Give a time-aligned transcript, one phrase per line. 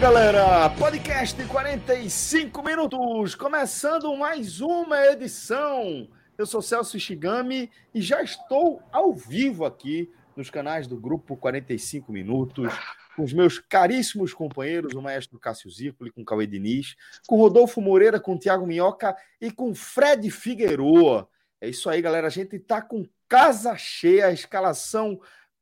[0.00, 0.70] Galera!
[0.78, 6.08] Podcast 45 minutos, começando mais uma edição.
[6.38, 12.10] Eu sou Celso Ishigami e já estou ao vivo aqui nos canais do Grupo 45
[12.10, 12.72] Minutos,
[13.14, 16.96] com os meus caríssimos companheiros, o maestro Cássio Zirpoli, com Cauê Diniz,
[17.28, 21.28] com Rodolfo Moreira, com Tiago Minhoca e com Fred Figueroa.
[21.60, 22.28] É isso aí, galera.
[22.28, 25.20] A gente está com casa cheia, a escalação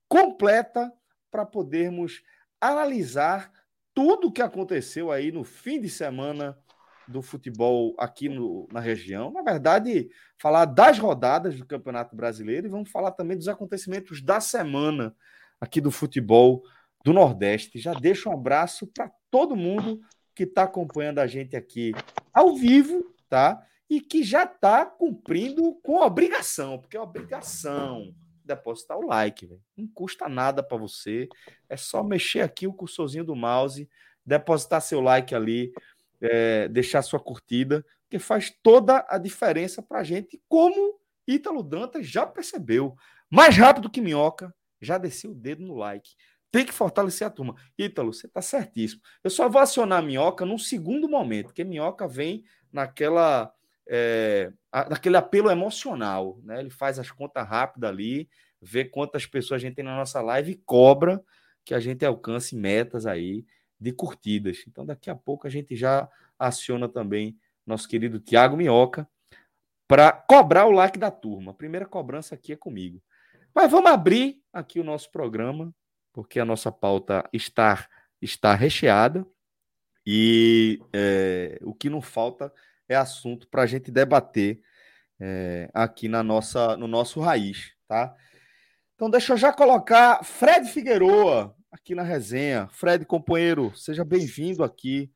[0.08, 0.92] completa
[1.28, 2.22] para podermos
[2.60, 3.50] analisar
[3.98, 6.56] tudo o que aconteceu aí no fim de semana
[7.08, 9.32] do futebol aqui no, na região.
[9.32, 10.08] Na verdade,
[10.40, 15.12] falar das rodadas do Campeonato Brasileiro e vamos falar também dos acontecimentos da semana
[15.60, 16.62] aqui do futebol
[17.04, 17.80] do Nordeste.
[17.80, 19.98] Já deixo um abraço para todo mundo
[20.32, 21.92] que está acompanhando a gente aqui
[22.32, 23.60] ao vivo, tá?
[23.90, 28.14] E que já está cumprindo com obrigação, porque é obrigação
[28.48, 29.62] depositar o like, véio.
[29.76, 31.28] não custa nada para você,
[31.68, 33.88] é só mexer aqui o cursorzinho do mouse,
[34.24, 35.72] depositar seu like ali,
[36.20, 42.06] é, deixar sua curtida, que faz toda a diferença para a gente, como Ítalo Dantas
[42.06, 42.96] já percebeu.
[43.30, 46.10] Mais rápido que minhoca, já desceu o dedo no like.
[46.50, 47.54] Tem que fortalecer a turma.
[47.78, 49.02] Ítalo, você está certíssimo.
[49.22, 52.42] Eu só vou acionar a minhoca num segundo momento, porque minhoca vem
[52.72, 53.52] naquela
[53.88, 54.52] é,
[54.88, 56.60] daquele apelo emocional, né?
[56.60, 58.28] Ele faz as contas rápidas ali,
[58.60, 61.22] vê quantas pessoas a gente tem na nossa live e cobra
[61.64, 63.46] que a gente alcance metas aí
[63.80, 64.64] de curtidas.
[64.66, 69.08] Então, daqui a pouco a gente já aciona também nosso querido Tiago Minhoca
[69.86, 71.52] para cobrar o like da turma.
[71.52, 73.02] A primeira cobrança aqui é comigo.
[73.54, 75.74] Mas vamos abrir aqui o nosso programa,
[76.12, 77.88] porque a nossa pauta está,
[78.20, 79.26] está recheada
[80.06, 82.52] e é, o que não falta
[82.88, 84.60] é assunto para a gente debater
[85.20, 88.14] é, aqui na nossa, no nosso raiz, tá?
[88.94, 92.68] Então deixa eu já colocar Fred Figueroa aqui na resenha.
[92.72, 95.12] Fred, companheiro, seja bem-vindo aqui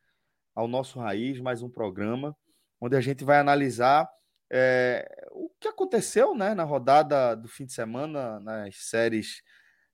[0.55, 2.37] ao nosso Raiz, mais um programa,
[2.81, 4.09] onde a gente vai analisar
[4.53, 9.43] é, o que aconteceu né, na rodada do fim de semana, nas séries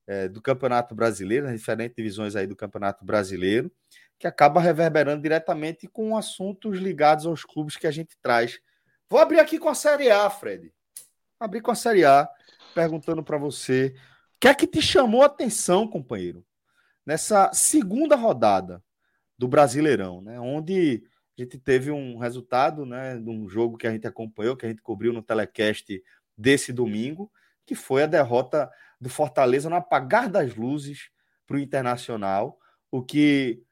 [0.06, 3.70] é, do Campeonato Brasileiro, nas diferentes divisões aí do Campeonato Brasileiro
[4.18, 8.58] que acaba reverberando diretamente com assuntos ligados aos clubes que a gente traz.
[9.08, 10.72] Vou abrir aqui com a Série A, Fred.
[11.38, 12.28] Abrir com a Série A,
[12.74, 13.94] perguntando para você,
[14.36, 16.44] o que é que te chamou a atenção, companheiro,
[17.06, 18.82] nessa segunda rodada
[19.38, 20.38] do Brasileirão, né?
[20.40, 21.04] Onde
[21.38, 24.68] a gente teve um resultado, né, de um jogo que a gente acompanhou, que a
[24.68, 26.02] gente cobriu no telecast
[26.36, 27.30] desse domingo,
[27.64, 28.68] que foi a derrota
[29.00, 31.10] do Fortaleza no apagar das luzes
[31.46, 32.58] para o Internacional,
[32.90, 33.62] o que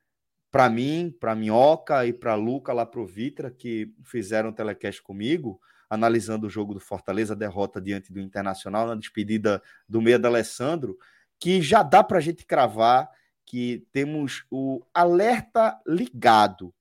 [0.56, 6.46] para mim, para Minhoca e para Luca lá pro Vitra, que fizeram telecast comigo, analisando
[6.46, 10.96] o jogo do Fortaleza, a derrota diante do Internacional, na despedida do meia da Alessandro,
[11.38, 13.06] que já dá para a gente cravar
[13.44, 16.72] que temos o alerta ligado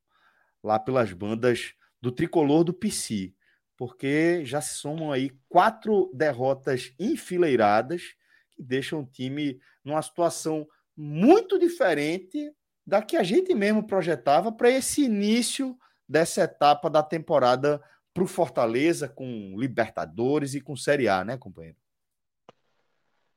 [0.63, 3.33] lá pelas bandas do tricolor do PC,
[3.75, 8.15] porque já se somam aí quatro derrotas enfileiradas
[8.51, 10.65] que deixam o time numa situação
[10.95, 12.53] muito diferente
[12.85, 17.81] da que a gente mesmo projetava para esse início dessa etapa da temporada
[18.13, 21.78] para o Fortaleza, com Libertadores e com Série A, né, companheiro?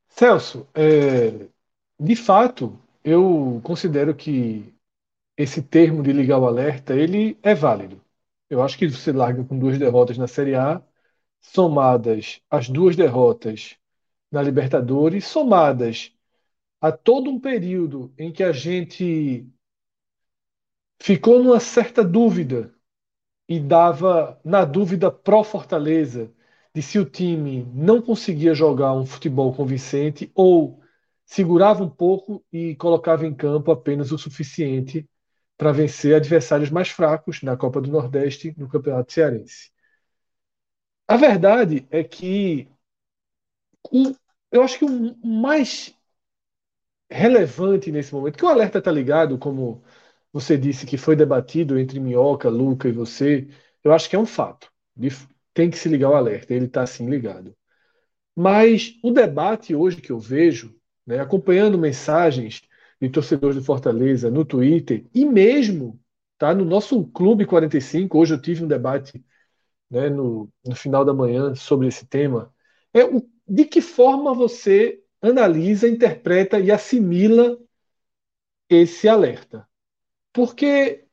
[0.07, 1.47] Celso, é,
[1.99, 4.73] de fato, eu considero que
[5.37, 8.01] esse termo de ligar o alerta, ele é válido.
[8.49, 10.81] Eu acho que você larga com duas derrotas na Série A,
[11.41, 13.77] somadas as duas derrotas
[14.31, 16.13] na Libertadores, somadas
[16.81, 19.47] a todo um período em que a gente
[21.01, 22.73] ficou numa certa dúvida
[23.47, 26.31] e dava na dúvida pró Fortaleza
[26.73, 30.81] de se o time não conseguia jogar um futebol convincente ou
[31.25, 35.07] segurava um pouco e colocava em campo apenas o suficiente
[35.57, 39.71] para vencer adversários mais fracos na Copa do Nordeste no Campeonato Cearense.
[41.07, 42.69] A verdade é que
[44.51, 45.95] eu acho que o mais
[47.09, 49.83] relevante nesse momento, que o alerta está ligado, como
[50.31, 53.47] você disse, que foi debatido entre Minhoca, Luca e você,
[53.83, 54.71] eu acho que é um fato.
[55.53, 57.55] Tem que se ligar o alerta, ele está assim ligado.
[58.35, 60.75] Mas o debate hoje que eu vejo,
[61.05, 62.61] né, acompanhando mensagens
[63.01, 65.99] de torcedores do Fortaleza no Twitter e mesmo
[66.37, 69.23] tá, no nosso Clube 45, hoje eu tive um debate
[69.89, 72.53] né, no, no final da manhã sobre esse tema,
[72.93, 77.57] é o, de que forma você analisa, interpreta e assimila
[78.69, 79.67] esse alerta.
[80.33, 81.05] Porque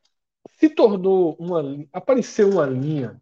[0.58, 3.20] se tornou uma apareceu uma linha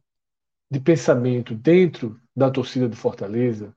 [0.70, 3.74] de pensamento dentro da torcida do Fortaleza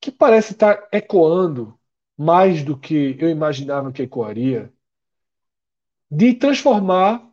[0.00, 1.78] que parece estar ecoando
[2.16, 4.72] mais do que eu imaginava que ecoaria,
[6.10, 7.28] de transformar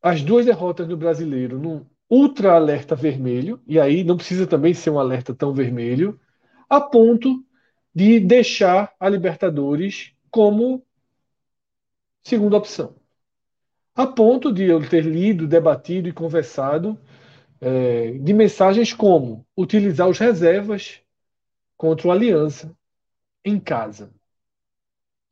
[0.00, 4.90] as duas derrotas no brasileiro num ultra alerta vermelho, e aí não precisa também ser
[4.90, 6.20] um alerta tão vermelho,
[6.68, 7.44] a ponto
[7.94, 10.84] de deixar a Libertadores como
[12.22, 12.94] segunda opção.
[13.94, 16.98] A ponto de eu ter lido, debatido e conversado
[17.60, 21.00] é, de mensagens como utilizar os reservas
[21.76, 22.76] contra o Aliança
[23.44, 24.12] em casa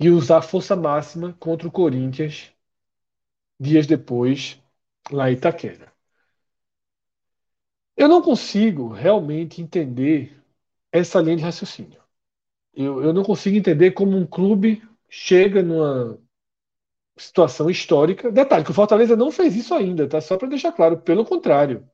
[0.00, 2.52] e usar força máxima contra o Corinthians
[3.58, 4.60] dias depois
[5.12, 5.92] lá em Itaquera.
[7.96, 10.42] Eu não consigo realmente entender
[10.90, 11.99] essa linha de raciocínio.
[12.74, 16.18] Eu, eu não consigo entender como um clube chega numa
[17.16, 18.30] situação histórica.
[18.32, 20.20] Detalhe que o Fortaleza não fez isso ainda, tá?
[20.20, 20.98] Só para deixar claro.
[21.00, 21.88] Pelo contrário,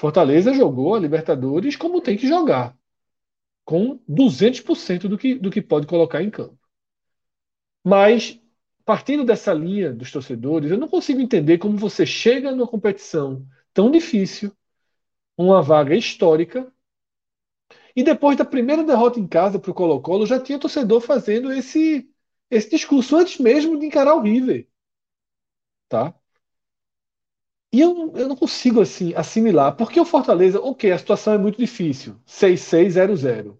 [0.00, 2.76] Fortaleza jogou a Libertadores como tem que jogar,
[3.64, 6.58] com 200% do que, do que pode colocar em campo.
[7.84, 8.40] Mas,
[8.84, 13.90] partindo dessa linha dos torcedores, eu não consigo entender como você chega numa competição tão
[13.90, 14.52] difícil,
[15.36, 16.72] uma vaga histórica,
[17.96, 22.06] e depois da primeira derrota em casa para o Colo-Colo, já tinha torcedor fazendo esse,
[22.50, 24.68] esse discurso antes mesmo de encarar o River.
[25.88, 26.14] Tá?
[27.72, 31.58] E eu, eu não consigo assim assimilar, porque o Fortaleza, ok, a situação é muito
[31.58, 33.56] difícil, 6-6-0-0.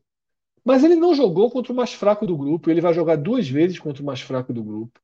[0.63, 3.79] Mas ele não jogou contra o mais fraco do grupo, ele vai jogar duas vezes
[3.79, 5.01] contra o mais fraco do grupo.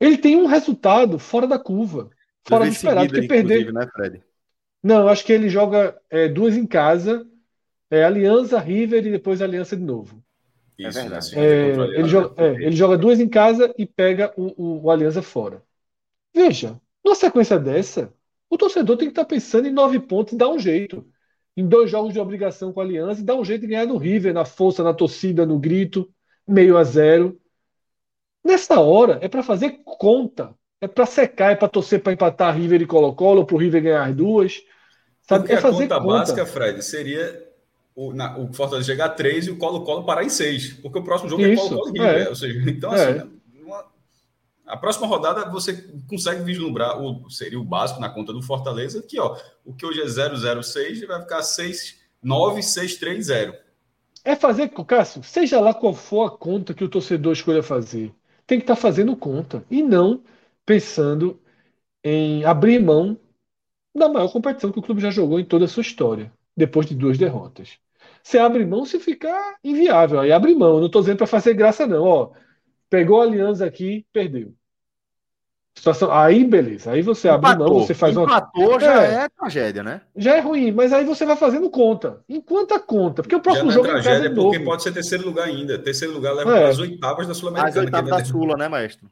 [0.00, 2.10] Ele tem um resultado fora da curva,
[2.42, 3.72] fora do esperado, porque perder.
[3.72, 4.22] Né, Fred?
[4.82, 7.26] Não, eu acho que ele joga é, duas em casa
[7.94, 10.22] é Aliança, River e depois Aliança de novo.
[10.78, 11.38] Isso, é verdade.
[11.38, 15.22] É, ele, joga, é, ele, joga, duas em casa e pega o, o, o, Aliança
[15.22, 15.62] fora.
[16.34, 18.12] Veja, numa sequência dessa,
[18.50, 21.06] o torcedor tem que estar pensando em nove pontos e dar um jeito.
[21.56, 23.96] Em dois jogos de obrigação com a Aliança e dar um jeito de ganhar no
[23.96, 26.12] River, na força, na torcida, no grito,
[26.46, 27.40] meio a zero.
[28.44, 30.52] Nessa hora, é para fazer conta.
[30.80, 34.04] É para secar, é para torcer para empatar River e Colo-Colo, para o River ganhar
[34.04, 34.62] as duas.
[35.22, 35.44] Sabe?
[35.44, 37.53] Porque é fazer a conta, conta básica, Fred, seria
[37.94, 41.04] o, na, o Fortaleza chegar a 3 e o Colo-Colo parar em 6, porque o
[41.04, 42.26] próximo jogo é Isso, é Colo-Colo River.
[42.26, 42.28] É.
[42.28, 43.26] Ou seja, então, assim, é.
[43.62, 43.84] uma,
[44.66, 49.18] a próxima rodada você consegue vislumbrar, o, seria o básico na conta do Fortaleza, que
[49.20, 53.54] ó, o que hoje é 006 vai ficar 6, 9, 6, 3, 0.
[54.24, 58.12] É fazer, Cássio, seja lá qual for a conta que o torcedor escolha fazer,
[58.46, 60.22] tem que estar tá fazendo conta e não
[60.64, 61.38] pensando
[62.02, 63.18] em abrir mão
[63.94, 66.94] da maior competição que o clube já jogou em toda a sua história, depois de
[66.94, 67.78] duas derrotas.
[68.24, 70.18] Você abre mão se ficar inviável.
[70.18, 70.76] Aí abre mão.
[70.76, 72.02] Eu não estou dizendo para fazer graça, não.
[72.02, 72.30] Ó,
[72.88, 74.54] pegou a aliança aqui, perdeu.
[75.76, 76.92] Situação, aí, beleza.
[76.92, 77.50] Aí você Empatou.
[77.50, 78.80] abre mão, você faz Empatou, uma.
[78.80, 79.14] já é.
[79.24, 79.28] é.
[79.28, 80.00] tragédia, né?
[80.16, 82.22] Já é ruim, mas aí você vai fazendo conta.
[82.26, 83.22] Enquanto a conta.
[83.22, 85.78] Porque o próximo já jogo é tragédia, é porque pode ser terceiro lugar ainda.
[85.78, 86.60] Terceiro lugar leva é.
[86.60, 87.78] para as oitavas da Sul-Americana.
[87.78, 89.06] As oitavas da Sula, né, maestro?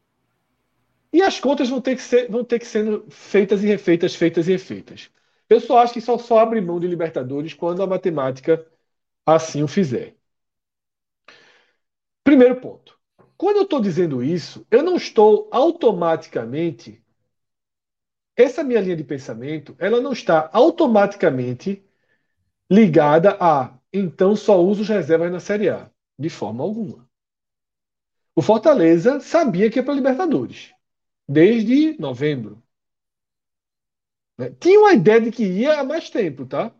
[1.12, 4.48] E as contas vão ter que ser, vão ter que ser feitas e refeitas, feitas
[4.48, 5.10] e refeitas.
[5.50, 8.64] Eu só acho que só, só abre mão de Libertadores quando a matemática
[9.26, 10.16] assim o fizer.
[12.24, 12.98] Primeiro ponto.
[13.36, 17.02] Quando eu estou dizendo isso, eu não estou automaticamente.
[18.36, 21.84] Essa minha linha de pensamento, ela não está automaticamente
[22.70, 25.90] ligada a então só uso os reservas na Série A.
[26.18, 27.08] De forma alguma.
[28.34, 30.72] O Fortaleza sabia que ia para Libertadores.
[31.28, 32.62] Desde novembro.
[34.38, 34.50] Né?
[34.58, 36.74] Tinha uma ideia de que ia há mais tempo, tá?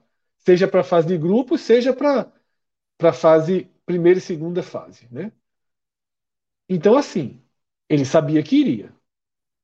[0.47, 2.33] Seja para a fase de grupo, seja para
[3.03, 5.33] a fase primeira e segunda fase, né?
[6.69, 7.43] Então, assim,
[7.89, 8.95] ele sabia que iria.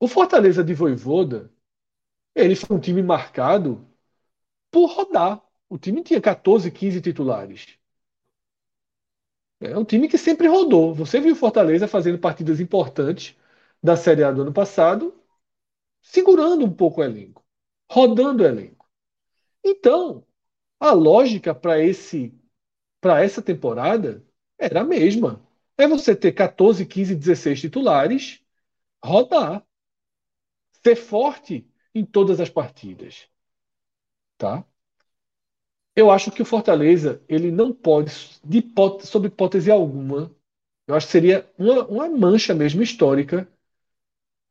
[0.01, 1.53] O Fortaleza de Voivoda,
[2.35, 3.87] ele foi um time marcado
[4.71, 5.43] por rodar.
[5.69, 7.79] O time tinha 14, 15 titulares.
[9.61, 10.95] É um time que sempre rodou.
[10.95, 13.37] Você viu o Fortaleza fazendo partidas importantes
[13.83, 15.15] da Série A do ano passado,
[16.03, 17.45] segurando um pouco o elenco,
[17.91, 18.89] rodando o elenco.
[19.65, 20.25] Então,
[20.81, 22.35] a lógica para esse
[23.01, 24.25] para essa temporada
[24.59, 25.41] era a mesma.
[25.77, 28.41] É você ter 14, 15, 16 titulares,
[29.05, 29.65] rodar.
[30.83, 33.29] Ser forte em todas as partidas.
[34.37, 34.65] Tá?
[35.95, 38.13] Eu acho que o Fortaleza ele não pode,
[38.45, 40.35] de hipótese, sob hipótese alguma,
[40.87, 43.49] eu acho que seria uma, uma mancha mesmo histórica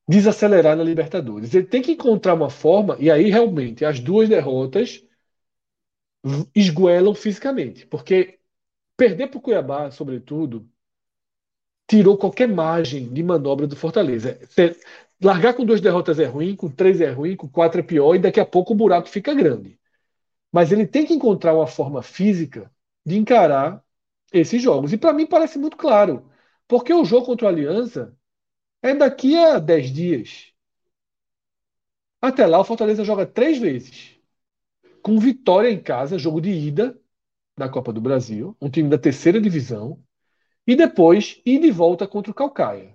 [0.07, 1.53] desacelerar na Libertadores.
[1.53, 5.03] Ele tem que encontrar uma forma, e aí realmente as duas derrotas
[6.55, 8.39] esguelam fisicamente, porque
[8.97, 10.69] perder para o Cuiabá, sobretudo,
[11.87, 14.39] tirou qualquer margem de manobra do Fortaleza.
[15.21, 18.19] Largar com duas derrotas é ruim, com três é ruim, com quatro é pior, e
[18.19, 19.79] daqui a pouco o buraco fica grande.
[20.51, 22.71] Mas ele tem que encontrar uma forma física
[23.05, 23.83] de encarar
[24.33, 24.93] esses jogos.
[24.93, 26.29] E para mim parece muito claro.
[26.67, 28.17] Porque o jogo contra o Aliança
[28.81, 30.53] é daqui a 10 dias.
[32.21, 34.16] Até lá, o Fortaleza joga três vezes.
[35.07, 36.99] Com vitória em casa, jogo de ida
[37.57, 40.03] da Copa do Brasil, um time da terceira divisão,
[40.67, 42.93] e depois ir de volta contra o Calcaia.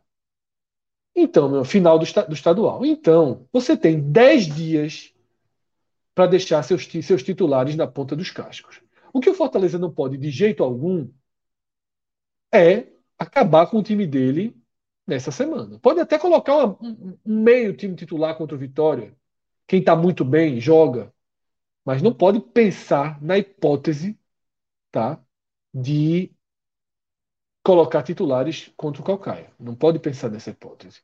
[1.16, 2.84] Então, meu, final do, do estadual.
[2.84, 5.14] Então, você tem 10 dias
[6.14, 8.82] para deixar seus, seus titulares na ponta dos cascos.
[9.10, 11.08] O que o Fortaleza não pode, de jeito algum,
[12.52, 12.88] é
[13.18, 14.54] acabar com o time dele
[15.06, 15.78] nessa semana.
[15.78, 19.16] Pode até colocar uma, um, um, meio time titular contra o Vitória.
[19.66, 21.10] Quem está muito bem, joga.
[21.84, 24.18] Mas não pode pensar na hipótese
[24.90, 25.20] tá,
[25.74, 26.32] de
[27.62, 29.52] colocar titulares contra o Calcaia.
[29.58, 31.00] Não pode pensar nessa hipótese.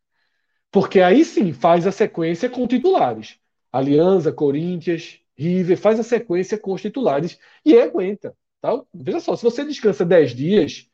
[0.70, 3.38] Porque aí sim faz a sequência com titulares.
[3.73, 8.37] Aliança, Corinthians, River, faz a sequência com os titulares e aguenta.
[8.61, 8.70] Tá?
[8.92, 10.88] Veja só, se você descansa 10 dias,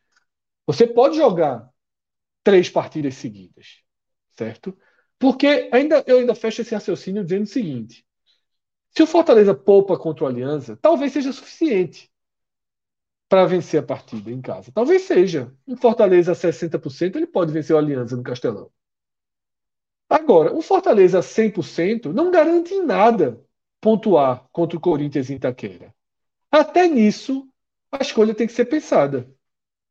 [0.67, 1.69] você pode jogar
[2.43, 3.81] três partidas seguidas,
[4.33, 4.77] certo?
[5.19, 8.04] Porque ainda, eu ainda fecho esse raciocínio dizendo o seguinte:
[8.97, 12.11] se o Fortaleza poupa contra o Aliança, talvez seja suficiente
[13.29, 14.71] para vencer a partida em casa.
[14.73, 15.53] Talvez seja.
[15.67, 18.71] Um Fortaleza a 60%, ele pode vencer o Aliança no Castelão.
[20.09, 23.43] Agora, o Fortaleza 100% não garante em nada
[23.81, 25.95] pontuar contra o Corinthians em Itaquera.
[26.51, 27.49] Até nisso,
[27.91, 29.29] a escolha tem que ser pensada.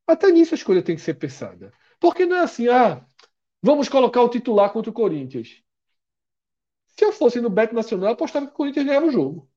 [0.07, 1.73] Até nisso a escolha tem que ser pensada.
[1.99, 3.05] Porque não é assim, ah,
[3.61, 5.62] vamos colocar o titular contra o Corinthians.
[6.97, 9.49] Se eu fosse no Beto Nacional, eu apostava que o Corinthians ganhava o jogo.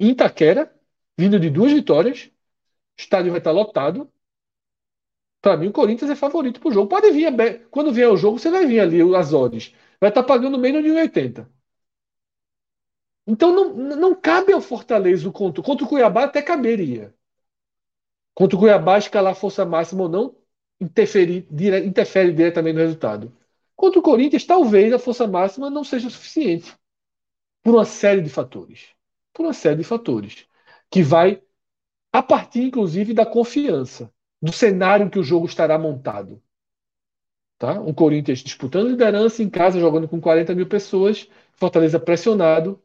[0.00, 0.74] Em Itaquera,
[1.18, 2.30] vindo de duas vitórias,
[2.98, 4.10] estádio vai estar lotado,
[5.40, 6.88] para mim, o Corinthians é favorito para o jogo.
[6.88, 7.32] Pode vir,
[7.70, 9.72] quando vier o jogo, você vai vir ali as odds.
[10.00, 11.48] Vai estar pagando menos de 1,80.
[13.26, 15.62] Então não, não cabe ao Fortaleza o contra.
[15.62, 17.14] Contra o Cuiabá até caberia.
[18.34, 20.36] Contra o Cuiabá, escalar força máxima ou não,
[20.80, 23.32] interfere, dire, interfere diretamente no resultado.
[23.76, 26.74] Contra o Corinthians, talvez a força máxima não seja suficiente.
[27.62, 28.88] Por uma série de fatores.
[29.32, 30.46] Por uma série de fatores.
[30.90, 31.42] Que vai
[32.12, 36.42] a partir, inclusive, da confiança do cenário que o jogo estará montado.
[37.58, 37.80] Tá?
[37.80, 42.82] Um Corinthians disputando liderança em casa, jogando com 40 mil pessoas, Fortaleza pressionado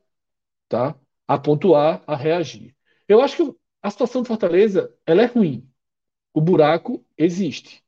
[0.67, 0.95] tá?
[1.27, 2.75] a pontuar, a reagir.
[3.07, 5.69] Eu acho que a situação do Fortaleza ela é ruim.
[6.33, 7.83] O buraco existe.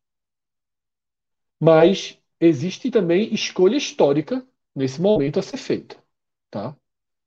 [1.60, 4.46] Mas existe também escolha histórica
[4.76, 5.98] nesse momento a ser feita.
[6.50, 6.76] Tá?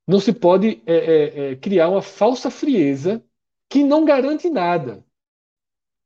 [0.07, 3.25] Não se pode é, é, é, criar uma falsa frieza
[3.69, 5.07] que não garante nada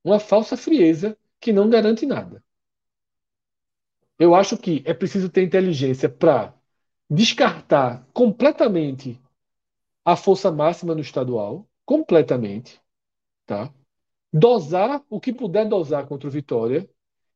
[0.05, 2.43] uma falsa frieza que não garante nada.
[4.19, 6.55] Eu acho que é preciso ter inteligência para
[7.09, 9.21] descartar completamente
[10.05, 12.81] a força máxima no estadual, completamente,
[13.47, 13.73] tá?
[14.33, 16.89] Dosar o que puder dosar contra o Vitória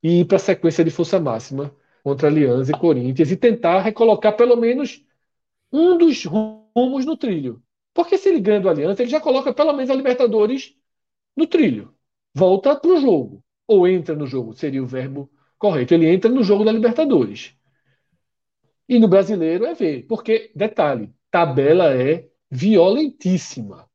[0.04, 4.36] e ir para a sequência de força máxima contra Aliança e Corinthians e tentar recolocar
[4.36, 5.04] pelo menos
[5.72, 7.62] um dos rumos no trilho.
[7.94, 10.76] Porque se ele ganha do Aliança, ele já coloca pelo menos a Libertadores
[11.36, 11.94] no trilho
[12.34, 13.42] volta para o jogo.
[13.66, 15.94] Ou entra no jogo, seria o verbo correto.
[15.94, 17.54] Ele entra no jogo da Libertadores.
[18.88, 20.06] E no brasileiro é ver.
[20.06, 23.88] Porque, detalhe, tabela é violentíssima.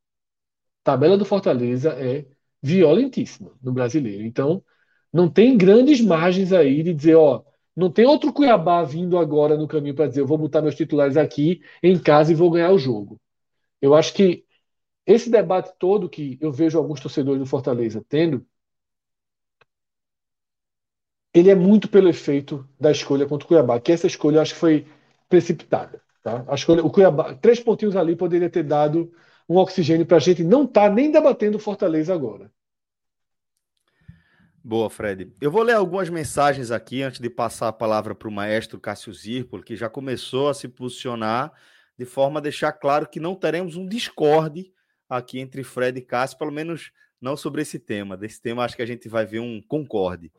[0.84, 2.25] Tabela do Fortaleza é
[2.62, 4.24] violentíssima no brasileiro.
[4.24, 4.63] Então,
[5.12, 7.44] não tem grandes margens aí de dizer, ó,
[7.75, 11.18] não tem outro Cuiabá vindo agora no caminho para dizer, eu vou botar meus titulares
[11.18, 13.20] aqui em casa e vou ganhar o jogo.
[13.82, 14.46] Eu acho que
[15.06, 18.46] esse debate todo que eu vejo alguns torcedores do Fortaleza tendo,
[21.34, 24.54] ele é muito pelo efeito da escolha contra o Cuiabá, que essa escolha eu acho
[24.54, 24.88] que foi
[25.28, 26.01] precipitada.
[26.24, 26.44] Tá?
[26.48, 29.12] A escolha, o Cuiabá, três pontinhos ali poderia ter dado
[29.48, 32.51] um oxigênio para a gente não estar tá nem debatendo Fortaleza agora.
[34.63, 35.32] Boa, Fred.
[35.39, 39.13] Eu vou ler algumas mensagens aqui antes de passar a palavra para o maestro Cássio
[39.13, 41.54] Zirpolo, que já começou a se posicionar
[41.98, 44.72] de forma a deixar claro que não teremos um discorde
[45.10, 48.18] aqui entre Fred e Cássio, pelo menos não sobre esse tema.
[48.18, 50.32] Desse tema acho que a gente vai ver um concorde.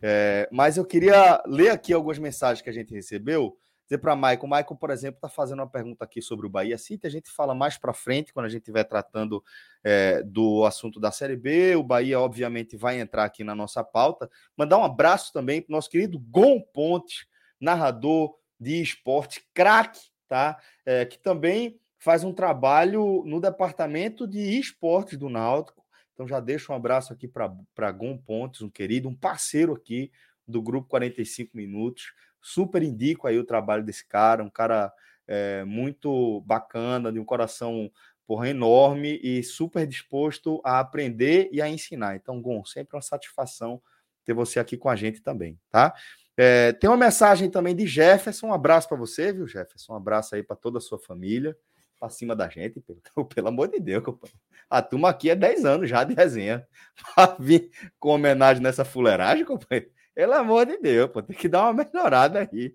[0.00, 3.58] É, mas eu queria ler aqui algumas mensagens que a gente recebeu.
[3.86, 7.06] Dizer para Michael, Michael, por exemplo, está fazendo uma pergunta aqui sobre o Bahia City.
[7.06, 9.42] A gente fala mais para frente, quando a gente estiver tratando
[9.84, 11.76] é, do assunto da Série B.
[11.76, 14.28] O Bahia, obviamente, vai entrar aqui na nossa pauta.
[14.56, 17.26] Mandar um abraço também para nosso querido Gon Pontes,
[17.60, 20.58] narrador de esporte, craque, tá?
[20.84, 25.84] É, que também faz um trabalho no departamento de esportes do Náutico.
[26.12, 30.10] Então já deixo um abraço aqui para Gon Pontes, um querido, um parceiro aqui
[30.46, 32.12] do grupo 45 minutos.
[32.46, 34.92] Super indico aí o trabalho desse cara, um cara
[35.26, 37.90] é, muito bacana, de um coração
[38.24, 42.14] porra, enorme e super disposto a aprender e a ensinar.
[42.14, 43.82] Então, Gon, sempre uma satisfação
[44.24, 45.92] ter você aqui com a gente também, tá?
[46.36, 48.48] É, tem uma mensagem também de Jefferson.
[48.48, 49.94] Um abraço para você, viu, Jefferson?
[49.94, 51.56] Um abraço aí para toda a sua família,
[51.98, 54.38] para cima da gente, pelo, pelo amor de Deus, companheiro.
[54.70, 56.66] A turma aqui é 10 anos já de resenha.
[57.14, 59.90] Para vir com homenagem nessa fuleiragem, companheiro.
[60.16, 62.74] Pelo amor de Deus, pô, tem que dar uma melhorada aí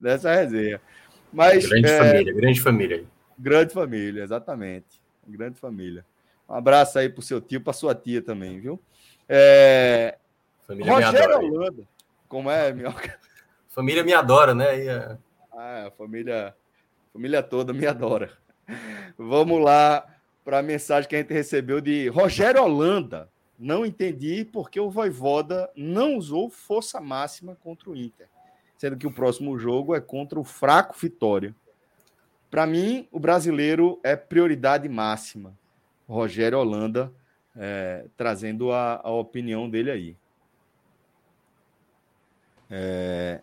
[0.00, 0.80] nessa resenha.
[1.32, 3.04] Mas, grande é, família, grande família.
[3.36, 5.02] Grande família, exatamente.
[5.26, 6.06] Grande família.
[6.48, 8.80] Um abraço aí pro seu tio, pra sua tia também, viu?
[9.28, 10.18] É...
[10.68, 11.82] Família Rogério Holanda.
[12.28, 13.18] Como é, Minhoca?
[13.68, 14.78] Família me adora, né?
[14.78, 15.18] E, é...
[15.52, 16.54] Ah, a família,
[17.12, 18.30] família toda me adora.
[19.18, 20.06] Vamos lá
[20.44, 23.28] para a mensagem que a gente recebeu de Rogério Holanda.
[23.58, 28.28] Não entendi porque o Voivoda não usou força máxima contra o Inter,
[28.76, 31.54] sendo que o próximo jogo é contra o fraco Vitória.
[32.50, 35.58] Para mim, o brasileiro é prioridade máxima.
[36.08, 37.12] Rogério Holanda
[37.56, 40.16] é, trazendo a, a opinião dele aí.
[42.70, 43.40] É,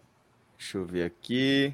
[0.58, 1.74] deixa eu ver aqui.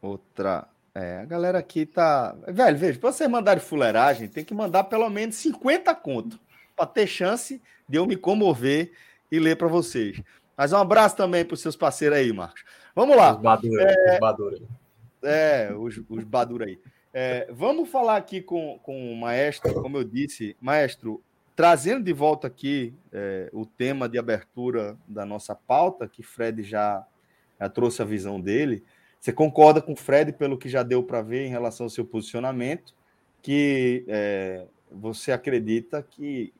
[0.00, 0.66] Outra.
[0.94, 2.36] É, a galera aqui tá.
[2.46, 6.38] Velho, veja, para vocês mandarem fuleiragem, tem que mandar pelo menos 50 conto
[6.76, 8.92] para ter chance de eu me comover
[9.30, 10.22] e ler para vocês.
[10.56, 12.64] Mas um abraço também para os seus parceiros aí, Marcos.
[12.94, 13.34] Vamos lá.
[13.34, 14.58] Os Badura, é, os Badura.
[15.22, 16.78] É, os, os Badura aí.
[17.12, 21.22] É, vamos falar aqui com, com o maestro, como eu disse, maestro,
[21.56, 27.04] trazendo de volta aqui é, o tema de abertura da nossa pauta, que Fred já,
[27.60, 28.84] já trouxe a visão dele.
[29.24, 32.04] Você concorda com o Fred pelo que já deu para ver em relação ao seu
[32.04, 32.92] posicionamento,
[33.40, 36.52] que é, você acredita que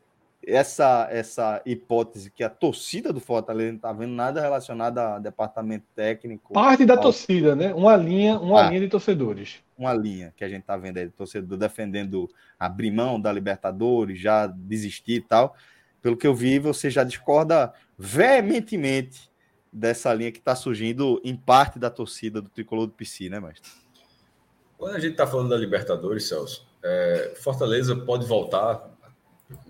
[0.46, 5.85] essa essa hipótese que a torcida do Fortaleza não está vendo nada relacionado a departamento
[5.94, 6.55] técnico.
[6.55, 7.03] Parte da ao...
[7.03, 7.74] torcida, né?
[7.74, 9.62] Uma linha, uma ah, linha de torcedores.
[9.77, 14.46] Uma linha que a gente está vendo aí, torcedor defendendo abrir mão da Libertadores, já
[14.46, 15.55] desistir e tal.
[16.00, 19.34] Pelo que eu vi, você já discorda veementemente
[19.75, 23.69] dessa linha que está surgindo em parte da torcida do tricolor do PC, né, mestre?
[24.79, 28.89] Quando a gente está falando da Libertadores, Celso, é, Fortaleza pode voltar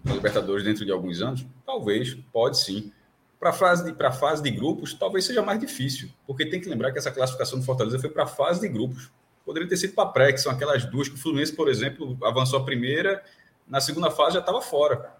[0.04, 1.46] na Libertadores dentro de alguns anos?
[1.64, 2.92] Talvez, pode sim.
[3.40, 6.92] Para a fase, de, fase de grupos, talvez seja mais difícil, porque tem que lembrar
[6.92, 9.10] que essa classificação do Fortaleza foi para a fase de grupos.
[9.44, 12.16] Poderia ter sido para a pré, que são aquelas duas que o Fluminense, por exemplo,
[12.22, 13.22] avançou a primeira,
[13.66, 15.14] na segunda fase já estava fora.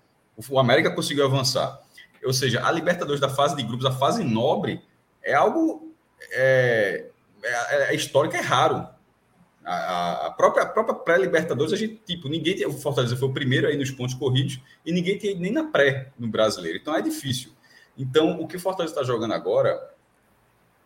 [0.48, 1.80] O América conseguiu avançar.
[2.24, 4.82] Ou seja, a Libertadores da fase de grupos, a fase nobre,
[5.22, 5.94] é algo
[6.32, 7.06] é,
[7.42, 8.86] é, é histórico, é raro.
[9.64, 13.66] A, a própria, a própria pré-Libertadores, a gente, tipo, ninguém o Fortaleza foi o primeiro
[13.66, 16.78] aí nos pontos corridos e ninguém tem nem na pré no brasileiro.
[16.78, 17.50] Então é difícil.
[17.96, 19.80] Então, o que o Fortaleza está jogando agora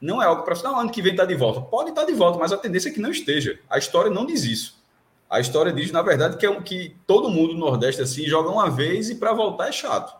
[0.01, 1.61] não é algo para não, ano que vem está de volta.
[1.61, 3.59] Pode estar tá de volta, mas a tendência é que não esteja.
[3.69, 4.79] A história não diz isso.
[5.29, 8.49] A história diz, na verdade, que é um, que todo mundo no Nordeste assim joga
[8.49, 10.17] uma vez e para voltar é chato.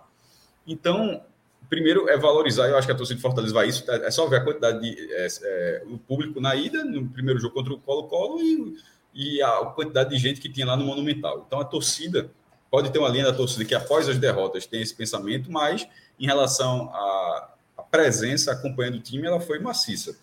[0.69, 1.23] Então,
[1.69, 4.37] primeiro é valorizar, eu acho que a torcida de Fortaleza vai isso, é só ver
[4.37, 8.41] a quantidade de é, é, o público na ida, no primeiro jogo contra o Colo-Colo
[8.41, 8.77] e,
[9.15, 11.45] e a quantidade de gente que tinha lá no Monumental.
[11.47, 12.31] Então a torcida
[12.71, 15.89] pode ter uma linha da torcida que após as derrotas tem esse pensamento, mas
[16.21, 20.17] em relação à, à presença acompanhando o time, ela foi maciça.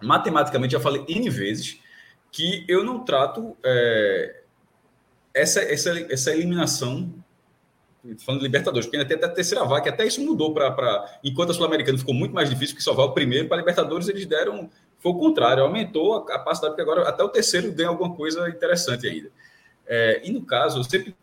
[0.00, 1.78] Matematicamente, já falei N vezes
[2.32, 4.42] que eu não trato é,
[5.34, 7.12] essa, essa, essa eliminação
[8.18, 11.18] falando de Libertadores, porque ainda tem até a terceira vaga, que até isso mudou para.
[11.22, 14.70] Enquanto a Sul-Americana ficou muito mais difícil que salvar o primeiro, para Libertadores eles deram.
[14.98, 19.06] Foi o contrário, aumentou a capacidade, porque agora até o terceiro ganha alguma coisa interessante
[19.06, 19.30] ainda.
[19.86, 21.16] É, e no caso, eu sempre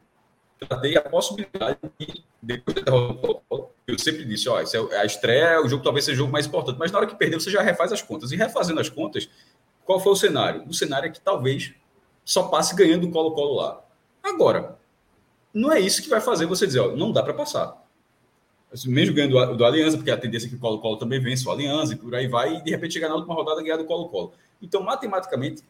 [0.59, 3.41] tratei a possibilidade de, depois da derrota,
[3.85, 6.77] eu sempre disse: ó, é a estreia, o jogo talvez seja o jogo mais importante,
[6.79, 8.31] mas na hora que perdeu, você já refaz as contas.
[8.31, 9.29] E refazendo as contas,
[9.85, 10.63] qual foi o cenário?
[10.67, 11.73] O cenário é que talvez
[12.25, 13.81] só passe ganhando o Colo-Colo lá.
[14.21, 14.77] Agora,
[15.53, 17.83] não é isso que vai fazer você dizer, ó, não dá para passar.
[18.71, 21.47] Assim, mesmo ganhando do, do Aliança, porque a tendência é que o Colo-Colo também vence
[21.47, 23.85] o Aliança e por aí vai, e de repente chegar na última rodada ganhar do
[23.85, 24.33] Colo-Colo.
[24.61, 25.63] Então, matematicamente,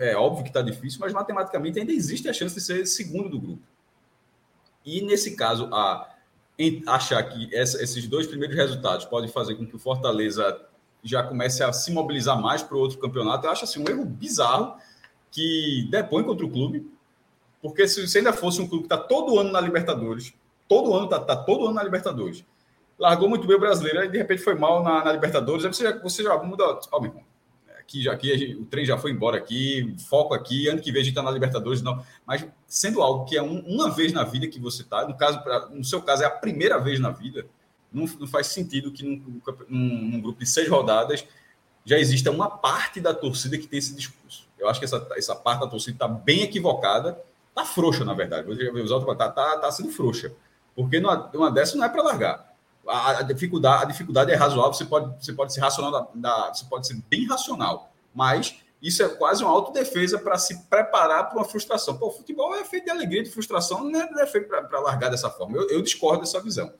[0.00, 3.40] é óbvio que está difícil, mas matematicamente ainda existe a chance de ser segundo do
[3.40, 3.62] grupo.
[4.84, 6.14] E nesse caso, a
[6.86, 10.60] achar que essa, esses dois primeiros resultados podem fazer com que o Fortaleza
[11.02, 14.04] já comece a se mobilizar mais para o outro campeonato, eu acho assim um erro
[14.04, 14.74] bizarro
[15.30, 16.90] que depõe contra o clube,
[17.62, 20.32] porque se, se ainda fosse um clube que está todo ano na Libertadores,
[20.66, 22.44] todo ano está tá todo ano na Libertadores,
[22.98, 25.84] largou muito bem o brasileiro e de repente foi mal na, na Libertadores, aí você
[25.84, 27.24] já, você já muda, ó, meu irmão,
[27.88, 31.04] aqui, já, aqui o trem já foi embora aqui, foco aqui, ano que vem a
[31.04, 32.04] gente está na Libertadores, não.
[32.26, 35.40] Mas sendo algo que é um, uma vez na vida que você está, no, caso,
[35.70, 37.46] no seu caso é a primeira vez na vida,
[37.90, 41.26] não, não faz sentido que num, num, num, grupo de seis rodadas
[41.84, 44.46] já exista uma parte da torcida que tem esse discurso.
[44.58, 47.18] Eu acho que essa, essa parte da torcida está bem equivocada,
[47.60, 48.46] está frouxa, na verdade.
[48.46, 50.32] Você está tá, tá sendo frouxa.
[50.74, 52.48] Porque numa, numa dessa não é para largar
[52.88, 56.64] a, dificuldade, a dificuldade é razoável, você pode, você pode ser racional, da, da, você
[56.64, 61.44] pode ser bem racional, mas isso é quase uma autodefesa para se preparar para uma
[61.44, 61.98] frustração.
[61.98, 64.80] Pô, o futebol é feito de alegria, de frustração, não é, não é feito para
[64.80, 65.56] largar dessa forma.
[65.56, 66.72] Eu, eu, discordo dessa visão.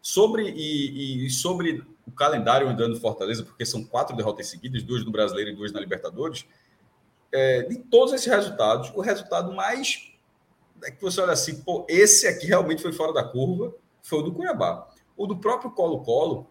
[0.00, 5.10] Sobre, e, e, sobre o calendário andando Fortaleza, porque são quatro derrotas seguidas, duas no
[5.10, 6.46] Brasileiro e duas na Libertadores,
[7.32, 10.10] é, de todos esses resultados, o resultado mais
[10.82, 14.22] é que você olha assim, pô, esse aqui realmente foi fora da curva, foi o
[14.22, 14.88] do Cuiabá.
[15.16, 16.48] O do próprio Colo-Colo,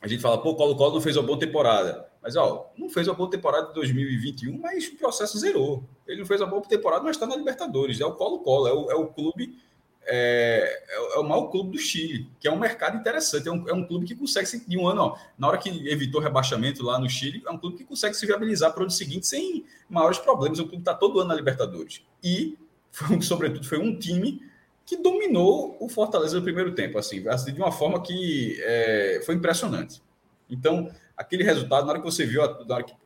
[0.00, 2.08] a gente fala, pô, Colo-Colo não fez uma boa temporada.
[2.22, 5.84] Mas, ó, não fez uma boa temporada de 2021, mas o processo zerou.
[6.06, 8.00] Ele não fez uma boa temporada, mas está na Libertadores.
[8.00, 9.56] É o Colo-Colo, é é o clube,
[10.10, 13.46] é, é, é, o maior clube do Chile, que é um mercado interessante.
[13.46, 16.20] É um, é um clube que consegue, de um ano, ó, na hora que evitou
[16.20, 19.26] rebaixamento lá no Chile, é um clube que consegue se viabilizar para o ano seguinte
[19.26, 20.58] sem maiores problemas.
[20.58, 22.02] É um clube que está todo ano na Libertadores.
[22.24, 22.56] E,
[22.90, 24.42] foi, sobretudo, foi um time
[24.86, 30.02] que dominou o Fortaleza no primeiro tempo, assim, de uma forma que é, foi impressionante.
[30.48, 32.40] Então, aquele resultado, na hora que você viu,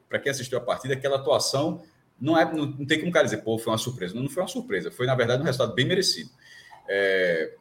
[0.09, 1.83] para quem assistiu a partida, aquela atuação,
[2.21, 4.15] não, é, não, não tem como cara dizer, pô, foi uma surpresa.
[4.15, 6.31] Não, não foi uma surpresa, foi, na verdade, um resultado bem merecido.
[6.89, 7.55] É...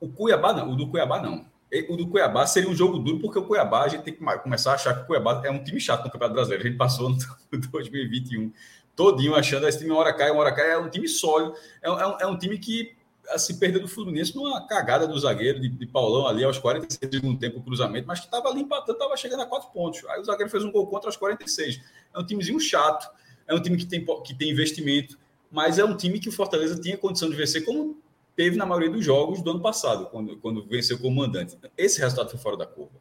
[0.00, 1.46] O Cuiabá, não, o do Cuiabá, não.
[1.88, 4.72] O do Cuiabá seria um jogo duro, porque o Cuiabá, a gente tem que começar
[4.72, 6.64] a achar que o Cuiabá é um time chato no Campeonato Brasileiro.
[6.64, 7.16] A gente passou no
[7.70, 8.52] 2021
[8.96, 10.70] todinho achando esse time uma hora cai, uma hora cai.
[10.70, 11.54] É um time sólido.
[11.82, 12.96] É, é, um, é um time que
[13.28, 17.14] assim, perdeu do Fluminense numa cagada do zagueiro de, de Paulão ali aos 46 do
[17.16, 20.04] segundo tempo, cruzamento, mas que estava ali empatando, estava chegando a quatro pontos.
[20.08, 21.80] Aí o zagueiro fez um gol contra aos 46.
[22.14, 23.10] É um timezinho chato,
[23.46, 25.18] é um time que tem, que tem investimento,
[25.50, 27.96] mas é um time que o Fortaleza tinha condição de vencer, como
[28.36, 31.56] teve na maioria dos jogos do ano passado, quando, quando venceu como mandante.
[31.76, 32.92] Esse resultado foi fora da curva.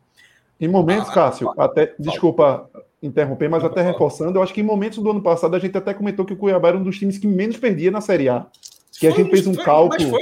[0.60, 2.70] Em momentos, ah, Cássio, até, desculpa
[3.04, 5.94] interromper, mas até reforçando, eu acho que em momentos do ano passado a gente até
[5.94, 8.48] comentou que o Cuiabá era um dos times que menos perdia na Série A.
[8.94, 10.18] Que foi, a gente fez um foi, cálculo.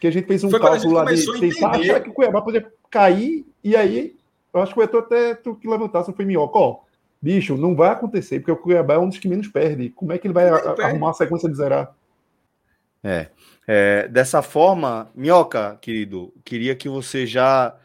[0.00, 3.44] Que a gente fez um cálculo lá de tentar achar que o Cuiabá podia cair,
[3.62, 4.16] e aí
[4.54, 6.58] eu acho que o Etor até tu que levantasse foi minhoca.
[6.58, 6.78] Ó,
[7.20, 9.90] bicho, não vai acontecer, porque o Cuiabá é um dos que menos perde.
[9.90, 11.94] Como é que ele vai a, arrumar a sequência de zerar?
[13.02, 13.28] É,
[13.66, 17.76] é, dessa forma, Minhoca, querido, queria que você já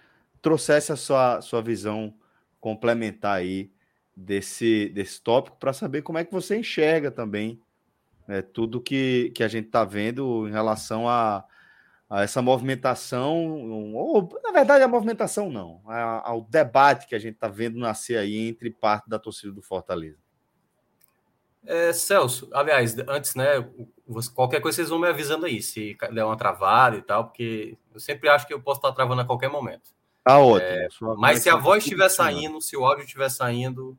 [0.42, 2.14] trouxesse a sua, sua visão
[2.60, 3.72] complementar aí
[4.16, 7.60] desse, desse tópico para saber como é que você enxerga também
[8.28, 11.46] né, tudo que, que a gente está vendo em relação a, a,
[12.22, 15.82] essa movimentação, ou na verdade a movimentação não,
[16.24, 20.18] ao debate que a gente está vendo nascer aí entre parte da torcida do Fortaleza.
[21.66, 23.66] É, Celso, aliás, antes, né,
[24.36, 28.00] qualquer coisa vocês vão me avisando aí, se der uma travada e tal, porque eu
[28.00, 29.94] sempre acho que eu posso estar travando a qualquer momento.
[30.24, 30.70] Tá ótimo.
[30.70, 33.98] É, mas se a voz estiver saindo, se o áudio estiver saindo,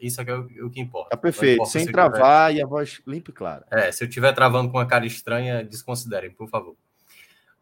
[0.00, 1.10] isso é, é o, que importa.
[1.10, 2.60] Tá perfeito, sem travar tiver...
[2.60, 3.66] e a voz limpa e clara.
[3.70, 6.76] É, se eu estiver travando com uma cara estranha, desconsiderem, por favor.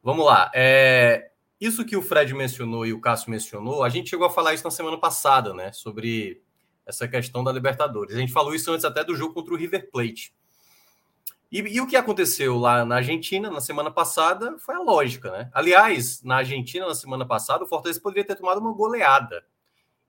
[0.04, 0.50] Vamos lá.
[0.54, 4.52] É, isso que o Fred mencionou e o Cássio mencionou, a gente chegou a falar
[4.52, 5.72] isso na semana passada, né?
[5.72, 6.42] Sobre
[6.84, 8.14] essa questão da Libertadores.
[8.14, 10.34] A gente falou isso antes até do jogo contra o River Plate.
[11.50, 15.50] E, e, o que aconteceu lá na Argentina na semana passada foi a lógica, né?
[15.54, 19.42] Aliás, na Argentina na semana passada, o Fortaleza poderia ter tomado uma goleada.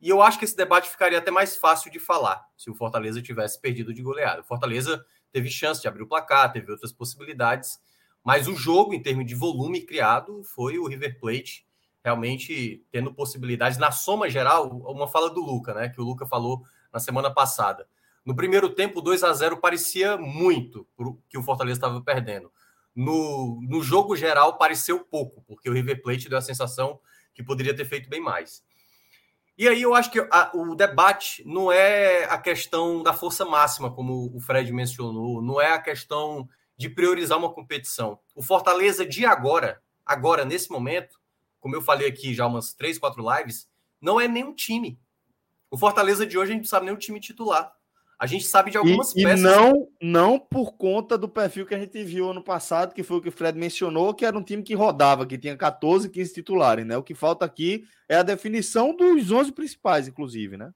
[0.01, 3.21] E eu acho que esse debate ficaria até mais fácil de falar se o Fortaleza
[3.21, 4.41] tivesse perdido de goleada.
[4.41, 7.79] O Fortaleza teve chance de abrir o placar, teve outras possibilidades,
[8.25, 11.65] mas o jogo, em termos de volume criado, foi o River Plate
[12.03, 13.77] realmente tendo possibilidades.
[13.77, 15.88] Na soma geral, uma fala do Luca, né?
[15.89, 17.88] Que o Luca falou na semana passada
[18.25, 20.88] no primeiro tempo, 2 a 0 parecia muito
[21.29, 22.51] que o Fortaleza estava perdendo.
[22.95, 26.99] No, no jogo geral, pareceu pouco, porque o River Plate deu a sensação
[27.33, 28.63] que poderia ter feito bem mais.
[29.57, 33.91] E aí eu acho que a, o debate não é a questão da força máxima,
[33.93, 38.19] como o Fred mencionou, não é a questão de priorizar uma competição.
[38.33, 41.19] O Fortaleza de agora, agora, nesse momento,
[41.59, 43.67] como eu falei aqui já umas três, quatro lives,
[44.01, 44.99] não é nenhum time.
[45.71, 47.73] O Fortaleza de hoje a gente não sabe nem o time titular.
[48.17, 49.39] A gente sabe de algumas e, peças.
[49.39, 53.17] E não, não por conta do perfil que a gente viu ano passado, que foi
[53.17, 56.33] o que o Fred mencionou, que era um time que rodava, que tinha 14, 15
[56.33, 56.95] titulares, né?
[56.97, 60.71] O que falta aqui é a definição dos 11 principais, inclusive, né?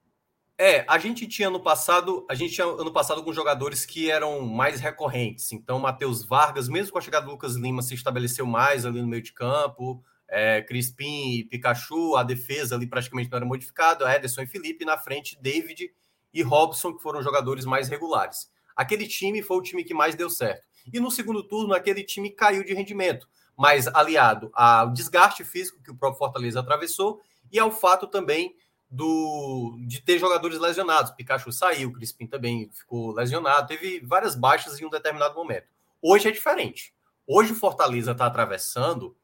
[0.62, 4.42] É, a gente tinha no passado, a gente tinha ano passado alguns jogadores que eram
[4.42, 5.52] mais recorrentes.
[5.52, 9.08] Então, Matheus Vargas, mesmo com a chegada do Lucas Lima, se estabeleceu mais ali no
[9.08, 10.04] meio de campo.
[10.28, 14.14] É, Crispim e Pikachu, a defesa ali praticamente não era modificada.
[14.14, 15.90] Ederson e Felipe, na frente, David
[16.30, 18.50] e Robson, que foram jogadores mais regulares.
[18.76, 20.68] Aquele time foi o time que mais deu certo.
[20.92, 25.90] E no segundo turno, aquele time caiu de rendimento, mas aliado ao desgaste físico que
[25.90, 27.18] o próprio Fortaleza atravessou
[27.50, 28.54] e ao fato também
[28.90, 31.12] do de ter jogadores lesionados.
[31.12, 35.68] Pikachu saiu, Crispim também ficou lesionado, teve várias baixas em um determinado momento.
[36.02, 36.92] Hoje é diferente.
[37.26, 39.16] Hoje o Fortaleza está atravessando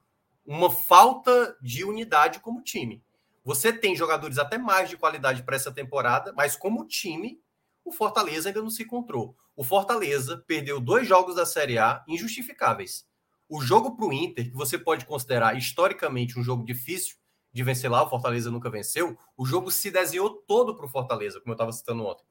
[0.45, 3.03] uma falta de unidade como time.
[3.45, 7.41] Você tem jogadores até mais de qualidade para essa temporada, mas como time,
[7.85, 9.37] o Fortaleza ainda não se encontrou.
[9.57, 13.07] O Fortaleza perdeu dois jogos da Série A injustificáveis.
[13.49, 17.17] O jogo para o Inter, que você pode considerar historicamente um jogo difícil,
[17.57, 21.41] de vencer lá, o Fortaleza nunca venceu, o jogo se desenhou todo para o Fortaleza,
[21.41, 22.23] como eu estava citando ontem.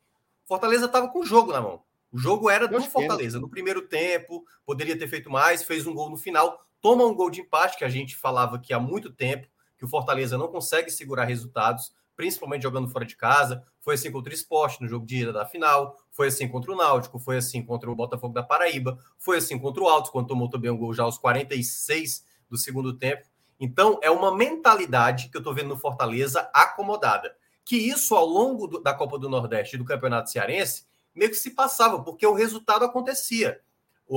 [0.45, 1.81] Fortaleza estava com o jogo na mão.
[2.11, 3.39] O jogo era do Fortaleza.
[3.39, 7.31] No primeiro tempo, poderia ter feito mais, fez um gol no final, toma um gol
[7.31, 9.47] de empate, que a gente falava que há muito tempo,
[9.79, 13.65] que o Fortaleza não consegue segurar resultados, principalmente jogando fora de casa.
[13.81, 16.75] Foi assim contra o Esporte no jogo de ida da final, foi assim contra o
[16.75, 20.47] Náutico, foi assim contra o Botafogo da Paraíba, foi assim contra o Altos, quando tomou
[20.47, 23.25] também um gol já aos 46 do segundo tempo.
[23.60, 27.36] Então, é uma mentalidade que eu estou vendo no Fortaleza acomodada.
[27.63, 31.38] Que isso, ao longo do, da Copa do Nordeste e do Campeonato Cearense, meio que
[31.38, 33.62] se passava, porque o resultado acontecia.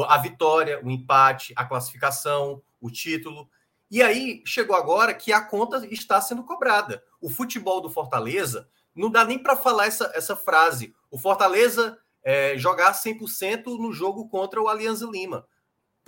[0.09, 3.48] A vitória, o empate, a classificação, o título.
[3.90, 7.03] E aí, chegou agora que a conta está sendo cobrada.
[7.20, 10.94] O futebol do Fortaleza, não dá nem para falar essa, essa frase.
[11.11, 15.46] O Fortaleza é, jogar 100% no jogo contra o Alianza Lima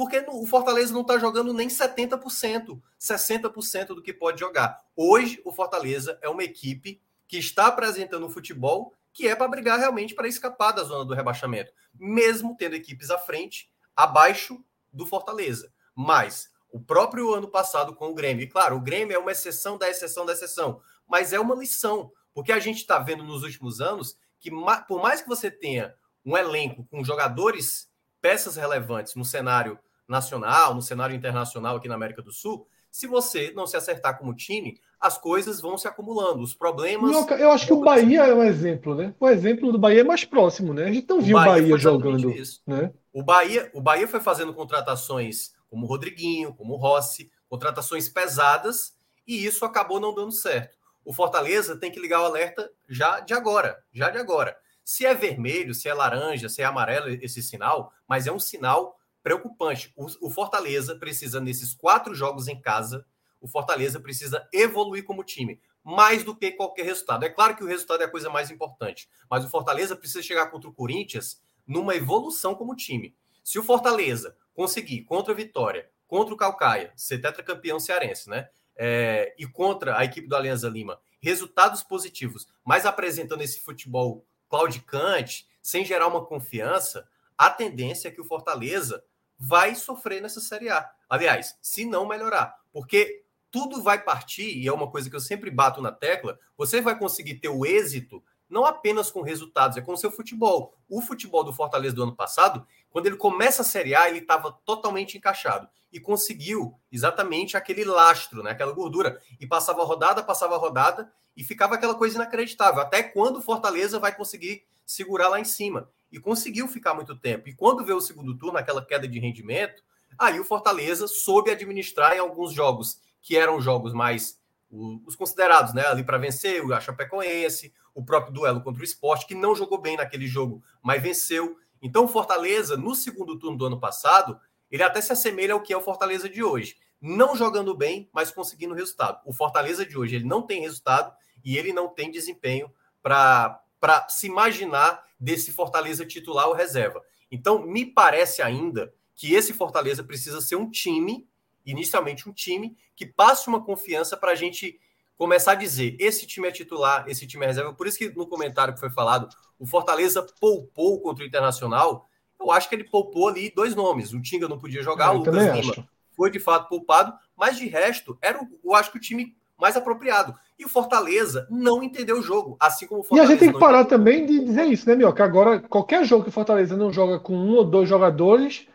[0.01, 4.83] porque o Fortaleza não está jogando nem 70%, 60% do que pode jogar.
[4.97, 9.79] Hoje, o Fortaleza é uma equipe que está apresentando um futebol que é para brigar
[9.79, 15.71] realmente para escapar da zona do rebaixamento, mesmo tendo equipes à frente, abaixo do Fortaleza.
[15.95, 19.77] Mas o próprio ano passado com o Grêmio, e claro, o Grêmio é uma exceção
[19.77, 23.83] da exceção da exceção, mas é uma lição, porque a gente está vendo nos últimos
[23.83, 24.51] anos que,
[24.89, 27.87] por mais que você tenha um elenco com jogadores,
[28.19, 29.79] peças relevantes no cenário
[30.11, 34.35] nacional, no cenário internacional aqui na América do Sul, se você não se acertar como
[34.35, 37.31] time, as coisas vão se acumulando, os problemas.
[37.39, 39.15] eu acho que o Bahia é um exemplo, né?
[39.19, 40.85] O exemplo do Bahia é mais próximo, né?
[40.85, 42.35] A gente não viu o Bahia, Bahia jogando.
[42.67, 42.93] Né?
[43.13, 48.95] O, Bahia, o Bahia foi fazendo contratações como o Rodriguinho, como o Rossi, contratações pesadas,
[49.27, 50.77] e isso acabou não dando certo.
[51.05, 54.57] O Fortaleza tem que ligar o alerta já de agora, já de agora.
[54.85, 59.00] Se é vermelho, se é laranja, se é amarelo esse sinal, mas é um sinal
[59.23, 59.93] preocupante.
[59.97, 63.07] O, o, Fortaleza precisa, nesses quatro jogos em casa,
[63.41, 67.25] o Fortaleza precisa evoluir como time, mais do que qualquer resultado.
[67.25, 70.51] É claro que o resultado é a coisa mais importante, mas o Fortaleza precisa chegar
[70.51, 73.17] contra o Corinthians numa evolução como time.
[73.43, 78.49] Se o Fortaleza conseguir contra a Vitória, contra o Calcaia, ser tetracampeão cearense, né?
[78.77, 85.47] É, e contra a equipe do Alianza Lima, resultados positivos, mas apresentando esse futebol claudicante,
[85.63, 87.07] sem gerar uma confiança,
[87.37, 89.03] a tendência é que o Fortaleza
[89.43, 90.87] vai sofrer nessa Série A.
[91.09, 95.51] Aliás, se não melhorar, porque tudo vai partir, e é uma coisa que eu sempre
[95.51, 99.93] bato na tecla, você vai conseguir ter o êxito não apenas com resultados, é com
[99.93, 100.75] o seu futebol.
[100.89, 104.53] O futebol do Fortaleza do ano passado, quando ele começa a Série A, ele estava
[104.65, 111.11] totalmente encaixado e conseguiu exatamente aquele lastro, né, aquela gordura, e passava rodada, passava rodada,
[111.37, 112.83] e ficava aquela coisa inacreditável.
[112.83, 115.89] Até quando o Fortaleza vai conseguir segurar lá em cima?
[116.13, 117.49] e conseguiu ficar muito tempo.
[117.49, 119.83] E quando veio o segundo turno, aquela queda de rendimento,
[120.19, 124.39] aí o Fortaleza soube administrar em alguns jogos que eram jogos mais
[124.73, 129.35] os considerados, né, ali para vencer, o Chapecoense, o próprio duelo contra o Esporte, que
[129.35, 131.57] não jogou bem naquele jogo, mas venceu.
[131.83, 134.39] Então o Fortaleza, no segundo turno do ano passado,
[134.71, 136.77] ele até se assemelha ao que é o Fortaleza de hoje.
[137.01, 139.21] Não jogando bem, mas conseguindo resultado.
[139.27, 141.13] O Fortaleza de hoje, ele não tem resultado
[141.45, 142.71] e ele não tem desempenho
[143.03, 143.61] para
[144.09, 147.03] se imaginar desse Fortaleza titular ou reserva.
[147.31, 151.29] Então, me parece ainda que esse Fortaleza precisa ser um time,
[151.65, 154.79] inicialmente um time, que passe uma confiança para a gente
[155.17, 157.75] começar a dizer: esse time é titular, esse time é reserva.
[157.75, 162.09] Por isso que no comentário que foi falado, o Fortaleza poupou contra o Internacional.
[162.41, 164.15] Eu acho que ele poupou ali dois nomes.
[164.15, 165.87] O Tinga não podia jogar, o Lucas Lima
[166.21, 170.35] foi de fato poupado, mas de resto, era, eu acho que o time mais apropriado.
[170.61, 173.25] E o Fortaleza não entendeu o jogo, assim como o Fortaleza.
[173.25, 173.99] E a gente tem que parar entendeu.
[173.99, 175.25] também de dizer isso, né, Mioca?
[175.25, 178.69] Agora, qualquer jogo que o Fortaleza não joga com um ou dois jogadores,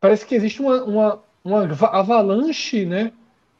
[0.00, 3.12] parece que existe uma, uma, uma avalanche, né?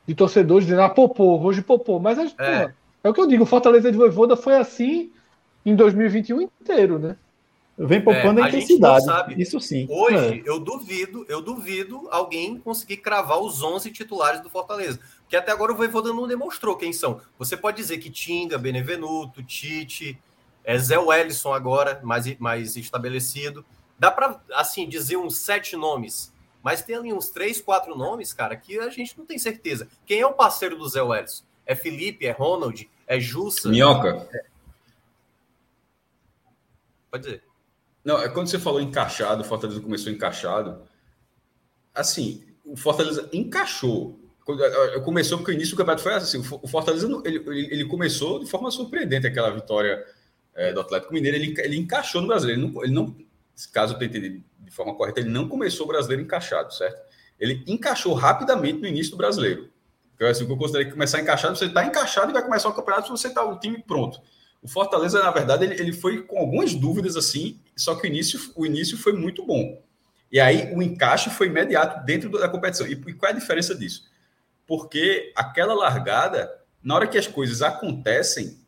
[0.07, 1.99] De torcedores dizendo, ah, popô, hoje popô.
[1.99, 2.27] Mas é.
[2.29, 5.11] Porra, é o que eu digo, o Fortaleza de Voivoda foi assim
[5.67, 7.17] em 2021 inteiro, né?
[7.77, 9.07] Vem poupando é, a, a intensidade.
[9.37, 9.89] Isso sim.
[9.91, 10.43] Hoje, é.
[10.45, 15.01] eu duvido, eu duvido alguém conseguir cravar os 11 titulares do Fortaleza.
[15.33, 17.19] Porque até agora o Voivoda não demonstrou quem são.
[17.39, 20.21] Você pode dizer que Tinga, Benevenuto, Tite,
[20.63, 23.65] é Zé Wellison agora, mais, mais estabelecido.
[23.99, 26.31] Dá para, assim, dizer uns sete nomes.
[26.63, 29.89] Mas tem ali uns três, quatro nomes, cara, que a gente não tem certeza.
[30.05, 31.45] Quem é o parceiro do Zé Wellison?
[31.65, 32.27] É Felipe?
[32.27, 32.91] É Ronald?
[33.07, 33.71] É Jussa?
[33.71, 34.29] Minhoca.
[34.35, 34.45] É...
[37.11, 37.43] Pode dizer.
[38.05, 40.83] Não, é quando você falou encaixado, o Fortaleza começou encaixado.
[41.95, 44.21] Assim, o Fortaleza encaixou.
[45.05, 46.39] Começou porque o início do campeonato foi assim.
[46.39, 50.05] O Fortaleza ele, ele começou de forma surpreendente aquela vitória
[50.55, 51.37] é, do Atlético Mineiro.
[51.37, 52.61] Ele, ele encaixou no brasileiro.
[52.61, 53.17] Ele não, ele não,
[53.73, 57.03] caso eu tenha entendido de forma correta, ele não começou o brasileiro encaixado, certo?
[57.39, 59.69] Ele encaixou rapidamente no início do brasileiro.
[60.15, 62.69] Então, assim, o que eu considerei que começar encaixado, você está encaixado e vai começar
[62.69, 64.21] o campeonato se você está o time pronto.
[64.63, 68.41] O Fortaleza, na verdade, ele, ele foi com algumas dúvidas assim, só que o início,
[68.55, 69.83] o início foi muito bom.
[70.31, 72.87] E aí o encaixe foi imediato dentro da competição.
[72.87, 74.05] E, e qual é a diferença disso?
[74.73, 76.51] Porque aquela largada,
[76.83, 78.59] na hora que as coisas acontecem,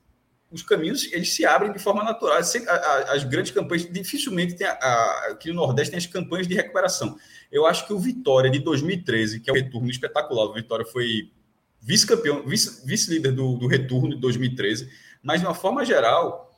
[0.51, 2.37] os caminhos eles se abrem de forma natural.
[2.37, 7.17] As, grandes campanhas, dificilmente tem a, aqui no Nordeste tem as campanhas de recuperação.
[7.51, 11.31] Eu acho que o Vitória de 2013, que é o retorno espetacular, o Vitória foi
[11.81, 14.91] vice-campeão, vice-líder vice do, do retorno de 2013
[15.25, 16.55] mas, de uma forma geral,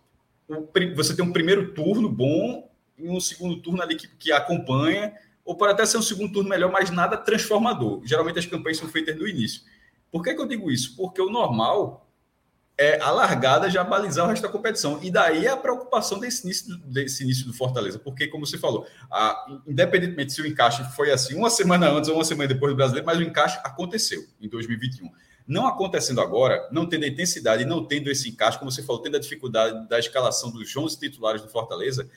[0.96, 5.14] você tem um primeiro turno bom e um segundo turno ali que, que acompanha,
[5.46, 8.02] ou pode até ser um segundo turno melhor, mas nada transformador.
[8.04, 9.62] Geralmente as campanhas são feitas no início.
[10.10, 10.96] Por que, que eu digo isso?
[10.96, 12.06] Porque o normal
[12.76, 14.98] é a largada já balizar o resto da competição.
[15.02, 17.98] E daí a preocupação desse início, desse início do Fortaleza.
[17.98, 22.16] Porque, como você falou, a, independentemente se o encaixe foi assim uma semana antes ou
[22.16, 25.10] uma semana depois do brasileiro, mas o encaixe aconteceu em 2021.
[25.46, 29.16] Não acontecendo agora, não tendo a intensidade, não tendo esse encaixe, como você falou, tendo
[29.16, 32.10] a dificuldade da escalação dos 11 titulares do Fortaleza,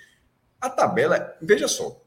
[0.60, 2.02] a tabela, veja só,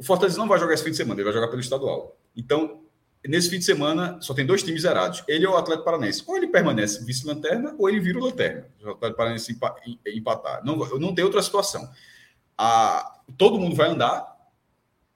[0.00, 2.16] o Fortaleza não vai jogar esse fim de semana, ele vai jogar pelo estadual.
[2.34, 2.80] Então,
[3.28, 5.22] nesse fim de semana, só tem dois times zerados.
[5.28, 6.24] Ele é o Atlético Paranense.
[6.26, 8.66] Ou ele permanece vice-lanterna, ou ele vira o lanterna.
[8.82, 9.58] O Atlético Paranense
[10.06, 10.64] empatar.
[10.64, 11.86] Não, não tem outra situação.
[12.56, 14.26] A, todo mundo vai andar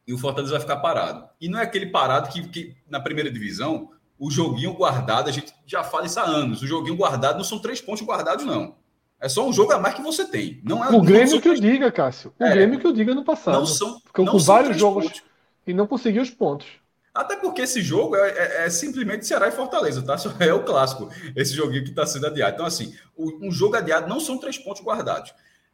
[0.07, 1.31] e o Fortaleza vai ficar parado.
[1.41, 5.55] E não é aquele parado que, que na primeira divisão o joguinho guardado, a gente
[5.65, 6.61] já fala isso há anos.
[6.61, 8.77] O joguinho guardado não são três pontos guardados, não.
[9.25, 10.61] É só um jogo a mais que você tem.
[10.63, 12.31] Não é, o Grêmio que eu diga, Cássio.
[12.39, 13.55] O é, Grêmio que eu diga no passado.
[13.55, 13.99] Não são.
[14.01, 15.23] Ficou com vários jogos pontos.
[15.67, 16.67] e não conseguiu os pontos.
[17.15, 20.17] Até porque esse jogo é, é, é, simplesmente Ceará e Fortaleza, tá?
[20.45, 22.53] É o clássico, esse joguinho que está sendo adiado.
[22.53, 25.33] Então, assim, um jogo adiado não são três pontos guardados.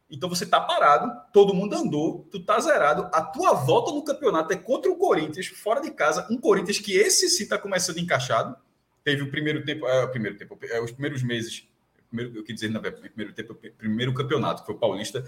[0.09, 3.09] Então você tá parado, todo mundo andou, tu tá zerado.
[3.11, 6.25] A tua volta no campeonato é contra o Corinthians, fora de casa.
[6.31, 8.55] Um Corinthians que esse sim tá começando encaixado.
[9.03, 11.67] Teve o primeiro tempo, é, o primeiro tempo, é, os primeiros meses,
[12.11, 15.23] primeiro, eu quis dizer, na primeiro tempo, primeiro campeonato, que foi o Paulista,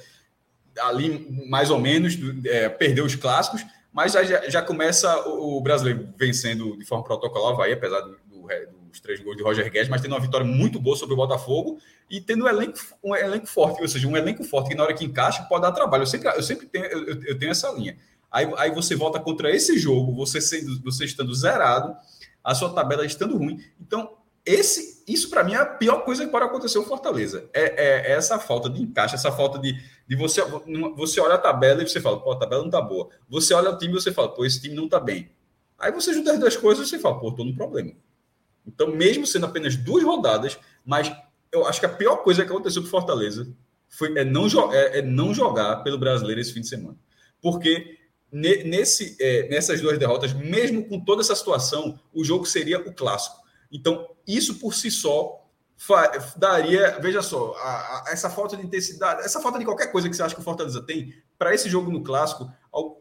[0.82, 6.78] ali mais ou menos, é, perdeu os clássicos, mas já, já começa o, brasileiro vencendo
[6.78, 10.02] de forma protocolar, vai, apesar do, do, do os três gols de Roger Guedes, mas
[10.02, 13.82] tendo uma vitória muito boa sobre o Botafogo e tendo um elenco, um elenco forte,
[13.82, 16.04] ou seja, um elenco forte que na hora que encaixa pode dar trabalho.
[16.04, 17.98] Eu sempre, eu sempre tenho, eu, eu tenho essa linha.
[18.32, 21.96] Aí, aí você volta contra esse jogo, você, sendo, você estando zerado,
[22.44, 23.64] a sua tabela estando ruim.
[23.80, 24.16] Então,
[24.46, 27.50] esse, isso para mim é a pior coisa que pode acontecer o Fortaleza.
[27.54, 29.74] É, é, é, essa falta de encaixe, essa falta de,
[30.08, 30.42] de você.
[30.96, 33.10] Você olha a tabela e você fala, pô, a tabela não tá boa.
[33.30, 35.30] Você olha o time e você fala, pô, esse time não tá bem.
[35.78, 37.92] Aí você junta as duas coisas e você fala, pô, tô no problema.
[38.66, 41.14] Então, mesmo sendo apenas duas rodadas, mas
[41.52, 43.54] eu acho que a pior coisa que aconteceu com Fortaleza
[43.90, 46.98] foi, é, não, é, é não jogar pelo brasileiro esse fim de semana.
[47.42, 47.98] Porque
[48.32, 53.43] nesse, é, nessas duas derrotas, mesmo com toda essa situação, o jogo seria o clássico.
[53.74, 55.44] Então, isso por si só
[56.38, 60.16] daria, veja só, a, a, essa falta de intensidade, essa falta de qualquer coisa que
[60.16, 62.50] você acha que o Fortaleza tem, para esse jogo no clássico,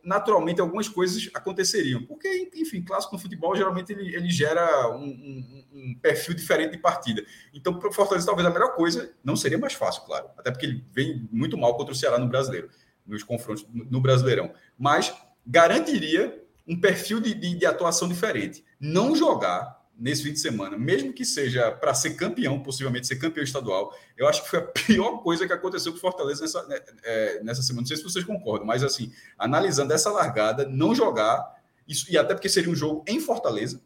[0.03, 2.05] naturalmente algumas coisas aconteceriam.
[2.05, 6.79] Porque, enfim, clássico no futebol geralmente ele, ele gera um, um, um, perfil diferente de
[6.79, 7.25] partida.
[7.55, 10.67] Então, para o Fortaleza, talvez a melhor coisa não seria mais fácil, claro, até porque
[10.67, 12.69] ele vem muito mal contra o Ceará no brasileiro,
[13.07, 15.15] nos confrontos no Brasileirão, mas
[15.47, 18.65] garantiria um perfil de, de, de atuação diferente.
[18.81, 23.45] Não jogar nesse fim de semana, mesmo que seja para ser campeão, possivelmente ser campeão
[23.45, 26.81] estadual, eu acho que foi a pior coisa que aconteceu com o Fortaleza nessa, né,
[27.05, 27.83] é, nessa semana.
[27.83, 31.55] Não sei se vocês concordam, mas assim, analisando essa largada, não jogar,
[31.87, 33.81] isso, e até porque seria um jogo em Fortaleza,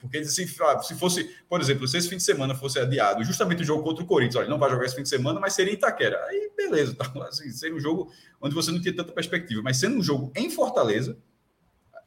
[0.00, 3.66] Porque assim, se fosse, por exemplo, se esse fim de semana fosse adiado, justamente o
[3.66, 5.76] jogo contra o Corinthians, olha, não vai jogar esse fim de semana, mas seria em
[5.76, 6.24] Itaquera.
[6.24, 7.12] Aí, beleza, tá?
[7.28, 8.10] assim, seria um jogo
[8.40, 9.60] onde você não tinha tanta perspectiva.
[9.62, 11.18] Mas sendo um jogo em Fortaleza,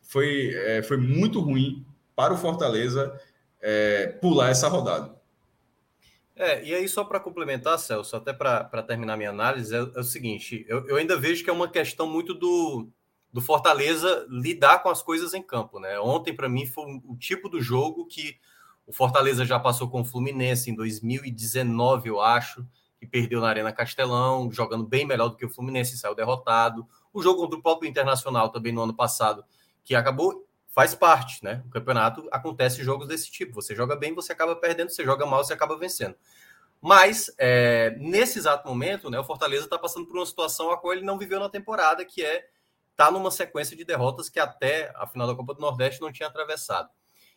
[0.01, 1.85] foi, é, foi muito ruim
[2.15, 3.19] para o Fortaleza
[3.61, 5.19] é, pular essa rodada.
[6.35, 10.03] É, e aí, só para complementar, Celso, até para terminar minha análise, é, é o
[10.03, 12.87] seguinte: eu, eu, ainda vejo que é uma questão muito do,
[13.31, 15.79] do Fortaleza lidar com as coisas em campo.
[15.79, 15.99] Né?
[15.99, 18.37] Ontem, para mim, foi o tipo do jogo que
[18.87, 22.65] o Fortaleza já passou com o Fluminense em 2019, eu acho,
[22.99, 26.87] que perdeu na Arena Castelão, jogando bem melhor do que o Fluminense, saiu derrotado.
[27.13, 29.45] O jogo contra o próprio Internacional também no ano passado,
[29.83, 31.61] que acabou faz parte, né?
[31.67, 33.53] O campeonato acontece jogos desse tipo.
[33.53, 36.15] Você joga bem, você acaba perdendo, você joga mal, você acaba vencendo.
[36.81, 40.93] Mas é, nesse exato momento, né, o Fortaleza está passando por uma situação a qual
[40.93, 42.47] ele não viveu na temporada, que é
[42.95, 46.27] tá numa sequência de derrotas que até a final da Copa do Nordeste não tinha
[46.27, 46.89] atravessado.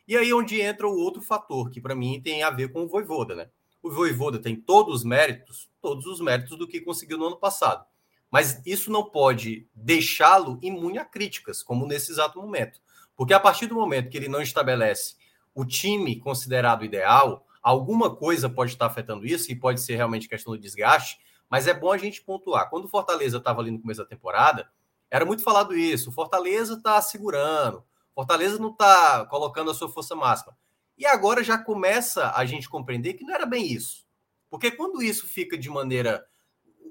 [0.07, 2.89] E aí onde entra o outro fator que para mim tem a ver com o
[2.89, 3.49] Voivoda, né?
[3.83, 7.85] O Voivoda tem todos os méritos, todos os méritos do que conseguiu no ano passado.
[8.31, 12.81] Mas isso não pode deixá-lo imune a críticas, como nesse exato momento.
[13.17, 15.17] Porque a partir do momento que ele não estabelece
[15.55, 20.53] o time considerado ideal, alguma coisa pode estar afetando isso e pode ser realmente questão
[20.53, 22.69] do desgaste, mas é bom a gente pontuar.
[22.69, 24.69] Quando o Fortaleza estava ali no começo da temporada,
[25.11, 26.11] era muito falado isso.
[26.11, 27.85] O Fortaleza está segurando,
[28.15, 30.57] Fortaleza não está colocando a sua força máxima.
[30.97, 34.05] E agora já começa a gente compreender que não era bem isso.
[34.49, 36.25] Porque quando isso fica de maneira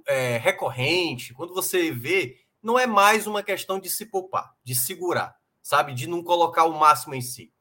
[0.06, 5.36] é, recorrente, quando você vê, não é mais uma questão de se poupar, de segurar
[5.64, 5.94] sabe?
[5.94, 7.52] De não colocar o máximo em si.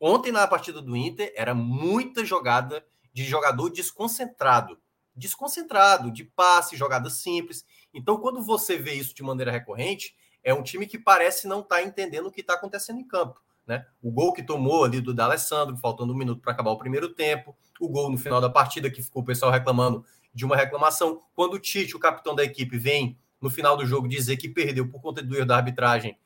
[0.00, 2.82] Ontem, na partida do Inter, era muita jogada
[3.12, 4.78] de jogador desconcentrado.
[5.14, 7.66] Desconcentrado, de passe, jogada simples.
[7.92, 11.76] Então, quando você vê isso de maneira recorrente, é um time que parece não estar
[11.76, 13.42] tá entendendo o que está acontecendo em campo.
[13.66, 13.84] Né?
[14.02, 17.54] O gol que tomou ali do D'Alessandro, faltando um minuto para acabar o primeiro tempo,
[17.78, 21.22] o gol no final da partida, que ficou o pessoal reclamando de uma reclamação.
[21.34, 24.88] Quando o Tite, o capitão da equipe, vem no final do jogo dizer que perdeu
[24.88, 26.16] por conta do erro da arbitragem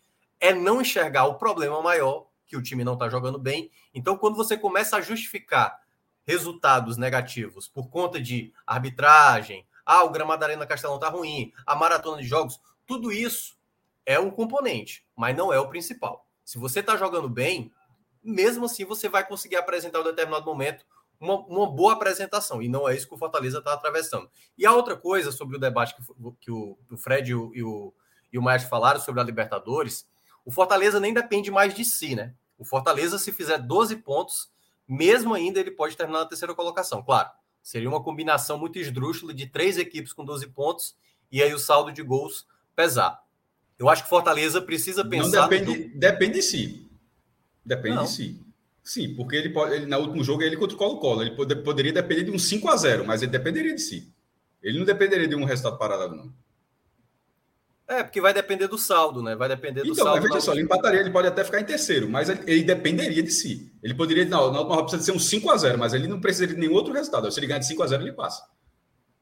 [0.41, 3.71] é não enxergar o problema maior, que o time não está jogando bem.
[3.95, 5.81] Então, quando você começa a justificar
[6.25, 11.75] resultados negativos por conta de arbitragem, ah, o gramado da Arena Castelão está ruim, a
[11.75, 13.57] maratona de jogos, tudo isso
[14.07, 16.27] é um componente, mas não é o principal.
[16.45, 17.73] Se você está jogando bem,
[18.23, 20.85] mesmo assim você vai conseguir apresentar em determinado momento
[21.21, 24.29] uma, uma, boa apresentação, e não é isso que o Fortaleza está atravessando.
[24.59, 26.03] E a outra coisa sobre o debate que,
[26.41, 27.95] que o, o, Fred e o, e o,
[28.33, 30.07] e o Maestro falaram sobre a Libertadores,
[30.45, 32.35] o Fortaleza nem depende mais de si, né?
[32.59, 34.51] O Fortaleza, se fizer 12 pontos,
[34.87, 37.03] mesmo ainda ele pode terminar na terceira colocação.
[37.03, 37.31] Claro,
[37.63, 40.95] seria uma combinação muito esdrúxula de três equipes com 12 pontos
[41.33, 43.23] e aí o saldo de gols pesar.
[43.79, 45.43] Eu acho que Fortaleza precisa pensar.
[45.43, 45.99] Não depende, no...
[45.99, 46.89] depende de si.
[47.65, 48.05] Depende Não.
[48.05, 48.41] de si.
[48.83, 49.75] Sim, porque ele pode.
[49.75, 51.23] Ele, no último jogo ele contra o Colo-Colo.
[51.23, 54.13] Ele pode, poderia depender de um 5 a 0 mas ele dependeria de si.
[54.63, 56.33] Ele não dependeria de um resultado parado, não.
[57.87, 59.37] É, porque vai depender do saldo, né?
[59.37, 60.19] Vai depender do então, saldo.
[60.19, 63.23] Então, veja só, ele empataria, ele pode até ficar em terceiro, mas ele, ele dependeria
[63.23, 63.71] de si.
[63.83, 66.55] Ele poderia, não, na última precisa ser um 5 a 0 mas ele não precisaria
[66.55, 67.31] de nenhum outro resultado.
[67.31, 68.43] Se ele ganhar de 5 a 0 ele passa.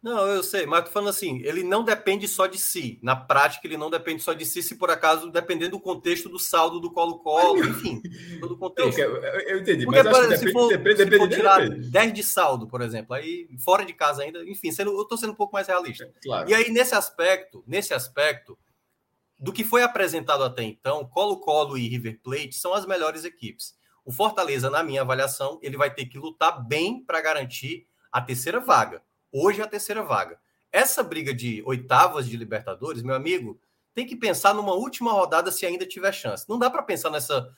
[0.03, 2.99] Não, eu sei, mas tô falando assim, ele não depende só de si.
[3.01, 6.41] Na prática, ele não depende só de si, se por acaso, dependendo do contexto do
[6.41, 8.03] saldo do Colo-Colo, enfim,
[8.41, 8.99] todo o contexto.
[8.99, 11.89] Eu, eu entendi, Porque, mas que se depende, for, depende, se depende, for tirar depende.
[11.89, 15.35] 10 de saldo, por exemplo, aí fora de casa ainda, enfim, sendo, eu tô sendo
[15.35, 16.13] um pouco mais realista.
[16.21, 16.51] Claro.
[16.51, 18.59] E aí, nesse aspecto, nesse aspecto,
[19.39, 23.77] do que foi apresentado até então, Colo-Colo e River Plate são as melhores equipes.
[24.05, 28.59] O Fortaleza, na minha avaliação, ele vai ter que lutar bem para garantir a terceira
[28.59, 29.01] vaga.
[29.33, 30.39] Hoje é a terceira vaga.
[30.71, 33.59] Essa briga de oitavas de Libertadores, meu amigo,
[33.95, 36.47] tem que pensar numa última rodada se ainda tiver chance.
[36.49, 37.51] Não dá para pensar nessa,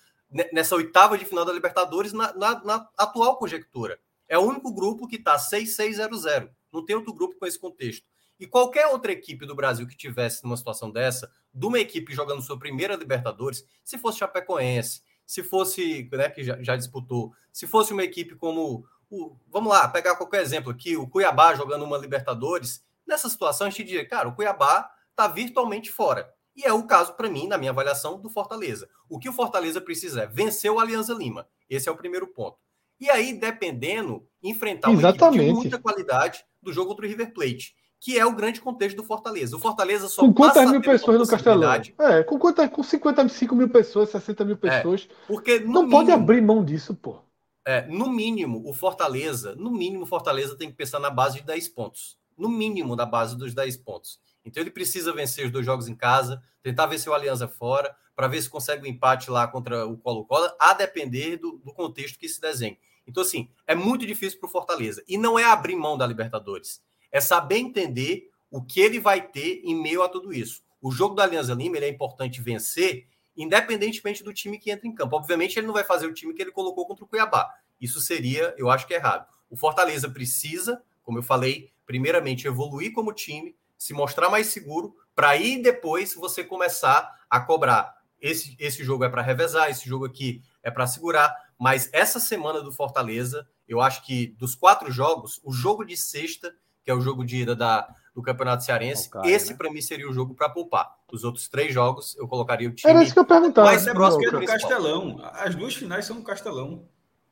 [0.53, 3.99] nessa oitava de final da Libertadores na, na, na atual conjectura.
[4.29, 6.49] É o único grupo que está 6-6-0-0.
[6.73, 8.07] Não tem outro grupo com esse contexto.
[8.39, 12.43] E qualquer outra equipe do Brasil que tivesse numa situação dessa, de uma equipe jogando
[12.43, 17.93] sua primeira Libertadores, se fosse Chapecoense, se fosse, né, que já, já disputou, se fosse
[17.93, 22.85] uma equipe como o, vamos lá, pegar qualquer exemplo aqui, o Cuiabá jogando uma Libertadores,
[23.07, 26.33] nessa situação a gente diria, cara, o Cuiabá está virtualmente fora.
[26.57, 28.89] E é o caso, para mim, na minha avaliação, do Fortaleza.
[29.09, 31.49] O que o Fortaleza precisa é vencer o Alianza Lima.
[31.69, 32.59] Esse é o primeiro ponto.
[33.01, 35.39] E aí, dependendo, enfrentar uma Exatamente.
[35.39, 37.75] equipe de muita qualidade do jogo contra o River Plate
[38.05, 39.57] que é o grande contexto do Fortaleza.
[39.57, 41.73] O Fortaleza só com quantas mil pessoas no Castelão?
[41.73, 45.09] É, com, quantas, com 55 mil pessoas, 60 mil é, pessoas.
[45.11, 47.24] É, porque não mínimo, pode abrir mão disso, pô.
[47.67, 51.47] É, no mínimo, o Fortaleza, no mínimo, o Fortaleza tem que pensar na base de
[51.47, 52.19] 10 pontos.
[52.37, 54.21] No mínimo, na base dos 10 pontos.
[54.45, 58.29] Então ele precisa vencer os dois jogos em casa, tentar vencer o Aliança fora, para
[58.29, 62.29] ver se consegue um empate lá contra o Colo-Colo, a depender do, do contexto que
[62.29, 62.79] se desenhe.
[63.07, 65.03] Então, assim, é muito difícil para o Fortaleza.
[65.09, 69.63] E não é abrir mão da Libertadores, é saber entender o que ele vai ter
[69.65, 70.63] em meio a tudo isso.
[70.81, 73.07] O jogo da Alianza Lima é importante vencer,
[73.37, 75.17] independentemente do time que entra em campo.
[75.17, 77.51] Obviamente, ele não vai fazer o time que ele colocou contra o Cuiabá.
[77.81, 79.27] Isso seria, eu acho que é errado.
[79.51, 85.31] O Fortaleza precisa, como eu falei, primeiramente evoluir como time, se mostrar mais seguro, para
[85.31, 87.95] aí depois você começar a cobrar.
[88.21, 91.35] Esse, esse jogo é para revezar, esse jogo aqui é para segurar.
[91.59, 96.55] Mas essa semana do Fortaleza, eu acho que dos quatro jogos, o jogo de sexta,
[96.83, 99.09] que é o jogo de ida da, do Campeonato Cearense.
[99.09, 99.57] Okay, esse, né?
[99.57, 100.91] para mim, seria o jogo para poupar.
[101.15, 102.93] Os outros três jogos, eu colocaria o time.
[102.93, 103.69] Era isso que eu perguntava.
[103.69, 105.21] Mais próximo que é do Castelão.
[105.33, 106.89] As duas finais são no Castelão.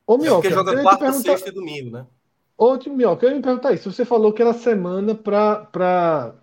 [0.07, 1.31] Ô, Mioca, é porque joga quarta, perguntar...
[1.31, 2.07] sexta e domingo, né?
[2.57, 3.91] Ô, Mioca, eu ia me perguntar isso.
[3.91, 6.35] Você falou que era semana para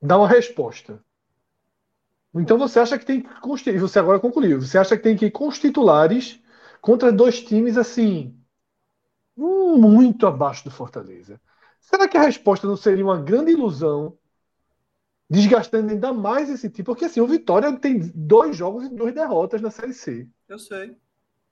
[0.00, 1.02] dar uma resposta.
[2.34, 5.26] Então você acha que tem que constituir, você agora concluiu, você acha que tem que
[5.26, 6.40] ir com os titulares
[6.80, 8.36] contra dois times assim
[9.36, 11.40] muito abaixo do Fortaleza.
[11.80, 14.16] Será que a resposta não seria uma grande ilusão,
[15.28, 16.92] desgastando ainda mais esse tipo?
[16.92, 20.28] Porque assim, o Vitória tem dois jogos e duas derrotas na Série C.
[20.48, 20.96] Eu sei.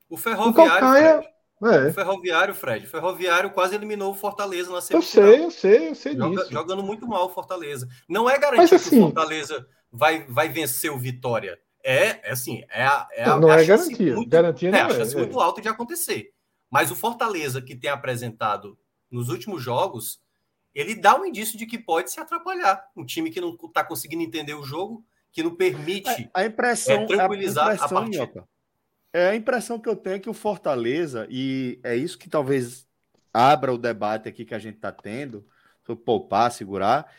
[0.09, 0.51] O Ferroviário.
[0.51, 1.89] O, Calcaia, é.
[1.89, 2.87] o Ferroviário, Fred.
[2.87, 5.27] O Ferroviário quase eliminou o Fortaleza na semifinal.
[5.27, 6.53] Eu sei, eu sei, eu sei Joga, disso.
[6.53, 7.89] Jogando muito mal o Fortaleza.
[8.09, 11.59] Não é garantia assim, que o assim, Fortaleza vai, vai vencer o Vitória.
[11.85, 14.15] É, é assim, é a, é a, não é garantia.
[14.15, 15.19] Muito, garantia é, não é, a chance é.
[15.19, 16.31] muito alta de acontecer.
[16.71, 18.79] Mas o Fortaleza que tem apresentado
[19.11, 20.22] nos últimos jogos,
[20.75, 22.89] ele dá um indício de que pode se atrapalhar.
[22.97, 27.03] Um time que não está conseguindo entender o jogo, que não permite a, a impressão,
[27.03, 28.49] é, tranquilizar a, impressão, a partida.
[29.13, 32.87] É a impressão que eu tenho é que o Fortaleza, e é isso que talvez
[33.33, 35.47] abra o debate aqui que a gente está tendo,
[35.85, 37.13] sobre poupar, segurar,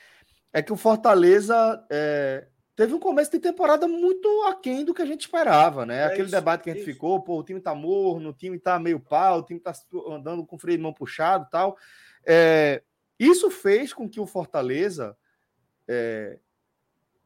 [0.51, 5.05] é que o Fortaleza é, teve um começo de temporada muito aquém do que a
[5.05, 6.01] gente esperava, né?
[6.01, 6.91] É Aquele isso, debate que a gente isso.
[6.91, 9.73] ficou, pô, o time tá morno, o time tá meio pau, o time tá
[10.09, 11.77] andando com o freio de mão puxado tal.
[12.25, 12.81] É,
[13.25, 15.17] isso fez com que o Fortaleza
[15.87, 16.39] é,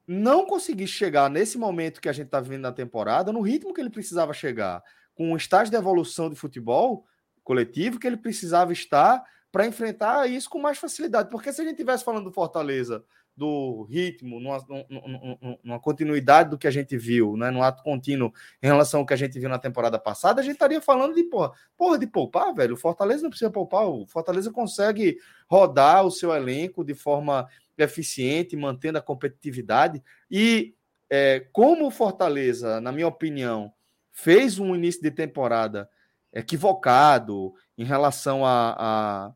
[0.08, 3.82] não conseguisse chegar nesse momento que a gente tá vivendo na temporada, no ritmo que
[3.82, 4.84] ele precisava chegar,
[5.16, 7.06] com o estágio de evolução de futebol
[7.44, 11.30] coletivo que ele precisava estar para enfrentar isso com mais facilidade.
[11.30, 13.04] Porque se a gente tivesse falando do Fortaleza
[13.38, 18.34] do ritmo, numa, numa, numa, continuidade do que a gente viu, né, no ato contínuo
[18.62, 21.24] em relação ao que a gente viu na temporada passada, a gente estaria falando de
[21.24, 22.74] porra, porra de poupar, velho.
[22.74, 28.58] O Fortaleza não precisa poupar, o Fortaleza consegue rodar o seu elenco de forma eficiente,
[28.58, 30.02] mantendo a competitividade.
[30.32, 30.74] E
[31.08, 33.72] é, como o Fortaleza, na minha opinião,
[34.12, 35.88] fez um início de temporada
[36.34, 39.34] equivocado em relação a, a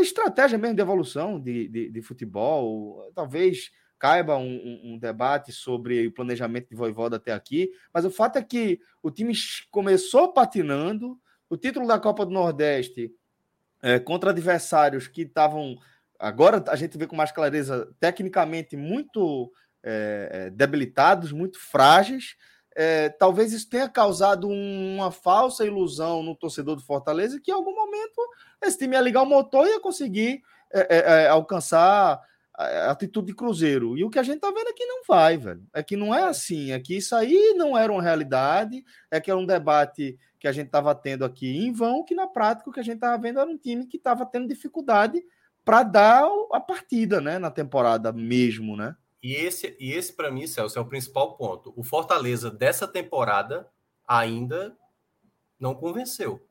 [0.00, 3.10] estratégia mesmo de evolução de, de, de futebol.
[3.14, 8.10] Talvez caiba um, um, um, debate sobre o planejamento de Voivoda até aqui, mas o
[8.10, 9.32] fato é que o time
[9.70, 11.16] começou patinando,
[11.48, 13.14] o título da Copa do Nordeste
[13.80, 15.76] é, contra adversários que estavam,
[16.18, 19.52] agora a gente vê com mais clareza, tecnicamente muito
[19.84, 22.36] é, é debilitados, muito frágeis,
[22.74, 27.74] é, talvez isso tenha causado uma falsa ilusão no torcedor do Fortaleza que em algum
[27.74, 28.20] momento
[28.62, 30.42] esse time ia ligar o motor e ia conseguir
[30.72, 32.20] é, é, é alcançar
[32.54, 33.96] a atitude de Cruzeiro.
[33.96, 35.64] E o que a gente tá vendo é que não vai, velho.
[35.72, 36.72] É que não é assim.
[36.72, 38.84] É que isso aí não era uma realidade.
[39.10, 42.26] É que era um debate que a gente estava tendo aqui em vão, que na
[42.26, 45.22] prática o que a gente estava vendo era um time que estava tendo dificuldade
[45.64, 48.96] para dar a partida, né, na temporada mesmo, né?
[49.22, 51.72] E esse, e esse para mim, Celso, é o principal ponto.
[51.76, 53.68] O Fortaleza dessa temporada
[54.06, 54.76] ainda
[55.58, 56.44] não convenceu.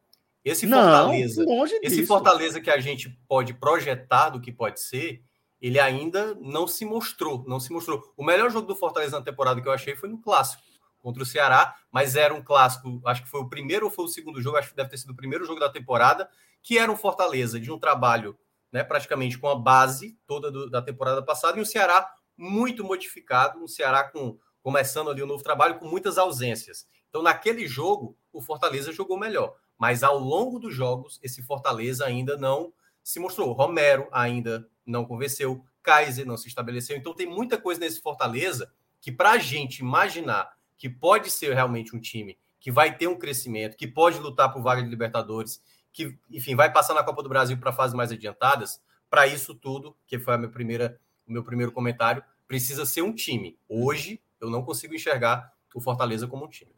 [0.44, 1.46] Esse não, Fortaleza,
[1.84, 5.22] esse Fortaleza que a gente pode projetar do que pode ser,
[5.62, 8.12] ele ainda não se mostrou, não se mostrou.
[8.18, 10.64] O melhor jogo do Fortaleza na temporada que eu achei foi no clássico
[11.00, 14.08] contra o Ceará, mas era um clássico, acho que foi o primeiro ou foi o
[14.08, 16.30] segundo jogo, acho que deve ter sido o primeiro jogo da temporada,
[16.62, 18.38] que era um Fortaleza de um trabalho,
[18.72, 22.08] né, praticamente com a base toda do, da temporada passada, e o Ceará
[22.42, 26.88] muito modificado, um Ceará com começando ali um novo trabalho com muitas ausências.
[27.10, 32.38] Então, naquele jogo, o Fortaleza jogou melhor, mas ao longo dos jogos, esse Fortaleza ainda
[32.38, 32.74] não
[33.04, 33.52] se mostrou.
[33.52, 36.98] Romero ainda não convenceu, Kaiser não se estabeleceu.
[36.98, 41.96] Então, tem muita coisa nesse Fortaleza que, para a gente imaginar que pode ser realmente
[41.96, 45.62] um time que vai ter um crescimento, que pode lutar por vaga de Libertadores,
[45.92, 49.96] que, enfim, vai passar na Copa do Brasil para fases mais adiantadas, para isso tudo,
[50.08, 51.00] que foi a minha primeira,
[51.32, 53.58] o meu primeiro comentário, precisa ser um time.
[53.68, 56.72] Hoje, eu não consigo enxergar o Fortaleza como um time.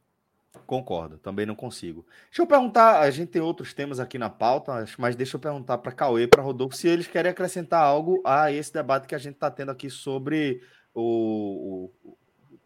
[0.68, 2.06] Concordo, também não consigo.
[2.26, 5.80] Deixa eu perguntar, a gente tem outros temas aqui na pauta, mas deixa eu perguntar
[5.80, 9.34] para Cauê, para Rodolfo, se eles querem acrescentar algo a esse debate que a gente
[9.34, 10.62] está tendo aqui sobre
[10.94, 12.18] o, o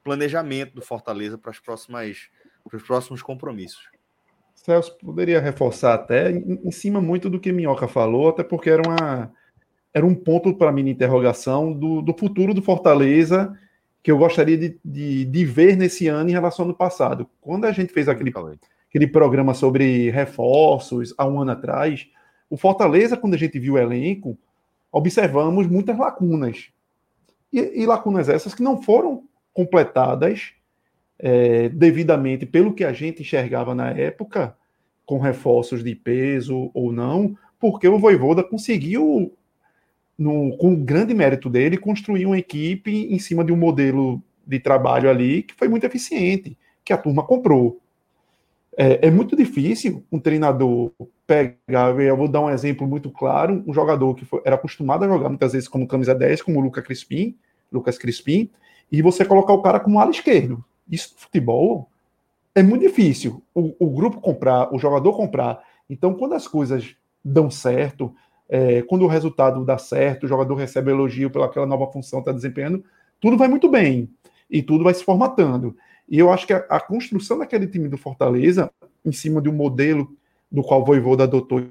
[0.03, 2.29] planejamento do Fortaleza para as próximas
[2.67, 3.89] para os próximos compromissos.
[4.53, 8.81] Celso poderia reforçar até em, em, cima muito do que Minhoca falou, até porque era
[8.85, 9.31] uma
[9.97, 13.57] era um ponto para mim de interrogação do, do futuro do Fortaleza
[14.03, 17.27] que eu gostaria de, de, de, ver nesse ano em relação ao ano passado.
[17.41, 18.33] Quando a gente fez aquele,
[18.87, 22.07] aquele programa sobre reforços há um ano atrás,
[22.49, 24.37] o Fortaleza, quando a gente viu o elenco,
[24.91, 26.69] observamos muitas lacunas.
[27.51, 30.53] E, e lacunas essas que não foram completadas
[31.19, 34.55] é, devidamente pelo que a gente enxergava na época,
[35.05, 39.33] com reforços de peso ou não, porque o Voivoda conseguiu,
[40.17, 44.59] no, com o grande mérito dele, construir uma equipe em cima de um modelo de
[44.59, 47.79] trabalho ali que foi muito eficiente, que a turma comprou.
[48.75, 50.91] É, é muito difícil um treinador
[51.25, 55.07] pegar, eu vou dar um exemplo muito claro, um jogador que foi, era acostumado a
[55.07, 57.35] jogar muitas vezes como camisa 10, como o Lucas Crispim,
[57.71, 58.49] Lucas Crispim,
[58.91, 60.63] e você colocar o cara como ala esquerdo.
[60.89, 61.89] Isso no futebol
[62.55, 63.43] é muito difícil.
[63.53, 65.61] O, o, grupo comprar, o jogador comprar.
[65.89, 68.15] Então, quando as coisas dão certo,
[68.49, 72.31] é, quando o resultado dá certo, o jogador recebe elogio pelaquela nova função que está
[72.31, 72.83] desempenhando,
[73.19, 74.09] tudo vai muito bem.
[74.49, 75.75] E tudo vai se formatando.
[76.07, 78.71] E eu acho que a, a construção daquele time do Fortaleza,
[79.03, 80.15] em cima de um modelo
[80.49, 81.61] do qual o Voivoda adotou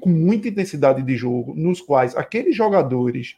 [0.00, 3.36] com muita intensidade de jogo, nos quais aqueles jogadores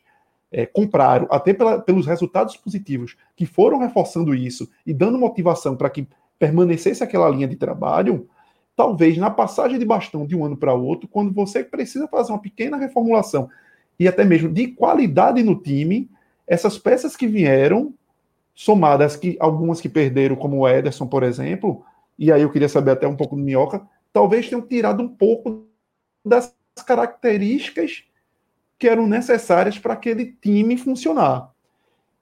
[0.51, 5.91] é, compraram, até pela, pelos resultados positivos que foram reforçando isso e dando motivação para
[5.91, 8.29] que permanecesse aquela linha de trabalho,
[8.77, 12.39] talvez na passagem de bastão de um ano para outro, quando você precisa fazer uma
[12.39, 13.49] pequena reformulação
[13.99, 16.11] e até mesmo de qualidade no time,
[16.47, 17.95] essas peças que vieram,
[18.55, 21.85] somadas que algumas que perderam, como o Ederson, por exemplo,
[22.19, 25.67] e aí eu queria saber até um pouco do Minhoca, talvez tenham tirado um pouco
[26.25, 26.55] das
[26.87, 28.05] características
[28.79, 31.51] que eram necessárias para aquele time funcionar.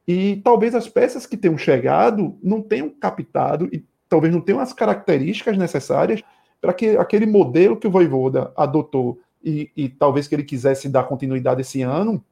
[0.06, 4.72] E talvez as peças que tenham chegado não tenham captado e talvez não tenham as
[4.72, 6.22] características necessárias
[6.64, 11.04] para que aquele modelo que o Voivoda adotou e, e talvez que ele quisesse dar
[11.04, 12.24] continuidade esse ano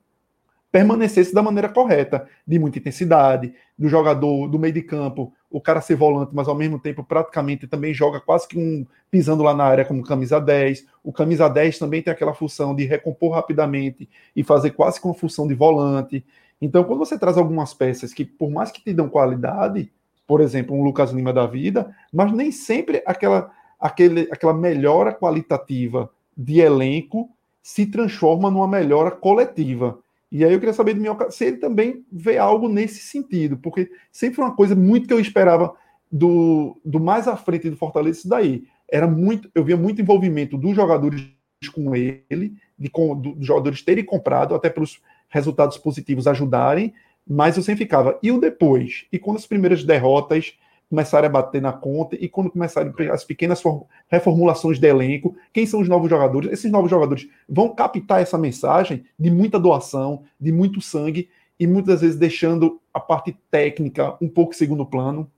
[0.71, 5.83] permanecesse da maneira correta, de muita intensidade, do jogador do meio de campo, o cara
[5.83, 9.65] ser volante, mas ao mesmo tempo praticamente também joga quase que um pisando lá na
[9.65, 10.87] área como camisa 10.
[11.05, 15.13] O camisa 10 também tem aquela função de recompor rapidamente e fazer quase que uma
[15.13, 16.25] função de volante.
[16.59, 19.93] Então, quando você traz algumas peças que, por mais que te dão qualidade,
[20.27, 23.53] por exemplo, um Lucas Lima da vida, mas nem sempre aquela,
[23.83, 27.29] aquele, aquela melhora qualitativa de elenco
[27.61, 29.99] se transforma numa melhora coletiva.
[30.31, 33.91] E aí eu queria saber do Minhoca se ele também vê algo nesse sentido, porque
[34.11, 35.75] sempre foi uma coisa muito que eu esperava
[36.11, 38.65] do, do mais à frente do Fortaleza, isso daí.
[38.89, 41.27] Era muito, eu via muito envolvimento dos jogadores
[41.75, 46.95] com ele, de, com, dos jogadores terem comprado, até pelos resultados positivos ajudarem,
[47.27, 49.07] mas eu sempre ficava, e o depois?
[49.13, 50.55] E quando as primeiras derrotas
[50.93, 53.63] começarem a bater na conta e quando começarem as pequenas
[54.09, 56.53] reformulações de elenco, quem são os novos jogadores?
[56.53, 62.03] Esses novos jogadores vão captar essa mensagem de muita doação, de muito sangue e muitas
[62.03, 65.33] vezes deixando a parte técnica um pouco segundo plano.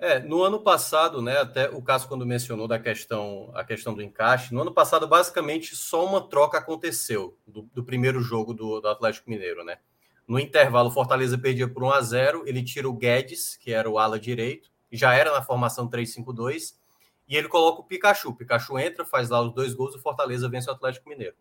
[0.00, 4.02] É, no ano passado, né, até o caso quando mencionou da questão, a questão do
[4.02, 8.88] encaixe, no ano passado basicamente só uma troca aconteceu do, do primeiro jogo do, do
[8.88, 9.78] Atlético Mineiro, né?
[10.26, 13.98] No intervalo, Fortaleza perdia por 1 a 0 Ele tira o Guedes, que era o
[13.98, 16.74] ala direito, já era na formação 3-5-2,
[17.28, 18.30] e ele coloca o Pikachu.
[18.30, 21.34] O Pikachu entra, faz lá os dois gols o Fortaleza vence o Atlético Mineiro.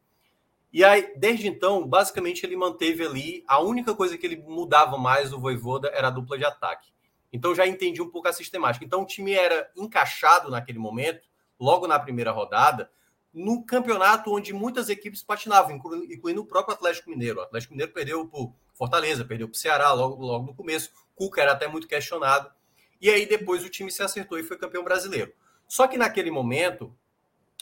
[0.72, 3.44] E aí, desde então, basicamente ele manteve ali.
[3.48, 6.92] A única coisa que ele mudava mais do Voivoda era a dupla de ataque.
[7.32, 8.84] Então já entendi um pouco a sistemática.
[8.84, 11.28] Então o time era encaixado naquele momento,
[11.60, 12.90] logo na primeira rodada,
[13.32, 15.76] no campeonato onde muitas equipes patinavam,
[16.10, 17.40] incluindo o próprio Atlético Mineiro.
[17.40, 20.92] O Atlético Mineiro perdeu por Fortaleza, perdeu para o Ceará logo, logo no começo.
[21.16, 22.52] Cuca era até muito questionado.
[23.00, 25.34] E aí depois o time se acertou e foi campeão brasileiro.
[25.68, 26.96] Só que naquele momento,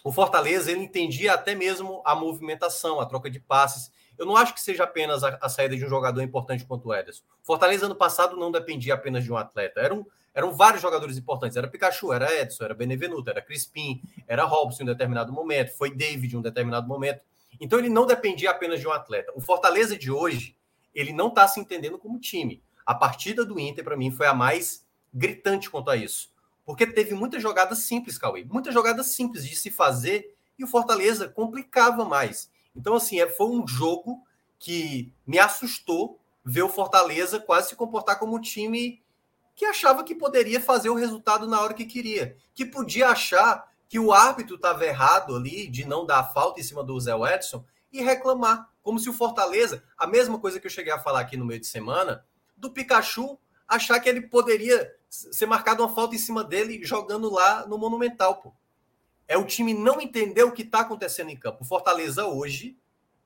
[0.03, 3.91] o Fortaleza ele entendia até mesmo a movimentação, a troca de passes.
[4.18, 6.93] Eu não acho que seja apenas a, a saída de um jogador importante quanto o
[6.93, 7.24] Ederson.
[7.43, 9.80] Fortaleza ano passado não dependia apenas de um atleta.
[9.80, 11.57] Era um, eram vários jogadores importantes.
[11.57, 15.93] Era Pikachu, era Edson, era Benevenuto, era Crispim, era Robson em um determinado momento, foi
[15.93, 17.22] David em um determinado momento.
[17.59, 19.32] Então ele não dependia apenas de um atleta.
[19.36, 20.55] O Fortaleza de hoje,
[20.94, 22.62] ele não está se entendendo como time.
[22.86, 26.32] A partida do Inter, para mim, foi a mais gritante quanto a isso.
[26.66, 28.44] Porque teve muitas jogadas simples, Cauê.
[28.46, 32.50] Muitas jogadas simples de se fazer e o Fortaleza complicava mais.
[32.76, 34.24] Então, assim, é, foi um jogo
[34.60, 39.02] que me assustou ver o Fortaleza quase se comportar como um time
[39.56, 44.00] que achava que poderia fazer o resultado na hora que queria, que podia achar que
[44.00, 48.02] o árbitro estava errado ali de não dar falta em cima do Zé Edson e
[48.02, 51.46] reclamar, como se o Fortaleza, a mesma coisa que eu cheguei a falar aqui no
[51.46, 52.26] meio de semana,
[52.56, 57.66] do Pikachu achar que ele poderia ser marcado uma falta em cima dele jogando lá
[57.68, 58.54] no Monumental, pô.
[59.28, 61.64] É o time não entender o que está acontecendo em campo.
[61.64, 62.78] O Fortaleza hoje,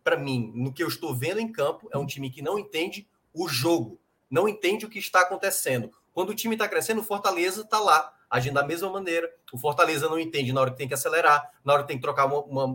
[0.04, 3.08] para mim, no que eu estou vendo em campo, é um time que não entende
[3.34, 4.00] o jogo,
[4.30, 5.92] não entende o que está acontecendo.
[6.14, 9.30] Quando o time está crescendo, o Fortaleza está lá, agindo da mesma maneira.
[9.52, 12.04] O Fortaleza não entende na hora que tem que acelerar, na hora que tem que
[12.04, 12.66] trocar uma, uma,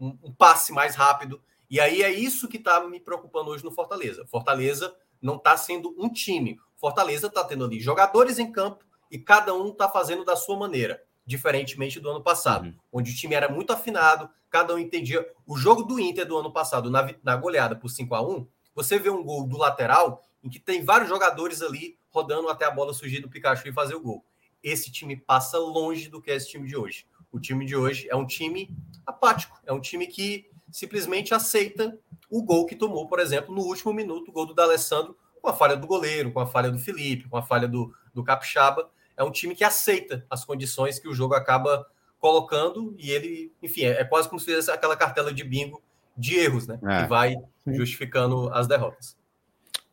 [0.00, 1.42] um, um passe mais rápido.
[1.70, 4.26] E aí é isso que está me preocupando hoje no Fortaleza.
[4.26, 6.58] Fortaleza não está sendo um time.
[6.76, 11.02] Fortaleza está tendo ali jogadores em campo e cada um está fazendo da sua maneira
[11.28, 12.74] diferentemente do ano passado, uhum.
[12.90, 15.30] onde o time era muito afinado, cada um entendia.
[15.46, 18.98] O jogo do Inter do ano passado, na, na goleada por 5 a 1 você
[18.98, 22.94] vê um gol do lateral em que tem vários jogadores ali rodando até a bola
[22.94, 24.24] surgir do Pikachu e fazer o gol.
[24.62, 27.04] Esse time passa longe do que é esse time de hoje.
[27.30, 31.98] O time de hoje é um time apático, é um time que simplesmente aceita
[32.30, 35.54] o gol que tomou, por exemplo, no último minuto, o gol do D'Alessandro, com a
[35.54, 39.24] falha do goleiro, com a falha do Felipe, com a falha do, do Capixaba é
[39.24, 41.84] um time que aceita as condições que o jogo acaba
[42.20, 45.82] colocando e ele, enfim, é, é quase como se fizesse aquela cartela de bingo
[46.16, 46.78] de erros, né?
[46.84, 47.74] É, que vai sim.
[47.74, 49.16] justificando as derrotas.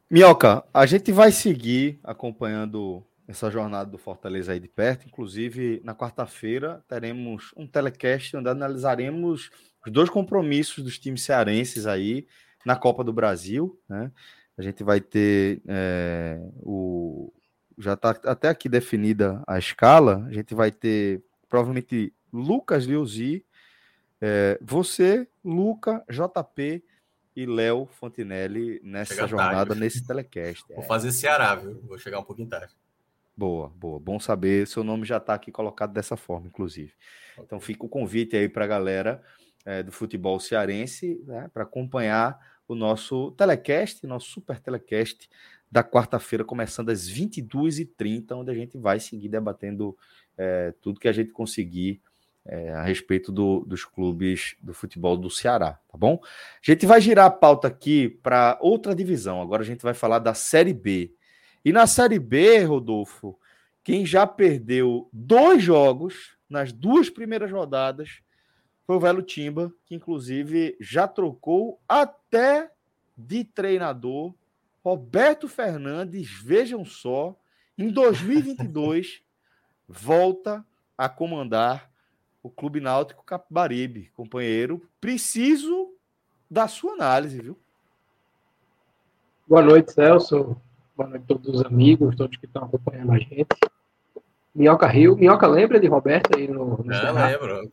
[0.09, 5.07] Minhoca, a gente vai seguir acompanhando essa jornada do Fortaleza aí de perto.
[5.07, 9.49] Inclusive, na quarta-feira teremos um telecast onde analisaremos
[9.85, 12.27] os dois compromissos dos times cearenses aí
[12.65, 14.11] na Copa do Brasil, né?
[14.57, 17.31] A gente vai ter é, o,
[17.77, 20.25] já está até aqui definida a escala.
[20.27, 23.45] A gente vai ter provavelmente Lucas Liuzi,
[24.21, 26.83] é, você, Luca, JP
[27.35, 29.79] e Léo Fontinelli nessa Chega jornada, tarde.
[29.79, 30.63] nesse telecast.
[30.69, 30.87] Vou é.
[30.87, 31.81] fazer Ceará, viu?
[31.85, 32.73] Vou chegar um pouquinho tarde.
[33.35, 33.99] Boa, boa.
[33.99, 34.65] Bom saber.
[34.65, 36.93] Seu nome já está aqui colocado dessa forma, inclusive.
[37.37, 39.21] Então fica o convite aí para a galera
[39.65, 45.29] é, do futebol cearense né, para acompanhar o nosso telecast, nosso super telecast
[45.71, 49.97] da quarta-feira, começando às 22h30, onde a gente vai seguir debatendo
[50.37, 52.01] é, tudo que a gente conseguir
[52.45, 56.19] é, a respeito do, dos clubes do futebol do Ceará, tá bom?
[56.23, 59.41] A gente vai girar a pauta aqui para outra divisão.
[59.41, 61.11] Agora a gente vai falar da Série B.
[61.63, 63.37] E na Série B, Rodolfo,
[63.83, 68.21] quem já perdeu dois jogos nas duas primeiras rodadas
[68.85, 72.71] foi o Velo Timba, que inclusive já trocou até
[73.17, 74.33] de treinador
[74.83, 77.35] Roberto Fernandes, vejam só,
[77.75, 79.23] em 2022
[79.89, 80.63] volta
[80.97, 81.89] a comandar
[82.43, 84.87] o Clube Náutico Capibaribe, companheiro.
[85.01, 85.91] Preciso
[86.49, 87.59] da sua análise, viu?
[89.47, 90.55] Boa noite, Celso.
[90.95, 93.47] Boa noite a todos os amigos, todos que estão acompanhando a gente.
[94.55, 95.17] Minhoca Rio.
[95.17, 97.71] Minhoca lembra de Roberto aí no, no Não, lembro.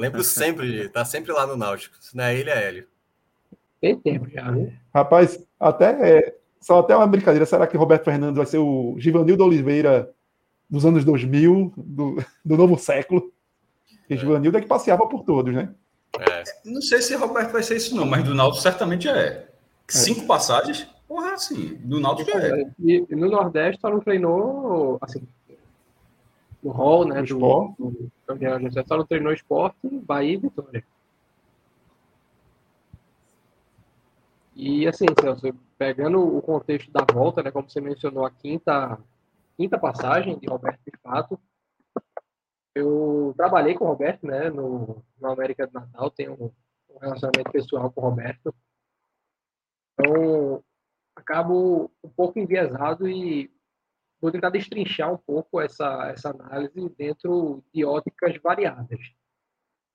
[0.00, 1.96] lembro sempre, tá sempre lá no Náutico.
[2.00, 2.88] Se não é ele, é Hélio.
[3.80, 4.72] Tem tempo já, né?
[4.92, 7.44] Rapaz, até é, só até uma brincadeira.
[7.44, 10.10] Será que Roberto Fernandes vai ser o Givanildo Oliveira
[10.68, 13.30] dos anos 2000, do, do novo século?
[14.08, 14.16] E é.
[14.16, 15.74] Givanildo é que passeava por todos, né?
[16.18, 16.42] É.
[16.64, 19.12] Não sei se Roberto vai ser isso, não, mas do Náutico certamente é.
[19.12, 19.48] é.
[19.86, 20.26] Cinco é.
[20.26, 20.88] passagens?
[21.06, 21.78] Porra, sim.
[21.84, 22.64] Do Náutico é.
[22.80, 25.26] E, e, no Nordeste só não treinou, assim,
[26.62, 27.22] no hall, né?
[27.22, 27.38] Do,
[27.78, 30.84] do, do, só não treinou esporte, Bahia e Vitória.
[34.54, 38.98] E assim, Celso, pegando o contexto da volta, né, como você mencionou, a quinta,
[39.56, 41.40] quinta passagem de Roberto de fato,
[42.74, 46.50] eu trabalhei com o Roberto, né, no, no América do Natal, tenho um,
[46.90, 48.52] um relacionamento pessoal com o Roberto.
[49.94, 50.62] Então,
[51.14, 53.48] acabo um pouco enviesado e
[54.20, 59.00] vou tentar destrinchar um pouco essa, essa análise dentro de óticas variadas.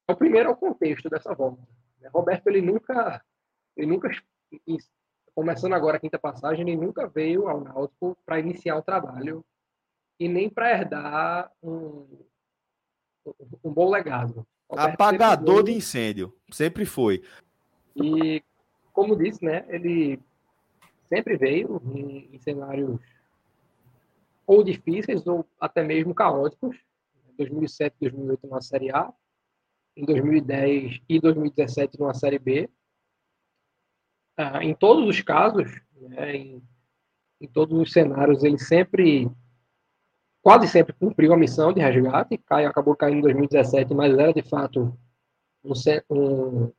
[0.09, 1.61] O primeiro é o contexto dessa volta.
[1.99, 2.09] Né.
[2.13, 3.23] Roberto, ele nunca,
[3.75, 4.09] ele nunca
[5.35, 9.43] começando agora a quinta passagem, ele nunca veio ao Náutico para iniciar o trabalho
[10.19, 12.07] e nem para herdar um,
[13.63, 14.45] um bom legado.
[14.69, 17.23] Apagador de incêndio, sempre foi.
[17.95, 18.41] E,
[18.91, 20.19] como disse, né, ele
[21.09, 22.99] sempre veio em, em cenários
[24.45, 26.77] ou difíceis ou até mesmo caóticos.
[27.29, 29.11] Em 2007 2008 numa Série A,
[29.95, 32.69] em 2010 e 2017 numa Série B,
[34.37, 36.63] ah, em todos os casos, né, em,
[37.39, 39.29] em, todos os cenários, ele sempre,
[40.41, 42.37] quase sempre cumpriu a missão de resgate.
[42.39, 44.97] Caio acabou caindo em 2017, mas era de fato
[45.63, 45.73] um,
[46.09, 46.71] um,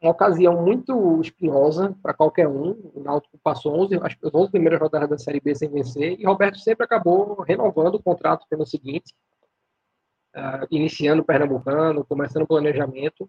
[0.00, 2.70] uma ocasião muito espinhosa para qualquer um.
[2.94, 6.58] O Náutico passou 11, as 11 primeiras rodadas da Série B sem vencer, e Roberto
[6.58, 9.12] sempre acabou renovando o contrato pelo seguinte,
[10.36, 13.28] uh, iniciando o Pernambucano, começando o planejamento,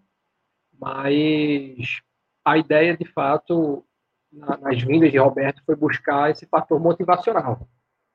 [0.78, 2.00] mas
[2.44, 3.84] a ideia, de fato,
[4.32, 7.68] na, nas vindas de Roberto foi buscar esse fator motivacional.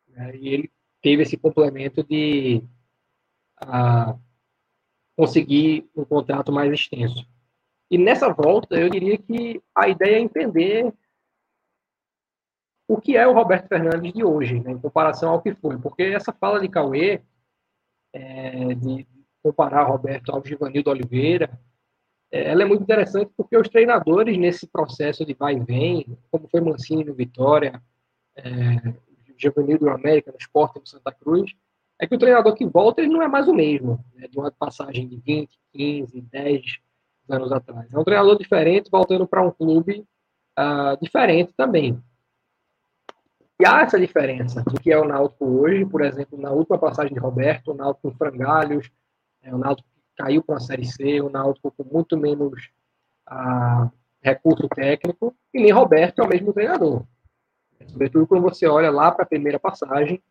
[0.07, 0.35] Né?
[0.37, 2.63] E ele teve esse complemento de
[3.57, 4.15] a,
[5.15, 7.27] conseguir um contrato mais extenso.
[7.89, 10.93] E nessa volta, eu diria que a ideia é entender
[12.87, 15.77] o que é o Roberto Fernandes de hoje, né, em comparação ao que foi.
[15.77, 17.21] Porque essa fala de Cauê,
[18.13, 19.07] é, de
[19.41, 21.59] comparar Roberto ao Givanildo Oliveira,
[22.31, 26.47] é, ela é muito interessante porque os treinadores, nesse processo de vai e vem, como
[26.47, 27.81] foi Mancini no Vitória,
[28.35, 28.43] é,
[29.37, 31.53] Givanildo no América, no Sport no Santa Cruz,
[31.99, 34.51] é que o treinador que volta ele não é mais o mesmo, né, de uma
[34.51, 36.79] passagem de 20, 15, 10
[37.29, 37.91] anos atrás.
[37.91, 40.05] É um treinador diferente, voltando para um clube
[40.57, 42.01] uh, diferente também.
[43.59, 47.13] E há essa diferença do que é o Náutico hoje, por exemplo, na última passagem
[47.13, 48.91] de Roberto, o Náutico com frangalhos,
[49.41, 52.69] é, o Náutico caiu para a Série C, o Náutico com muito menos
[53.25, 53.89] ah,
[54.21, 57.05] recurso técnico, e nem Roberto é o mesmo treinador.
[57.87, 60.21] Sobretudo quando você olha lá para a primeira passagem,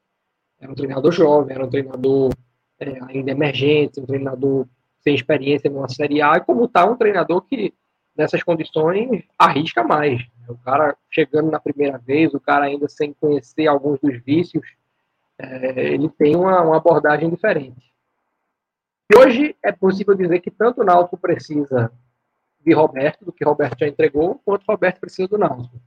[0.59, 2.31] era um treinador jovem, era um treinador
[2.79, 4.67] é, ainda emergente, um treinador
[5.05, 7.75] sem experiência numa Série A, e como está um treinador que,
[8.17, 10.23] nessas condições, arrisca mais.
[10.49, 14.67] O cara chegando na primeira vez, o cara ainda sem conhecer alguns dos vícios,
[15.39, 17.93] é, ele tem uma, uma, abordagem diferente.
[19.13, 21.93] E hoje é possível dizer que tanto o Náutico precisa
[22.61, 25.79] de Roberto, do que Roberto já entregou, quanto Roberto precisa do Náutico.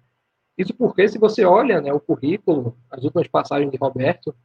[0.56, 4.36] Isso porque, se você olha né, o currículo, as últimas passagens de Roberto,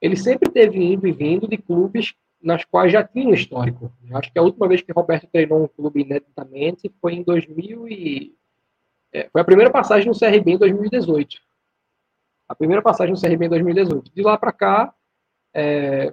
[0.00, 2.14] ele sempre teve indo e vindo de clubes
[2.44, 3.90] nas quais já tinha um histórico.
[4.08, 7.88] Eu acho que a última vez que Roberto treinou um clube ineditamente foi em 2000
[7.88, 8.36] e
[9.12, 11.36] é, foi a primeira passagem no CRB em 2018.
[12.48, 14.12] A primeira passagem no CRB em 2018.
[14.14, 14.94] De lá para cá,
[15.54, 16.12] é,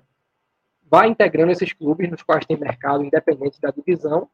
[0.90, 4.30] vai integrando esses clubes nos quais tem mercado independente da divisão.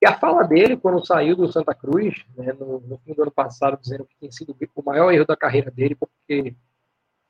[0.00, 3.32] E a fala dele, quando saiu do Santa Cruz, né, no, no, fim do ano
[3.32, 6.54] passado, dizendo que tinha sido o maior erro da carreira dele, porque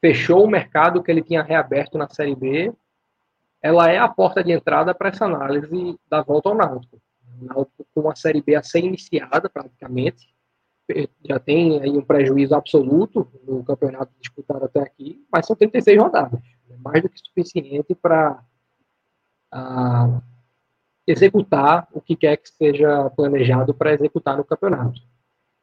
[0.01, 2.73] fechou o mercado que ele tinha reaberto na Série B,
[3.63, 7.01] ela é a porta de entrada para essa análise da volta ao Náutico.
[7.41, 10.35] Náutico com a Série B a ser iniciada praticamente,
[11.25, 16.41] já tem aí um prejuízo absoluto no campeonato disputado até aqui, mas são 36 rodadas,
[16.67, 16.77] né?
[16.83, 18.43] mais do que suficiente para
[21.07, 25.01] executar o que quer que seja planejado para executar no campeonato.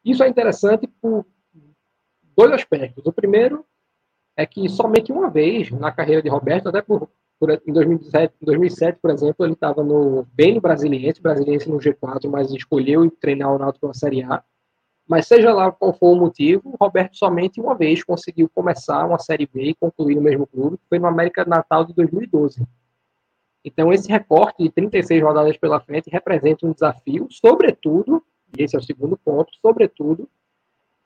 [0.04, 1.26] Isso é interessante por
[2.36, 3.06] dois aspectos.
[3.06, 3.66] O primeiro
[4.38, 9.00] é que somente uma vez na carreira de Roberto, até por por, em 2007, 2007,
[9.02, 9.84] por exemplo, ele estava
[10.34, 14.44] bem no Brasiliense, Brasiliense no G4, mas escolheu treinar o Náutico na Série A.
[15.08, 19.46] Mas seja lá qual for o motivo, Roberto somente uma vez conseguiu começar uma Série
[19.46, 22.66] B e concluir no mesmo clube, que foi no América Natal de 2012.
[23.64, 28.24] Então, esse recorte de 36 rodadas pela frente representa um desafio, sobretudo,
[28.58, 30.30] e esse é o segundo ponto, sobretudo,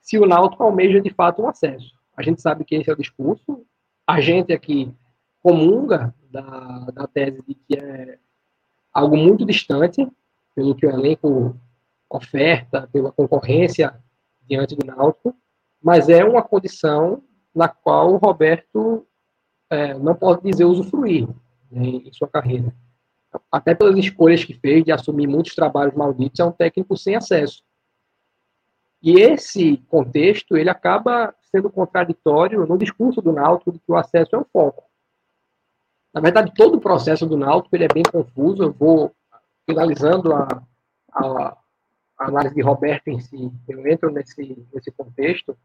[0.00, 1.92] se o Náutico almeja de fato um acesso.
[2.16, 3.64] A gente sabe que esse é o discurso,
[4.06, 4.92] a gente aqui
[5.42, 8.18] comunga da, da tese de que é
[8.92, 10.06] algo muito distante,
[10.54, 11.58] pelo que o elenco
[12.08, 13.94] oferta, pela concorrência
[14.42, 15.34] diante do Náutico,
[15.80, 17.22] mas é uma condição
[17.54, 19.06] na qual o Roberto
[19.70, 21.28] é, não pode dizer usufruir
[21.70, 22.74] né, em sua carreira.
[23.50, 27.62] Até pelas escolhas que fez de assumir muitos trabalhos malditos, é um técnico sem acesso.
[29.00, 34.34] E esse contexto, ele acaba sendo contraditório no discurso do Náutico de que o acesso
[34.34, 34.89] é um foco.
[36.12, 38.62] Na verdade, todo o processo do Náutico ele é bem confuso.
[38.62, 39.14] Eu vou
[39.64, 40.62] finalizando a,
[41.12, 41.56] a,
[42.18, 43.50] a análise de Roberto em si.
[43.68, 45.56] Eu entro nesse, nesse contexto.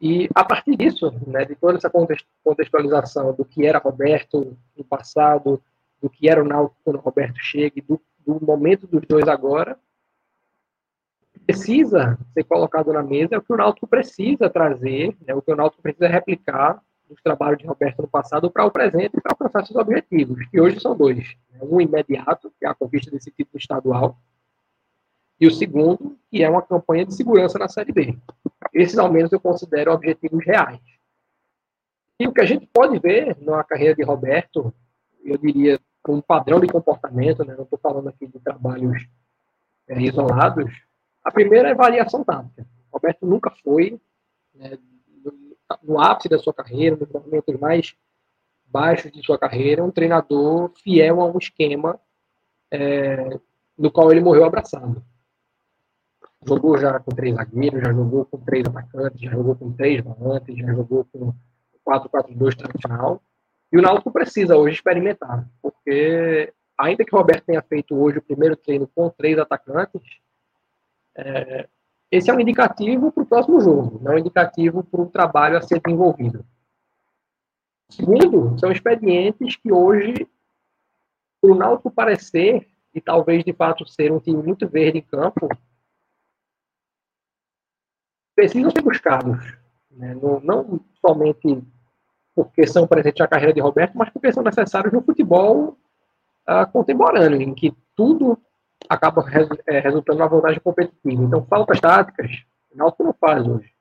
[0.00, 1.90] E a partir disso, né, de toda essa
[2.42, 5.62] contextualização do que era Roberto no passado,
[6.00, 9.78] do que era o Náutico quando o Roberto chega, do, do momento dos dois agora,
[11.46, 15.56] precisa ser colocado na mesa o que o Náutico precisa trazer, né, o que o
[15.56, 16.82] Náutico precisa replicar
[17.12, 20.60] dos trabalhos de Roberto no passado para o presente e para alcançar seus objetivos, que
[20.60, 21.36] hoje são dois.
[21.50, 21.60] Né?
[21.62, 24.18] Um imediato, que é a conquista desse título estadual,
[25.38, 28.18] e o segundo, que é uma campanha de segurança na Série B.
[28.72, 30.80] Esses, ao menos, eu considero objetivos reais.
[32.18, 34.72] E o que a gente pode ver na carreira de Roberto,
[35.24, 37.54] eu diria, com um padrão de comportamento, né?
[37.56, 39.06] não estou falando aqui de trabalhos
[39.88, 40.72] é, isolados,
[41.24, 42.66] a primeira é variação tática.
[42.92, 44.00] Roberto nunca foi,
[44.54, 44.78] né,
[45.82, 47.94] no ápice da sua carreira, nos momentos mais
[48.66, 52.00] baixos de sua carreira, um treinador fiel a um esquema
[52.70, 53.38] é,
[53.76, 55.04] no qual ele morreu abraçado.
[56.44, 60.56] Jogou já com três zagueiros, já jogou com três atacantes, já jogou com três volantes,
[60.56, 61.32] já jogou com
[61.86, 63.22] 4-4-2 tradicional.
[63.70, 68.22] E o Náutico precisa hoje experimentar, porque ainda que o Roberto tenha feito hoje o
[68.22, 70.02] primeiro treino com três atacantes,
[71.14, 71.68] É,
[72.12, 75.56] esse é um indicativo para o próximo jogo, não é um indicativo para o trabalho
[75.56, 76.44] a ser desenvolvido.
[77.90, 80.28] Segundo, são expedientes que hoje,
[81.40, 85.48] o Náutico parecer, e talvez de fato ser um time muito verde em campo,
[88.36, 89.56] precisam ser buscados.
[89.90, 90.14] Né?
[90.14, 91.64] Não, não, somente
[92.34, 95.78] porque são presentes na carreira de Roberto, mas porque são necessários no futebol
[96.46, 98.38] uh, contemporâneo, em que tudo
[98.88, 99.24] acaba
[99.66, 101.22] é, resultando na vantagem competitiva.
[101.22, 103.72] Então, faltas táticas, o Náutico não faz hoje.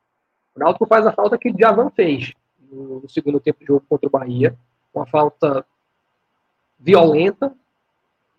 [0.55, 2.33] O Náutico faz a falta que o Javan fez
[2.71, 4.57] no, segundo tempo de jogo contra o Bahia,
[4.93, 5.65] uma falta
[6.79, 7.53] violenta,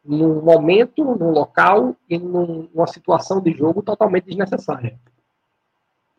[0.05, 4.99] num momento, num local e num, numa situação de jogo totalmente desnecessária.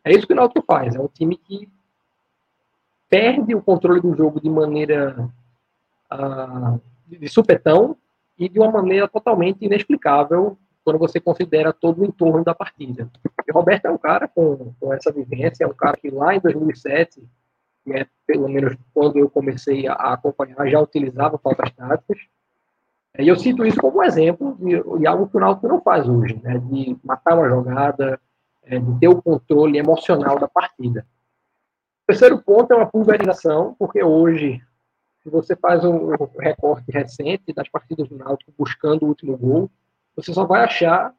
[0.02, 0.94] É isso que o Náutico faz.
[0.94, 1.68] É um time que
[3.08, 5.30] perde o controle do jogo de maneira
[6.12, 7.96] uh, de supetão
[8.38, 13.10] e de uma maneira totalmente inexplicável quando você considera todo o entorno da partida.
[13.46, 16.40] E Roberto é um cara com, com essa vivência, é um cara que lá em
[16.40, 17.22] 2007,
[17.84, 22.18] que é pelo menos quando eu comecei a, acompanhar, já utilizava faltas táticas.
[23.18, 26.38] E eu cito isso como exemplo de, de algo que o Náutico não faz hoje,
[26.42, 28.20] né, de matar uma jogada,
[28.64, 31.06] é, de ter o controle emocional da partida.
[32.02, 34.60] O terceiro ponto é uma pulverização, porque hoje,
[35.24, 39.70] se você faz um recorte recente das partidas do Náutico buscando o último gol,
[40.14, 41.14] você só vai achar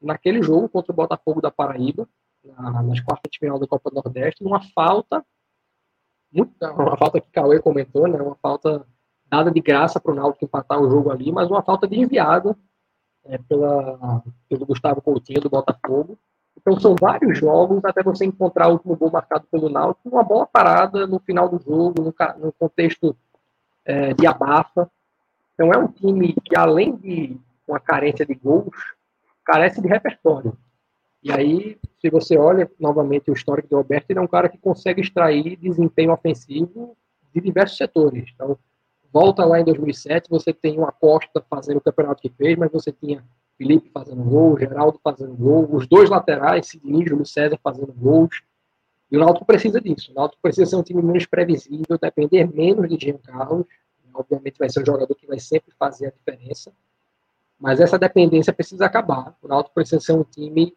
[0.00, 2.08] naquele jogo contra o Botafogo da Paraíba,
[2.42, 5.22] na, nas quartas de final da Copa do Nordeste, uma falta,
[6.34, 8.86] uma falta que Cauê comentou, né, uma falta
[9.26, 12.56] dada de graça para o Náutico empatar o jogo ali, mas uma falta desviada
[13.26, 16.18] é, pela, pelo Gustavo Coutinho do Botafogo,
[16.56, 20.46] então são vários jogos até você encontrar o último gol marcado pelo Náutico, uma bola
[20.46, 23.14] parada no final do jogo, no, no contexto
[23.84, 24.90] é, de abafa.
[25.54, 28.74] Então é um time que, além de uma carência de gols,
[29.44, 30.56] carece de repertório.
[31.22, 34.58] E aí, se você olha novamente o histórico do Roberto, ele é um cara que
[34.58, 36.96] consegue extrair desempenho ofensivo
[37.34, 38.30] de diversos setores.
[38.34, 38.58] Então,
[39.10, 42.92] volta lá em 2007, você tem uma Costa fazendo o campeonato que fez, mas você
[42.92, 43.24] tinha
[43.56, 48.42] Felipe fazendo gol, Geraldo fazendo gol, os dois laterais, Sidney e Júlio César fazendo gols.
[49.10, 50.10] E o Náutico precisa disso.
[50.12, 53.66] O Náutico precisa ser um time menos previsível, depender menos de Jean Carlos.
[54.12, 56.72] Obviamente vai ser um jogador que vai sempre fazer a diferença.
[57.58, 59.36] Mas essa dependência precisa acabar.
[59.42, 60.74] O Náutico precisa ser um time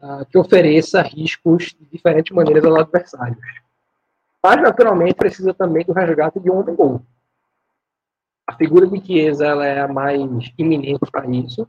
[0.00, 3.38] uh, que ofereça riscos de diferentes maneiras aos adversários.
[4.42, 7.02] Mas, naturalmente, precisa também do resgate de um homem-gol
[8.48, 10.18] a figura de Chiesa ela é a mais
[10.56, 11.68] iminente para isso.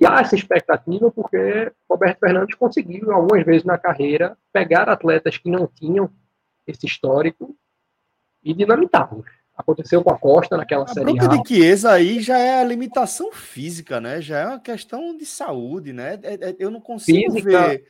[0.00, 5.50] E há essa expectativa porque Roberto Fernandes conseguiu, algumas vezes na carreira, pegar atletas que
[5.50, 6.10] não tinham
[6.66, 7.56] esse histórico
[8.42, 9.26] e dinamitá-los.
[9.56, 11.26] Aconteceu com a Costa naquela a série A.
[11.26, 14.20] de Chiesa aí já é a limitação física, né?
[14.20, 16.18] Já é uma questão de saúde, né?
[16.22, 17.84] É, é, eu não consigo física, ver...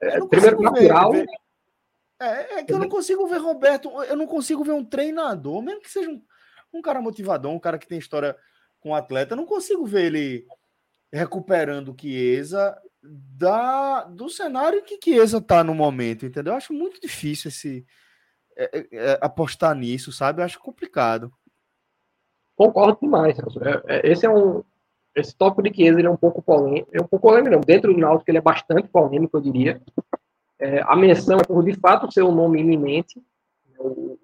[0.00, 1.12] É, não primeiro consigo natural...
[1.12, 1.28] Ver, ver,
[2.20, 5.80] é, é que eu não consigo ver Roberto, eu não consigo ver um treinador, mesmo
[5.80, 6.20] que seja um
[6.74, 8.36] um cara motivador, um cara que tem história
[8.80, 9.36] com o atleta.
[9.36, 10.46] Não consigo ver ele
[11.14, 16.52] recuperando Chiesa da, do cenário que Chiesa tá no momento, entendeu?
[16.52, 17.86] Eu acho muito difícil esse
[18.56, 20.40] é, é, é apostar nisso, sabe?
[20.40, 21.32] Eu acho complicado.
[22.56, 23.36] Concordo demais.
[23.38, 24.62] É, é, esse é um
[25.14, 27.60] esse tópico de Chiesa ele é um pouco polêmico, é um pouco polêmico não.
[27.60, 29.80] Dentro do Náutico ele é bastante polêmico, eu diria.
[30.58, 33.22] É, a menção é por de fato ser um nome iminente.
[33.78, 34.18] O,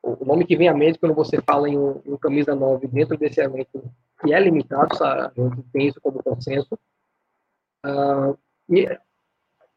[0.00, 3.16] o nome que vem à mente quando você fala em um, um camisa 9 dentro
[3.16, 3.92] desse elenco
[4.22, 6.78] que é limitado, a gente tem isso como consenso.
[7.84, 8.88] Uh, e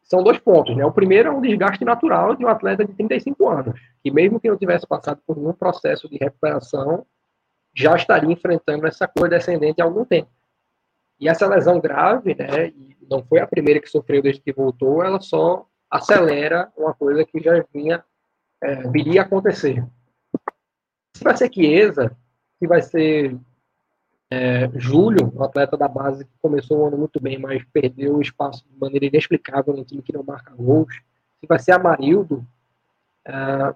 [0.04, 0.86] são dois pontos, né?
[0.86, 4.50] O primeiro é um desgaste natural de um atleta de 35 anos, que mesmo que
[4.50, 7.06] não tivesse passado por nenhum processo de recuperação,
[7.76, 10.30] já estaria enfrentando essa cor descendente há algum tempo.
[11.20, 12.72] E essa lesão grave, né,
[13.10, 17.39] não foi a primeira que sofreu desde que voltou, ela só acelera uma coisa que
[17.39, 18.04] já vinha,
[18.62, 19.84] é, viria a acontecer.
[21.16, 22.16] Se vai ser Chiesa,
[22.60, 23.38] se vai ser
[24.36, 28.21] é, Júlio, um atleta da base que começou o ano muito bem, mas perdeu o
[28.21, 30.93] espaço de maneira inexplicável no time que não marca gols.
[31.39, 32.45] Se vai ser Amarildo,
[33.25, 33.73] é,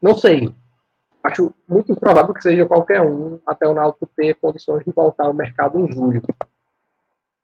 [0.00, 0.54] não sei.
[1.22, 5.34] Acho muito improvável que seja qualquer um até o Náutico ter condições de voltar ao
[5.34, 6.22] mercado em julho.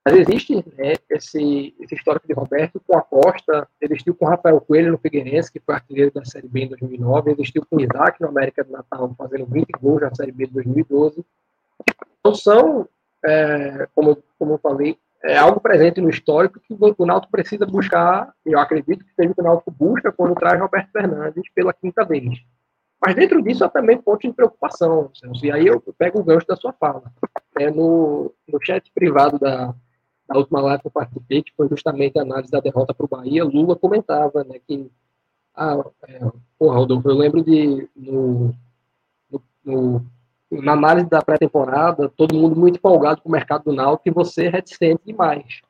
[0.03, 4.93] Mas existe né, esse, esse histórico de Roberto com a Costa, existiu com Rafael Coelho
[4.93, 8.65] no Figueirense, que foi artilheiro da Série B em 2009, existiu com Isaac no América
[8.65, 11.23] do Natal, fazendo 20 gols na Série B de 2012.
[12.19, 12.89] Então são,
[13.25, 18.33] é, como, como eu falei, é algo presente no histórico que o Náutico precisa buscar,
[18.45, 22.05] eu acredito que seja o que o Náutico busca quando traz Roberto Fernandes pela quinta
[22.05, 22.41] vez.
[23.05, 25.11] Mas dentro disso há também pontos de preocupação,
[25.43, 27.13] e aí eu pego o gancho da sua fala.
[27.59, 29.75] É, no, no chat privado da,
[30.29, 33.09] da última live que eu participei, que foi justamente a análise da derrota para o
[33.09, 34.91] Bahia, Lula comentava, né, que,
[35.55, 36.21] ah, é,
[36.59, 38.55] porra, Rodolfo, eu lembro de, no,
[39.31, 40.07] no, no
[40.51, 44.49] na análise da pré-temporada, todo mundo muito empolgado com o mercado do Náutico e você
[44.49, 45.61] reticente demais.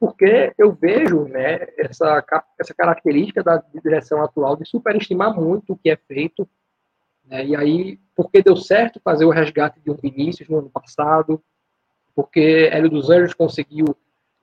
[0.00, 2.24] Porque eu vejo né, essa,
[2.58, 6.48] essa característica da direção atual de superestimar muito o que é feito.
[7.24, 11.42] Né, e aí, porque deu certo fazer o resgate de um Vinícius no ano passado,
[12.14, 13.96] porque Hélio dos Anjos conseguiu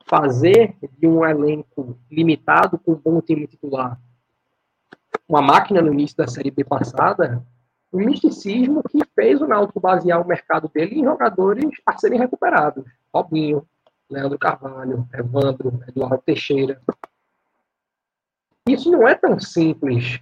[0.06, 4.00] fazer de um elenco limitado com um bom time titular
[5.30, 7.46] uma máquina no início da Série B passada,
[7.94, 12.86] um misticismo que fez o Náutico basear o mercado dele em jogadores a serem recuperados.
[13.14, 13.68] Robinho,
[14.10, 16.82] Leandro Carvalho, Evandro, Eduardo Teixeira.
[18.66, 20.22] Isso não é tão simples.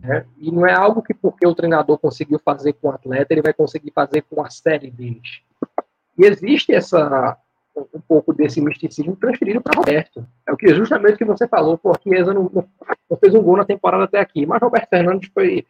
[0.00, 0.24] Né?
[0.38, 3.52] E não é algo que porque o treinador conseguiu fazer com o atleta, ele vai
[3.52, 5.42] conseguir fazer com a série deles.
[6.16, 7.36] E existe essa
[7.74, 10.26] um pouco desse misticismo transferido para Roberto.
[10.46, 13.64] É o que justamente que você falou, pô, Chiesa não, não, fez um gol na
[13.64, 15.66] temporada até aqui, mas Roberto Fernandes foi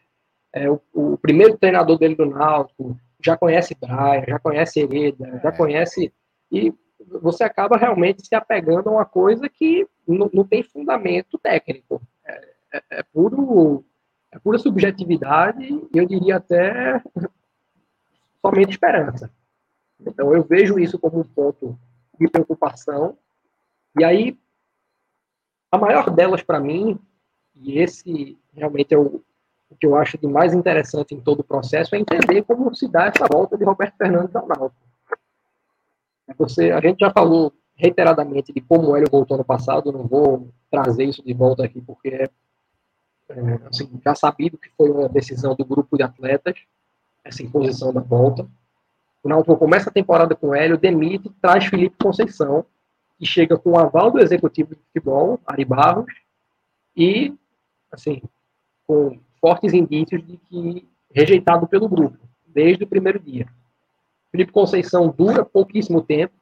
[0.53, 5.49] é, o, o, primeiro treinador dele do Náutico, já conhece Braia, já conhece Hereda, já
[5.49, 5.57] é.
[5.57, 6.13] conhece
[6.51, 6.75] e
[7.21, 12.01] você acaba realmente se apegando a uma coisa que não, não tem fundamento técnico.
[12.25, 13.85] É, é, é, puro,
[14.31, 17.03] é pura subjetividade e eu diria até
[18.41, 19.31] somente esperança.
[20.01, 21.79] Então, eu vejo isso como um ponto
[22.19, 23.17] de preocupação.
[23.99, 24.39] E aí,
[25.71, 26.99] a maior delas para mim,
[27.55, 29.23] e esse realmente é o,
[29.73, 32.89] o, que eu acho de mais interessante em todo o processo, é entender como se
[32.89, 34.83] dá essa volta de Roberto Fernandes ao Náutico.
[36.29, 40.49] É você, a gente já falou reiteradamente de como ele voltou no passado, não vou
[40.71, 42.31] trazer isso de volta aqui, porque é,
[43.31, 46.55] é assim, já sabido que foi uma decisão do grupo de atletas,
[47.25, 48.47] essa imposição da volta.
[49.23, 52.65] O Náutico começa a temporada com Hélio, demite, traz Felipe Conceição,
[53.19, 56.13] que chega com o aval do executivo de futebol, Ari Barros,
[56.97, 57.35] e,
[57.91, 58.21] assim,
[58.87, 62.17] com fortes indícios de que rejeitado pelo grupo,
[62.47, 63.49] desde o primeiro dia.
[64.31, 66.33] Felipe Conceição dura pouquíssimo tempo,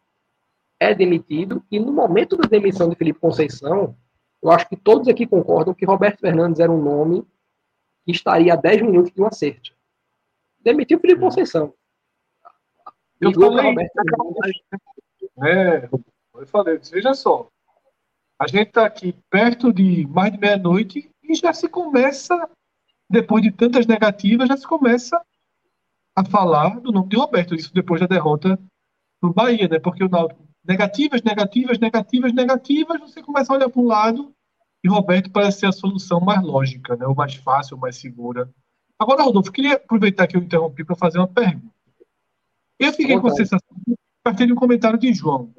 [0.79, 3.97] é demitido, e no momento da demissão de Felipe Conceição,
[4.43, 7.27] eu acho que todos aqui concordam que Roberto Fernandes era um nome
[8.05, 9.75] que estaria a 10 minutos de um acerto.
[10.61, 11.75] Demitiu Felipe Conceição.
[13.21, 13.75] Eu falei,
[15.43, 15.89] é,
[16.35, 17.51] eu falei, veja só,
[18.39, 22.49] a gente está aqui perto de mais de meia-noite e já se começa,
[23.11, 25.21] depois de tantas negativas, já se começa
[26.15, 28.59] a falar do nome de Roberto, isso depois da derrota
[29.21, 29.81] no Bahia, né?
[29.81, 34.33] Porque o Náutico, negativas, negativas, negativas, negativas, você começa a olhar para um lado
[34.85, 37.07] e Roberto parece ser a solução mais lógica, né?
[37.07, 38.49] O mais fácil, o mais segura.
[38.97, 41.75] Agora, Rodolfo, queria aproveitar que eu interrompi para fazer uma pergunta.
[42.79, 43.77] Eu fiquei com a sensação,
[44.23, 45.53] partir de um comentário de João.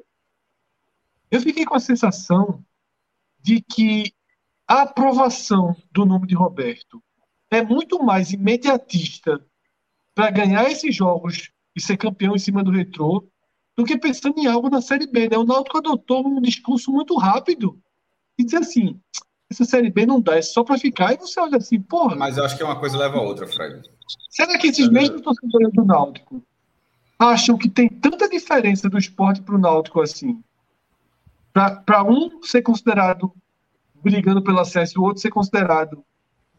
[1.30, 2.64] Eu fiquei com a sensação
[3.40, 4.12] de que
[4.66, 7.02] a aprovação do nome de Roberto
[7.52, 9.44] é muito mais imediatista
[10.14, 13.28] para ganhar esses jogos e ser campeão em cima do retrô
[13.76, 15.28] do que pensando em algo na Série B.
[15.28, 15.36] Né?
[15.36, 17.78] O Náutico adotou um discurso muito rápido
[18.38, 18.98] e dizer assim,
[19.50, 21.12] essa Série B não dá, é só para ficar.
[21.12, 22.16] E você olha assim, porra...
[22.16, 23.82] Mas eu acho que uma coisa leva a outra, Fred.
[24.30, 26.42] Será que esses mesmos torcedores do Náutico
[27.18, 30.42] acham que tem tanta diferença do esporte para o Náutico assim.
[31.52, 33.32] Para um ser considerado
[34.02, 36.02] brigando pelo acesso e o outro ser considerado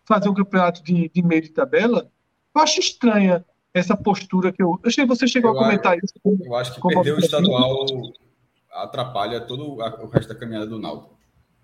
[0.06, 2.12] fazer um campeonato de, de meio de tabela,
[2.56, 4.80] eu acho estranha essa postura que eu.
[4.84, 6.44] Eu achei que você chegou eu a comentar acho, isso.
[6.46, 7.86] eu acho que perder o estadual
[8.72, 11.18] atrapalha todo o resto da caminhada do Náutico.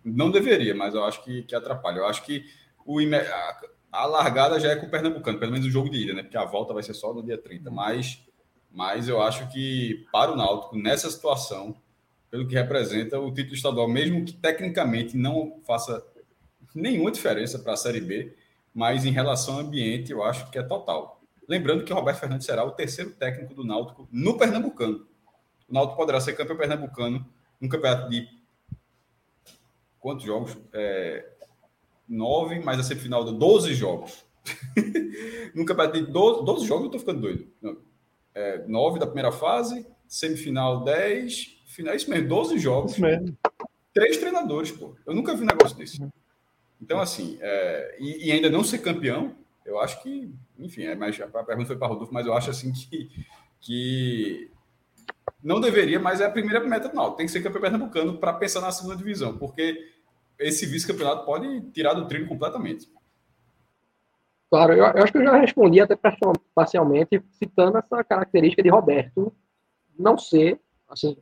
[0.03, 1.99] Não deveria, mas eu acho que, que atrapalha.
[1.99, 2.45] Eu acho que
[2.85, 3.61] o, a,
[3.91, 6.23] a largada já é com o Pernambucano, pelo menos o jogo de ida, né?
[6.23, 7.69] Porque a volta vai ser só no dia 30.
[7.69, 8.23] Mas
[8.71, 11.75] mas eu acho que para o Náutico, nessa situação,
[12.29, 16.05] pelo que representa o título estadual, mesmo que tecnicamente não faça
[16.73, 18.35] nenhuma diferença para a Série B,
[18.73, 21.21] mas em relação ao ambiente, eu acho que é total.
[21.47, 25.07] Lembrando que Roberto Fernandes será o terceiro técnico do Náutico no Pernambucano.
[25.67, 27.25] O Náutico poderá ser campeão pernambucano
[27.59, 28.27] num campeonato de
[29.99, 30.57] quantos jogos?
[30.73, 31.27] É,
[32.07, 34.25] nove, mas a semifinal de 12 jogos.
[35.53, 37.47] num campeonato de 12, 12 jogos, eu estou ficando doido.
[37.61, 37.77] Não,
[38.33, 42.91] é, nove da primeira fase, semifinal 10, final, isso mesmo, 12 jogos.
[42.93, 43.37] Isso mesmo.
[43.93, 44.95] Três treinadores, pô.
[45.05, 45.99] Eu nunca vi um negócio desse.
[46.81, 49.35] Então, assim, é, e, e, ainda não ser campeão,
[49.65, 52.71] eu acho que, enfim, é, mas a pergunta foi para Rodolfo, mas eu acho assim
[52.71, 53.09] que,
[53.59, 54.51] que
[55.43, 57.11] não deveria, mas é a primeira meta do.
[57.11, 59.89] Tem que ser campeão pernambucano para pensar na segunda divisão, porque
[60.39, 62.89] esse vice-campeonato pode tirar do trilho completamente.
[64.49, 65.95] Claro, eu, eu, acho que eu já respondi até
[66.55, 69.31] parcialmente citando essa característica de Roberto
[69.97, 71.17] não ser, assim,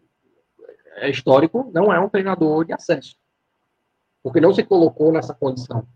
[0.96, 3.18] é histórico, não é um treinador de acesso.
[4.24, 5.88] Porque não se colocou nessa condição.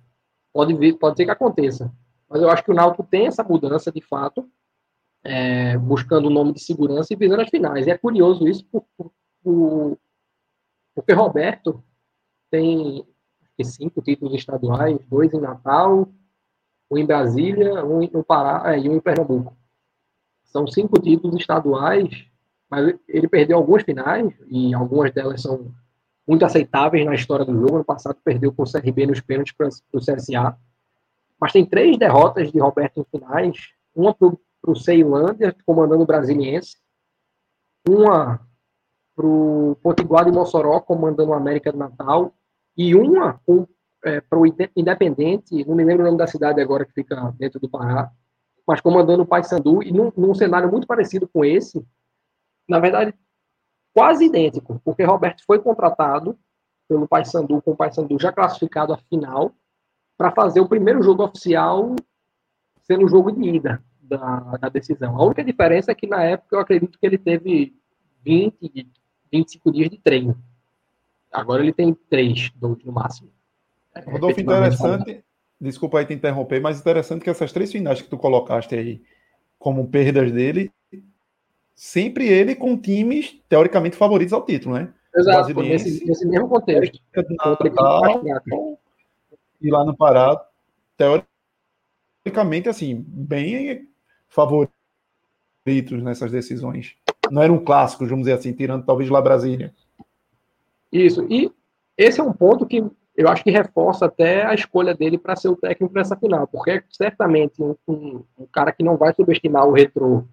[0.53, 1.91] Pode, vir, pode ser que aconteça.
[2.29, 4.49] Mas eu acho que o Náutico tem essa mudança, de fato,
[5.23, 7.87] é, buscando o nome de segurança e visando as finais.
[7.87, 9.11] E é curioso isso, por, por,
[9.43, 9.97] por,
[10.95, 11.83] porque Roberto
[12.49, 13.05] tem
[13.63, 16.09] cinco títulos estaduais, dois em Natal,
[16.89, 19.55] um em Brasília, um no Pará é, e um em Pernambuco.
[20.43, 22.25] São cinco títulos estaduais,
[22.69, 25.73] mas ele perdeu algumas finais, e algumas delas são
[26.27, 27.79] muito aceitáveis na história do jogo.
[27.79, 30.57] No passado perdeu com o CRB nos pênaltis para o CSA.
[31.39, 34.29] Mas tem três derrotas de Roberto em finais, uma para
[34.67, 36.77] o Ceilândia, comandando o Brasiliense,
[37.87, 38.39] uma
[39.15, 42.33] para o Potiguar de Mossoró, comandando o América do Natal,
[42.77, 43.39] e uma
[44.05, 47.59] é, para o Independente, não me lembro o nome da cidade agora que fica dentro
[47.59, 48.11] do Pará,
[48.67, 51.85] mas comandando o Paysandu, e num, num cenário muito parecido com esse,
[52.67, 53.13] na verdade,
[53.93, 56.37] quase idêntico, porque Roberto foi contratado
[56.87, 59.53] pelo Paysandu, com o Paysandu já classificado à final,
[60.17, 61.95] para fazer o primeiro jogo oficial
[62.83, 65.15] sendo o jogo de ida da, da, decisão.
[65.15, 67.73] A única diferença é que, na época, eu acredito que ele teve
[68.23, 68.87] 20,
[69.31, 70.37] 25 dias de treino.
[71.31, 73.31] Agora ele tem 3, no máximo.
[73.95, 75.23] É, Rodolfo, interessante,
[75.59, 79.01] desculpa aí te interromper, mas interessante que essas três finais que tu colocaste aí
[79.57, 80.71] como perdas dele,
[81.81, 84.93] sempre ele com times teoricamente favoritos ao título, né?
[85.15, 86.99] Exato, nesse, nesse, mesmo contexto.
[87.75, 88.79] Natal,
[89.59, 90.45] e lá no Pará,
[90.95, 93.89] teoricamente, assim, bem
[94.29, 94.71] favoritos
[96.03, 96.95] nessas decisões.
[97.31, 99.73] Não era um clássico, vamos dizer assim, tirando talvez lá Brasília.
[100.91, 101.51] Isso, e
[101.97, 102.85] esse é um ponto que
[103.17, 106.83] eu acho que reforça até a escolha dele para ser o técnico nessa final, porque
[106.91, 110.25] certamente um, um, um, cara que não vai subestimar o retrô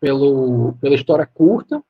[0.00, 1.82] pelo, pela história curta.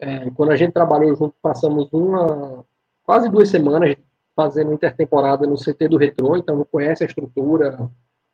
[0.00, 2.64] É, quando a gente trabalhou junto, passamos uma
[3.04, 3.96] quase duas semanas
[4.34, 7.90] fazendo intertemporada no CT do retrô, então conhece a estrutura,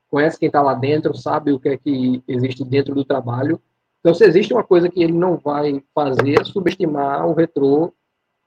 [0.09, 3.60] conhece quem está lá dentro, sabe o que é que existe dentro do trabalho.
[4.00, 7.92] Então, se existe uma coisa que ele não vai fazer, é subestimar o retrô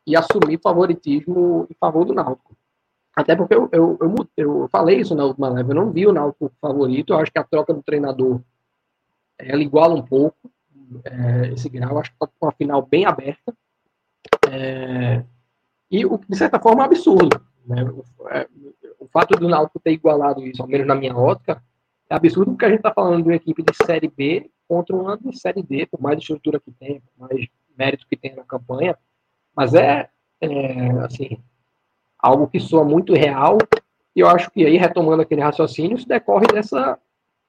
[0.07, 2.55] e assumir favoritismo em favor do Náutico.
[3.15, 6.13] Até porque eu, eu, eu, eu, falei isso na última live, eu não vi o
[6.13, 8.41] Náutico favorito, eu acho que a troca do treinador
[9.45, 10.51] ela iguala um pouco
[11.05, 13.55] é, esse grau, acho que está com uma final bem aberta.
[14.49, 15.23] É,
[15.89, 17.41] e, o, de certa forma, é absurdo.
[17.65, 17.84] Né?
[17.84, 18.47] O, é,
[18.99, 21.61] o, fato do Náutico ter igualado isso, ao menos na minha ótica,
[22.09, 25.18] é absurdo porque a gente está falando de uma equipe de Série B contra uma
[25.18, 27.47] de Série D, por mais estrutura que tem, por mais
[27.77, 28.97] mérito que tem na campanha,
[29.55, 30.09] mas é,
[30.39, 31.41] é assim,
[32.18, 33.57] algo que soa muito real,
[34.15, 36.97] e eu acho que aí, retomando aquele raciocínio, isso decorre dessa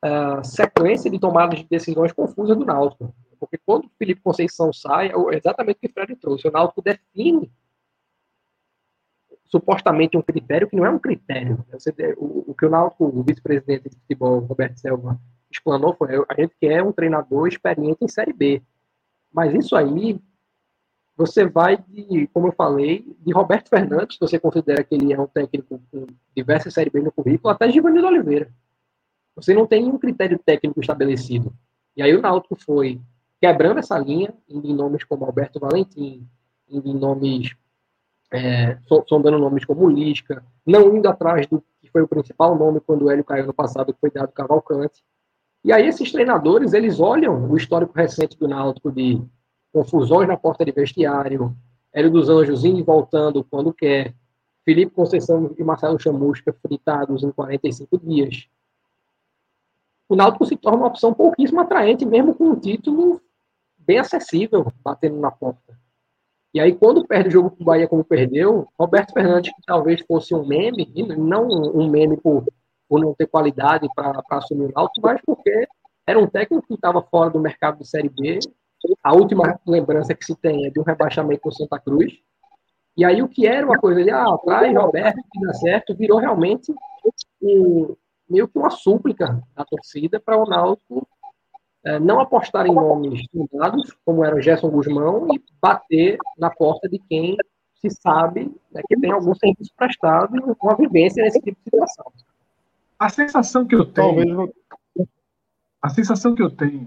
[0.04, 3.14] uh, sequência de tomadas de decisões confusas do Náutico.
[3.38, 6.46] Porque quando o Felipe Conceição sai, é exatamente o que o Fred trouxe.
[6.46, 7.50] O Náutico define
[9.46, 11.64] supostamente um critério que não é um critério.
[12.16, 15.20] O, que o Náutico, o vice-presidente de futebol, Roberto Selva,
[15.50, 18.62] explanou foi a gente quer um treinador experiente em Série B.
[19.32, 20.20] Mas isso aí
[21.16, 25.20] você vai de, como eu falei, de Roberto Fernandes, se você considera que ele é
[25.20, 28.50] um técnico com diversas séries B no currículo, até Givanildo Oliveira.
[29.34, 31.52] Você não tem um critério técnico estabelecido.
[31.96, 33.00] E aí o Náutico foi
[33.40, 36.26] quebrando essa linha, indo em nomes como Alberto Valentim,
[36.68, 37.54] indo em nomes,
[38.32, 43.02] é, sondando nomes como Lisca, não indo atrás do que foi o principal nome quando
[43.02, 45.02] o Hélio caiu no passado, que foi dado Cavalcante.
[45.64, 49.20] E aí esses treinadores, eles olham o histórico recente do Náutico de
[49.72, 51.56] confusões na porta de vestiário,
[51.92, 54.14] Hélio dos Anjos indo e voltando quando quer,
[54.64, 58.48] Felipe Conceição e Marcelo Chamusca fritados em 45 dias.
[60.12, 63.18] O Náutico se torna uma opção pouquíssimo atraente, mesmo com um título
[63.78, 65.74] bem acessível, batendo na porta.
[66.52, 70.02] E aí, quando perde o jogo para o Bahia como perdeu, Roberto Fernandes, que talvez
[70.02, 70.86] fosse um meme,
[71.16, 72.44] não um meme por,
[72.86, 75.66] por não ter qualidade para assumir o Náutico, mas porque
[76.06, 78.39] era um técnico que estava fora do mercado de Série B
[79.02, 82.12] a última lembrança que se tem é de um rebaixamento do Santa Cruz.
[82.98, 86.18] E aí o que era uma coisa de, ah, traz Roberto, que dá certo, virou
[86.18, 86.70] realmente
[87.40, 87.97] um,
[88.28, 91.07] meio que uma súplica da torcida para o Náutico
[91.85, 96.89] é, não apostar em nomes fundados, como era o Gerson Guzmão, e bater na porta
[96.89, 97.36] de quem
[97.74, 102.12] se sabe né, que tem algum serviço prestado e uma vivência nesse tipo de situação.
[102.99, 104.53] A sensação que eu tenho,
[105.82, 106.86] a sensação que eu tenho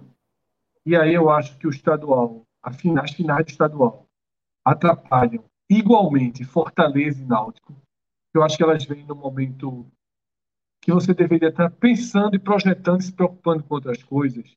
[0.86, 4.06] e aí eu acho que o estadual, as finais do estadual,
[4.64, 7.76] atrapalham igualmente Fortaleza e Náutico.
[8.32, 9.86] Eu acho que elas vêm no momento
[10.86, 14.56] que você deveria estar pensando e projetando, se preocupando com outras coisas.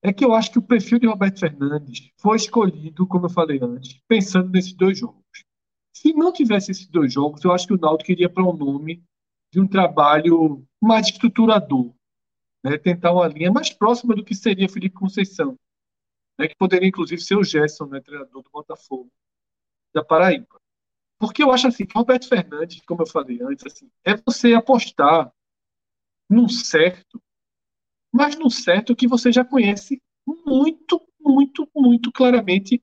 [0.00, 3.58] é que eu acho que o perfil de Roberto Fernandes foi escolhido, como eu falei
[3.60, 5.20] antes, pensando nesses dois jogos.
[5.92, 9.02] Se não tivesse esses dois jogos, eu acho que o Náutico iria para um nome
[9.52, 11.92] de um trabalho mais estruturador,
[12.62, 12.78] né?
[12.78, 15.58] tentar uma linha mais próxima do que seria Felipe Conceição,
[16.38, 16.46] né?
[16.46, 18.00] que poderia inclusive ser o Gerson, né?
[18.00, 19.10] treinador do Botafogo,
[19.92, 20.61] da Paraíba.
[21.22, 25.32] Porque eu acho assim que Roberto Fernandes, como eu falei antes, assim, é você apostar
[26.28, 27.22] num certo,
[28.12, 32.82] mas num certo que você já conhece muito, muito, muito claramente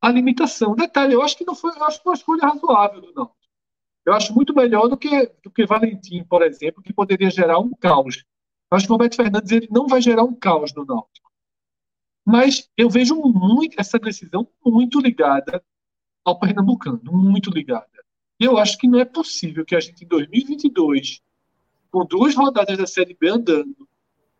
[0.00, 0.76] a limitação.
[0.76, 3.34] Detalhe, eu acho que não foi, acho uma escolha razoável não.
[4.04, 7.72] Eu acho muito melhor do que do que Valentim, por exemplo, que poderia gerar um
[7.72, 8.24] caos.
[8.70, 11.28] Eu acho que o Roberto Fernandes ele não vai gerar um caos no Náutico.
[12.24, 15.60] Mas eu vejo muito essa decisão muito ligada
[16.26, 17.86] ao Pernambucano, muito ligada.
[18.38, 21.20] E eu acho que não é possível que a gente em 2022,
[21.90, 23.88] com duas rodadas da Série B andando,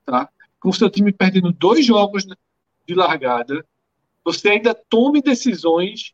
[0.04, 0.28] tá?
[0.58, 2.26] com o seu time perdendo dois jogos
[2.86, 3.64] de largada,
[4.24, 6.12] você ainda tome decisões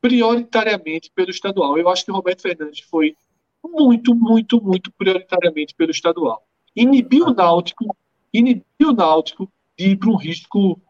[0.00, 1.76] prioritariamente pelo estadual.
[1.76, 3.14] Eu acho que o Roberto Fernandes foi
[3.62, 6.46] muito, muito, muito prioritariamente pelo estadual.
[6.74, 7.94] Inibiu o Náutico,
[8.32, 10.80] inibiu o Náutico de ir para um risco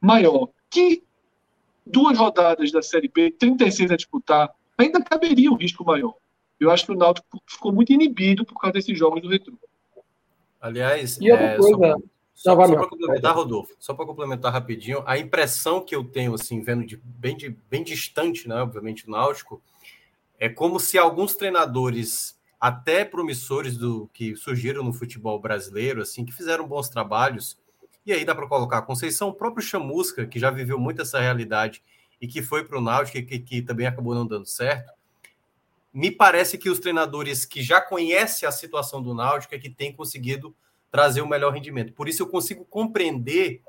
[0.00, 0.48] maior.
[0.70, 1.05] Que
[1.86, 6.14] duas rodadas da Série B, 36 a disputar, ainda caberia um risco maior.
[6.58, 9.58] Eu acho que o Náutico ficou muito inibido por causa desses jogos do Retro.
[10.60, 11.96] Aliás, e é, coisa,
[12.34, 16.60] só, só para complementar, Rodolfo, só para complementar rapidinho, a impressão que eu tenho, assim,
[16.60, 19.62] vendo de bem, de, bem distante, né, obviamente, o Náutico,
[20.38, 26.32] é como se alguns treinadores, até promissores do que surgiram no futebol brasileiro, assim, que
[26.32, 27.58] fizeram bons trabalhos,
[28.06, 31.20] e aí dá para colocar a Conceição, o próprio Chamusca, que já viveu muito essa
[31.20, 31.82] realidade
[32.20, 34.92] e que foi para o Náutico, que, que também acabou não dando certo,
[35.92, 39.92] me parece que os treinadores que já conhecem a situação do Náutico é que têm
[39.92, 40.54] conseguido
[40.90, 41.92] trazer o melhor rendimento.
[41.92, 43.60] Por isso eu consigo compreender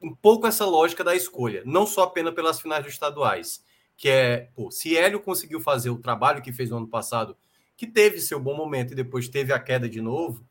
[0.00, 3.64] um pouco essa lógica da escolha, não só apenas pelas finais dos estaduais,
[3.96, 7.36] que é, pô, se Hélio conseguiu fazer o trabalho que fez no ano passado,
[7.76, 10.44] que teve seu bom momento e depois teve a queda de novo,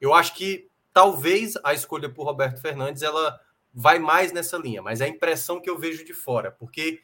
[0.00, 3.38] eu acho que talvez a escolha por Roberto Fernandes ela
[3.74, 7.00] vai mais nessa linha, mas é a impressão que eu vejo de fora, porque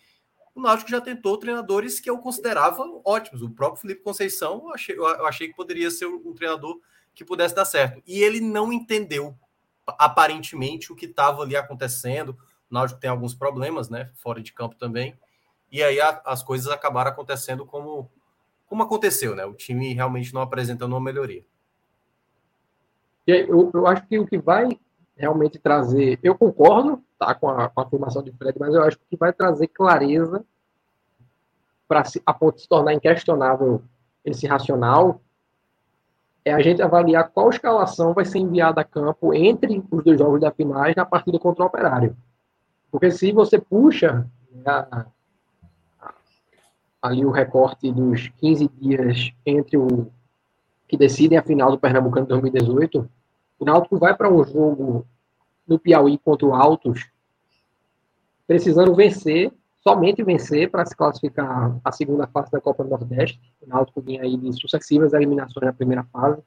[0.54, 3.42] o Náutico já tentou treinadores que eu considerava ótimos.
[3.42, 6.80] O próprio Felipe Conceição, eu achei, eu achei que poderia ser um treinador
[7.14, 8.00] que pudesse dar certo.
[8.06, 9.36] E ele não entendeu,
[9.86, 12.36] aparentemente, o que estava ali acontecendo.
[12.70, 14.10] O Náutico tem alguns problemas, né?
[14.14, 15.18] Fora de campo também.
[15.70, 18.10] E aí a, as coisas acabaram acontecendo como,
[18.66, 19.44] como aconteceu, né?
[19.44, 21.44] O time realmente não apresentando uma melhoria.
[23.30, 24.78] Eu, eu acho que o que vai
[25.16, 26.18] realmente trazer.
[26.22, 29.32] Eu concordo tá, com, a, com a afirmação de Fred, mas eu acho que vai
[29.32, 30.42] trazer clareza
[31.86, 33.82] para a ponto de se tornar inquestionável
[34.24, 35.20] esse racional
[36.44, 40.40] é a gente avaliar qual escalação vai ser enviada a campo entre os dois jogos
[40.40, 42.16] da finais na partida contra o Operário.
[42.90, 45.06] Porque se você puxa né,
[47.02, 50.10] ali o recorte dos 15 dias entre o
[50.88, 53.08] que decidem a final do Pernambucano 2018,
[53.60, 55.06] o Náutico vai para um jogo
[55.68, 57.10] no Piauí contra o Altos,
[58.46, 63.38] precisando vencer, somente vencer para se classificar a segunda fase da Copa do Nordeste.
[63.60, 66.42] O Náutico vinha aí de sucessivas eliminações na primeira fase.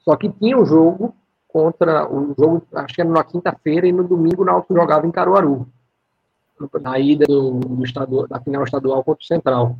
[0.00, 1.16] Só que tinha um jogo
[1.48, 5.10] contra o jogo, acho que era na quinta-feira e no domingo o Náutico jogava em
[5.10, 5.66] Caruaru,
[6.82, 9.78] na ida do, do estadual, da final estadual contra o Central.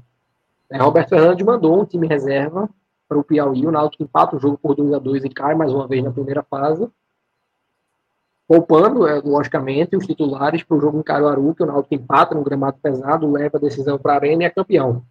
[0.70, 2.68] É, Roberto Fernandes mandou um time reserva
[3.08, 5.72] para o Piauí, o Náutico empata o jogo por 2 a 2 e cai mais
[5.72, 6.90] uma vez na primeira fase
[8.46, 12.44] poupando, é, logicamente, os titulares para o jogo em Caruaru, que o Náutico empata no
[12.44, 15.04] gramado pesado, leva a decisão para a arena e é campeão.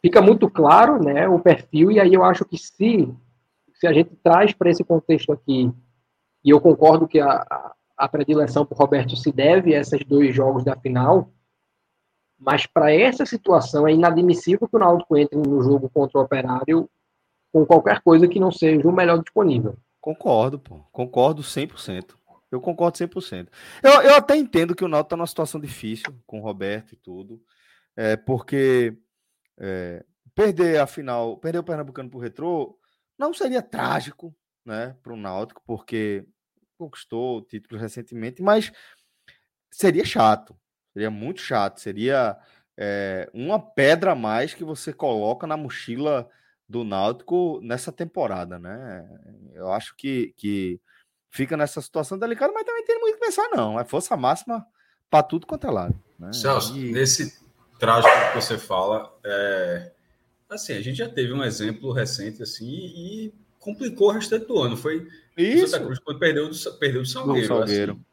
[0.00, 3.14] Fica muito claro né, o perfil, e aí eu acho que se,
[3.74, 5.70] se a gente traz para esse contexto aqui,
[6.42, 10.64] e eu concordo que a, a predileção por Roberto se deve a esses dois jogos
[10.64, 11.30] da final,
[12.40, 16.88] mas para essa situação é inadmissível que o Náutico entre no jogo contra o Operário
[17.52, 19.76] com qualquer coisa que não seja o melhor disponível.
[20.00, 20.80] Concordo, pô.
[20.90, 22.14] Concordo 100%.
[22.50, 23.48] Eu concordo 100%.
[23.82, 26.96] Eu, eu até entendo que o Náutico está numa situação difícil com o Roberto e
[26.96, 27.40] tudo,
[27.94, 28.96] é, porque
[29.58, 30.04] é,
[30.34, 32.78] perder a final, perder o Pernambucano para o Retrô
[33.18, 34.34] não seria trágico
[34.64, 36.24] né, para o Náutico, porque
[36.78, 38.72] conquistou o título recentemente, mas
[39.70, 40.56] seria chato,
[40.92, 42.36] seria muito chato, seria
[42.76, 46.28] é, uma pedra a mais que você coloca na mochila
[46.68, 49.04] do Náutico nessa temporada, né?
[49.54, 50.80] Eu acho que, que
[51.28, 53.78] fica nessa situação delicada, mas também tem muito que pensar, não.
[53.78, 54.64] É força máxima
[55.10, 56.00] para tudo quanto é lado.
[56.18, 56.32] Né?
[56.32, 56.92] Celso, e...
[56.92, 57.40] nesse
[57.78, 59.90] trágico que você fala, é...
[60.48, 64.76] assim, a gente já teve um exemplo recente assim, e complicou o restante do ano.
[64.76, 65.68] Foi Isso.
[65.68, 67.48] Santa Cruz quando perdeu do, perdeu do Salgueiro.
[67.48, 67.92] Salgueiro.
[67.92, 68.09] Assim.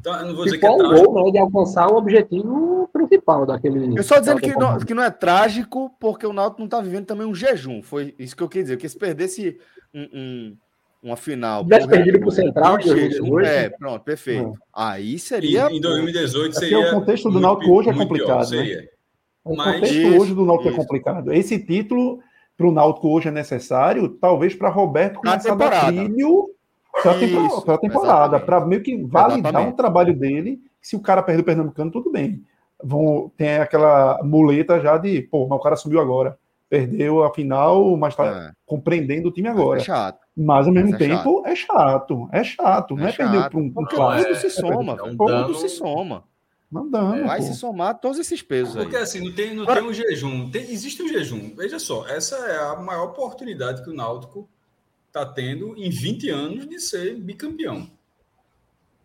[0.00, 1.12] Então, eu não vou dizer que é trágico.
[1.12, 3.98] Gol, né, de alcançar o objetivo principal daquele.
[3.98, 7.06] Eu só dizendo que não, que não é trágico, porque o Náutico não está vivendo
[7.06, 7.82] também um jejum.
[7.82, 8.76] Foi isso que eu queria dizer.
[8.76, 9.58] Porque se perdesse
[9.94, 10.56] um, um
[11.02, 11.62] uma final.
[11.62, 14.52] Tivesse perdido para o Central, jejum, é, pronto, perfeito.
[14.74, 15.70] Aí seria.
[15.70, 16.76] em 2018 seria.
[16.76, 18.50] É porque o contexto do Náutico hoje é complicado.
[18.50, 18.86] Pior, né?
[19.44, 19.74] O Mas...
[19.74, 20.80] contexto isso, hoje do Náutico é isso.
[20.80, 21.32] é complicado.
[21.32, 22.20] Esse título
[22.56, 26.50] para o Náutico hoje é necessário, talvez para Roberto começar a dar trilho
[26.92, 29.72] para a temporada, para meio que validar exatamente.
[29.72, 30.60] o trabalho dele.
[30.80, 32.44] Se o cara perdeu o Pernambucano, tudo bem.
[32.82, 36.38] Vão, tem aquela muleta já de, pô, mas o cara subiu agora.
[36.68, 38.52] Perdeu a final, mas está é.
[38.66, 39.80] compreendendo o time agora.
[39.80, 40.18] É chato.
[40.36, 41.46] Mas ao mesmo mas é tempo chato.
[41.46, 42.28] é chato.
[42.30, 42.96] É chato.
[42.96, 44.34] não é, é perder para um, um clássico.
[44.34, 46.24] Tudo se soma, é, tudo se soma.
[46.70, 47.26] Mandando.
[47.26, 47.44] Vai pô.
[47.44, 49.02] se somar todos esses pesos Porque aí.
[49.02, 50.50] assim, não tem, não tem um jejum.
[50.50, 51.54] Tem, existe um jejum.
[51.56, 54.46] Veja só, essa é a maior oportunidade que o Náutico
[55.08, 57.90] está tendo em 20 anos de ser bicampeão.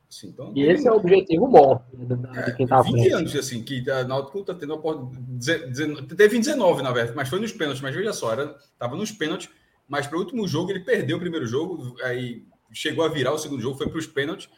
[0.10, 3.14] Assim, então, e esse é o objetivo bom de quem está 20 frente.
[3.14, 6.16] anos assim, que a Náutico está tendo a oportunidade.
[6.16, 7.82] Teve 19, na verdade, mas foi nos pênaltis.
[7.82, 9.50] Mas veja só, estava nos pênaltis,
[9.88, 13.40] mas para o último jogo ele perdeu o primeiro jogo, aí chegou a virar o
[13.40, 14.50] segundo jogo, foi para os pênaltis.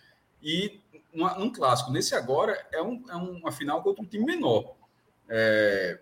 [0.43, 0.81] E
[1.13, 1.91] num clássico.
[1.91, 4.75] Nesse agora é, um, é uma final contra um time menor.
[5.29, 5.99] É,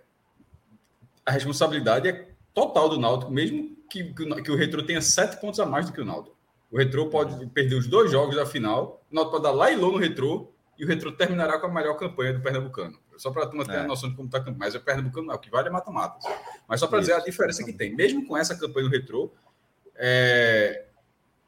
[1.25, 5.65] a responsabilidade é total do Náutico, mesmo que, que, o Retro tenha sete pontos a
[5.65, 6.35] mais do que o Náutico.
[6.71, 9.75] O Retro pode perder os dois jogos da final, o Náutico pode dar lá e
[9.75, 12.97] low no Retro, e o Retro terminará com a melhor campanha do Pernambucano.
[13.15, 13.79] Só para a turma ter é.
[13.81, 14.57] a noção de como está a campanha.
[14.57, 16.17] Mas o Pernambucano não, o que vale é mata-mata.
[16.67, 17.95] Mas só para dizer a diferença que tem.
[17.95, 19.31] Mesmo com essa campanha do Retro,
[19.95, 20.85] é,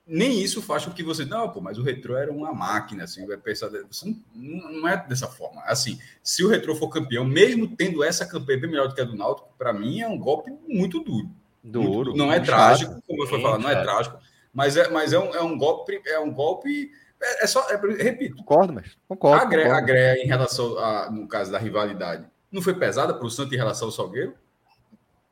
[0.06, 1.26] nem isso faz com que você.
[1.26, 3.70] Não, pô, mas o retrô era uma máquina, assim, vai pensar.
[3.90, 5.64] Você não, não, é dessa forma.
[5.64, 9.06] Assim, se o retrô for campeão, mesmo tendo essa campanha bem melhor do que a
[9.06, 11.28] do Náutico, para mim é um golpe muito duro.
[11.72, 12.12] Duro.
[12.12, 13.04] Muito, não é trágico, chato.
[13.08, 14.18] como eu fui falar, não é trágico,
[14.54, 16.02] mas é, mas é, um, é um golpe.
[16.06, 16.92] É um golpe.
[17.22, 17.68] É, é só.
[17.70, 18.38] É, repito.
[18.38, 19.42] Concordo, mas concordo.
[19.42, 23.26] A Greia, a Greia em relação a, no caso da rivalidade, não foi pesada para
[23.26, 24.36] o Santos em relação ao Salgueiro?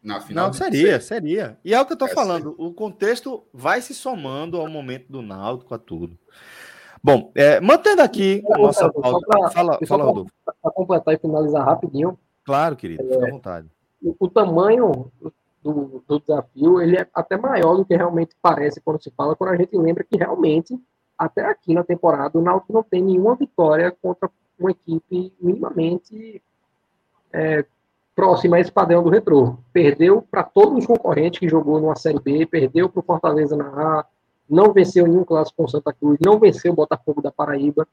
[0.04, 0.48] na final.
[0.48, 1.58] Não, seria, seria.
[1.64, 2.50] E é o que eu tô é, falando.
[2.50, 2.56] Sim.
[2.58, 6.18] O contexto vai se somando ao momento do Náutico, a tudo.
[7.02, 9.26] Bom, é, mantendo aqui a nossa pauta.
[9.26, 10.32] Pra, fala, fala Rodolfo.
[10.62, 12.20] Para completar e finalizar rapidinho.
[12.46, 13.68] Claro, querido, fica à é, vontade.
[14.02, 15.12] O, o tamanho
[15.64, 19.52] do, do, desafio ele é até maior do que realmente parece quando se fala, quando
[19.52, 20.78] a gente lembra que realmente,
[21.18, 24.30] até aqui na temporada, o Náutico não tem nenhuma vitória contra
[24.60, 26.42] uma equipe minimamente
[27.32, 27.66] é,
[28.16, 29.58] próxima a esse padrão do retrô.
[29.72, 33.66] Perdeu para todos os concorrentes que jogou numa Série B, perdeu para o Fortaleza na
[33.68, 34.06] A,
[34.50, 37.88] não venceu nenhum clássico com Santa Cruz, não venceu o Botafogo da Paraíba.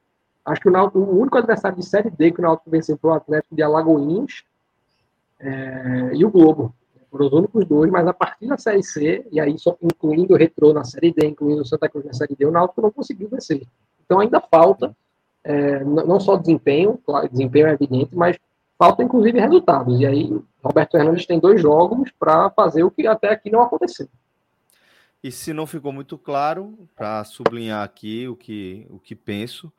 [0.45, 3.11] Acho que o, Náutico, o único adversário de Série D que o Náutico venceu foi
[3.11, 4.43] o Atlético de Alagoinhas
[5.39, 6.75] é, e o Globo.
[7.11, 10.37] Foram os únicos dois, mas a partir da Série C, e aí só incluindo o
[10.37, 13.28] Retrô na Série D, incluindo o Santa Cruz na Série D, o Náutico não conseguiu
[13.28, 13.62] vencer.
[14.05, 14.97] Então ainda falta,
[15.43, 18.39] é, não só desempenho, claro, desempenho é evidente, mas
[18.78, 20.01] falta inclusive resultados.
[20.01, 24.09] E aí, Roberto Fernandes tem dois jogos para fazer o que até aqui não aconteceu.
[25.23, 29.70] E se não ficou muito claro, para sublinhar aqui o que, o que penso,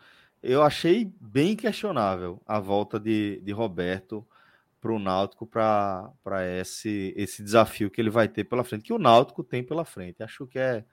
[0.43, 4.25] eu achei bem questionável a volta de, de Roberto
[4.81, 6.11] para o Náutico para
[6.59, 10.23] esse, esse desafio que ele vai ter pela frente, que o Náutico tem pela frente.
[10.23, 10.83] Acho que é,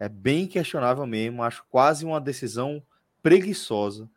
[0.00, 2.82] é bem questionável mesmo, acho quase uma decisão
[3.22, 4.10] preguiçosa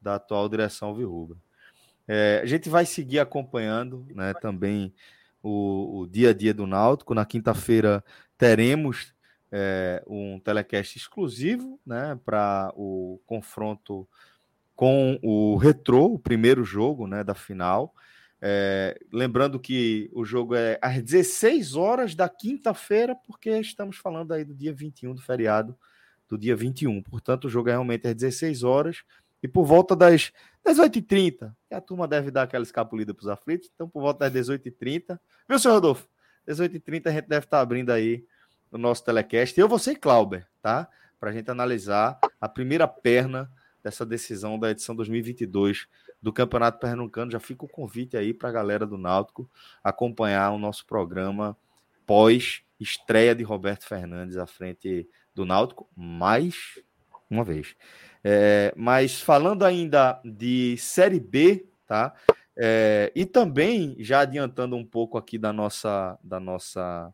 [0.00, 1.38] da atual direção Virrubra.
[2.06, 4.92] É, a gente vai seguir acompanhando né, também
[5.42, 7.14] o, o, dia a dia do Náutico.
[7.14, 8.04] Na quinta-feira
[8.36, 9.14] teremos
[9.50, 14.06] é, um telecast exclusivo né, para o confronto
[14.76, 17.94] com o Retrô, o primeiro jogo né, da final.
[18.46, 24.44] É, lembrando que o jogo é às 16 horas da quinta-feira, porque estamos falando aí
[24.44, 25.74] do dia 21 do feriado,
[26.28, 27.02] do dia 21.
[27.04, 29.02] Portanto, o jogo é realmente às 16 horas.
[29.42, 30.30] E por volta das
[30.62, 34.46] 18h30, que a turma deve dar aquela escapulida para os aflitos, então por volta das
[34.46, 35.18] 18h30.
[35.48, 36.06] Viu, senhor Rodolfo?
[36.46, 38.26] 18h30 a gente deve estar abrindo aí
[38.70, 39.58] o nosso telecast.
[39.58, 40.86] Eu vou ser Clauber, tá?
[41.18, 43.50] Para a gente analisar a primeira perna
[43.84, 45.86] dessa decisão da edição 2022
[46.22, 47.30] do Campeonato Pernambucano.
[47.30, 49.48] Já fica o convite aí para a galera do Náutico
[49.82, 51.54] acompanhar o nosso programa
[52.06, 56.82] pós estreia de Roberto Fernandes à frente do Náutico, mais
[57.28, 57.76] uma vez.
[58.22, 62.14] É, mas falando ainda de Série B, tá?
[62.56, 67.12] É, e também, já adiantando um pouco aqui da nossa, da nossa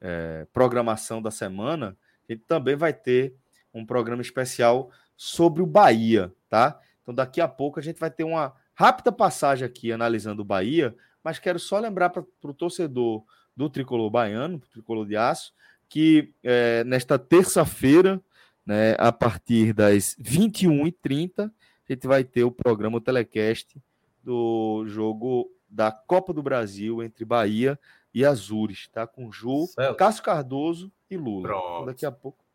[0.00, 1.96] é, programação da semana,
[2.28, 3.34] a gente também vai ter
[3.72, 6.78] um programa especial sobre o Bahia, tá?
[7.02, 10.94] Então, daqui a pouco a gente vai ter uma rápida passagem aqui analisando o Bahia,
[11.22, 13.24] mas quero só lembrar para o torcedor
[13.56, 15.52] do tricolor baiano, tricolor de aço,
[15.88, 18.20] que é, nesta terça-feira,
[18.64, 21.50] né, a partir das 21h30,
[21.88, 23.80] a gente vai ter o programa telecast
[24.22, 27.78] do jogo da Copa do Brasil entre Bahia
[28.12, 29.06] e Azures, tá?
[29.06, 29.68] Com Ju.
[29.96, 31.48] Cássio Cardoso e Lula.
[31.48, 32.45] Então, daqui a pouco.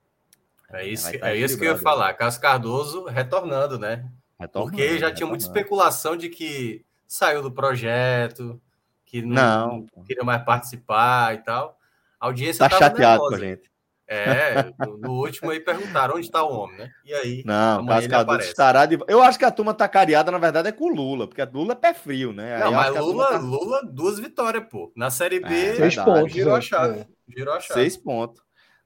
[0.74, 2.14] É isso, tá é isso que eu ia falar.
[2.14, 4.06] Cássio Cardoso retornando, né?
[4.40, 5.16] Retornando, Porque já retornando.
[5.16, 8.62] tinha muita especulação de que saiu do projeto,
[9.06, 11.78] que não, não queria mais participar e tal.
[12.20, 13.72] A audiência tá chateado com a gente.
[14.14, 16.92] É, no, último aí perguntaram onde está o homem, né?
[17.06, 19.00] E aí, não, Cascador estará de.
[19.08, 21.50] Eu acho que a turma tá cariada, na verdade, é com o Lula, porque a
[21.50, 22.60] Lula é pé frio, né?
[22.60, 23.38] Não, mas Lula, tá...
[23.38, 24.92] Lula, duas vitórias, pô.
[24.98, 26.34] Na Série B, é, seis pontos.
[26.34, 26.62] Girou a é.
[26.62, 27.06] chave.
[27.30, 27.80] Girou a chave.
[27.80, 28.42] Seis pontos.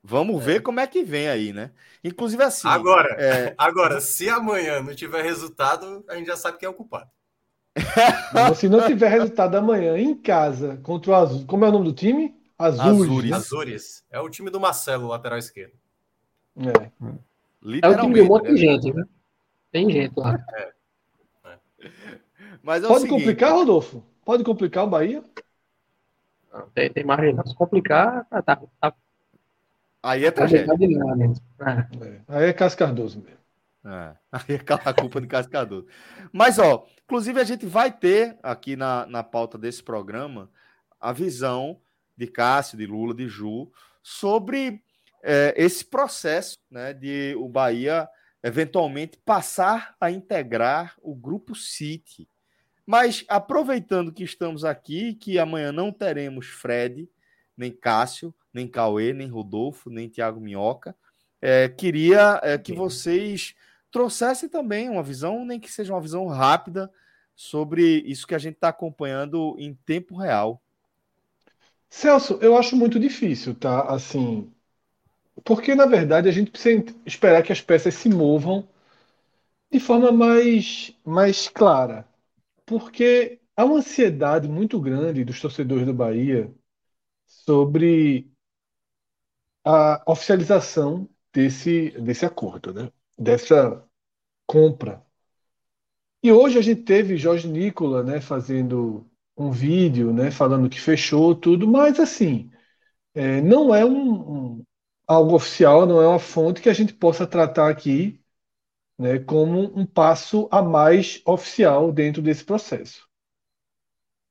[0.08, 0.46] Vamos é.
[0.46, 1.72] ver como é que vem aí, né?
[2.04, 2.68] Inclusive assim.
[2.68, 3.56] Agora, é...
[3.58, 7.10] agora, se amanhã não tiver resultado, a gente já sabe quem é o culpado.
[8.56, 11.94] se não tiver resultado amanhã em casa contra o Azul, como é o nome do
[11.94, 12.36] time?
[12.58, 13.32] Azures.
[13.34, 14.06] Azures.
[14.12, 15.74] É o time do Marcelo, lateral esquerdo.
[16.58, 16.92] É.
[17.82, 18.58] É o time de um monte de né?
[18.58, 19.04] gente, né?
[19.72, 20.40] Tem gente lá.
[20.54, 20.72] É.
[21.46, 21.58] É.
[22.62, 24.04] Mas é Pode seguinte, complicar, Rodolfo?
[24.24, 25.24] Pode complicar o Bahia?
[26.54, 27.36] Não, tem, tem margem.
[27.46, 28.94] Se complicar, tá, tá, tá.
[30.06, 30.72] Aí é tragédia.
[30.72, 32.08] É.
[32.08, 32.22] é.
[32.28, 33.40] Aí é Cascardoso mesmo.
[33.86, 34.16] É.
[34.32, 35.88] Aí é a culpa de Cascardoso.
[36.32, 40.48] Mas, ó, inclusive a gente vai ter aqui na, na pauta desse programa
[41.00, 41.80] a visão
[42.16, 43.72] de Cássio, de Lula, de Ju,
[44.04, 44.80] sobre
[45.24, 48.08] é, esse processo né, de o Bahia
[48.44, 52.30] eventualmente passar a integrar o grupo City.
[52.86, 57.10] Mas aproveitando que estamos aqui, que amanhã não teremos Fred,
[57.58, 60.96] nem Cássio, nem Cauê, nem Rodolfo, nem Tiago Minhoca,
[61.42, 63.54] é, queria é, que vocês
[63.92, 66.90] trouxessem também uma visão, nem que seja uma visão rápida,
[67.36, 70.62] sobre isso que a gente está acompanhando em tempo real.
[71.90, 73.82] Celso, eu acho muito difícil, tá?
[73.82, 74.50] Assim,
[75.44, 78.68] porque na verdade a gente precisa esperar que as peças se movam
[79.70, 82.08] de forma mais, mais clara.
[82.66, 86.54] Porque há uma ansiedade muito grande dos torcedores do Bahia
[87.28, 88.32] sobre
[89.66, 92.92] a oficialização desse, desse acordo, né?
[93.18, 93.84] dessa
[94.46, 95.04] compra.
[96.24, 101.36] E hoje a gente teve Jorge Nicola né, fazendo um vídeo, né, falando que fechou
[101.36, 102.50] tudo, mas assim,
[103.14, 104.66] é, não é um, um,
[105.08, 108.22] algo oficial, não é uma fonte que a gente possa tratar aqui,
[108.98, 113.08] né, como um passo a mais oficial dentro desse processo.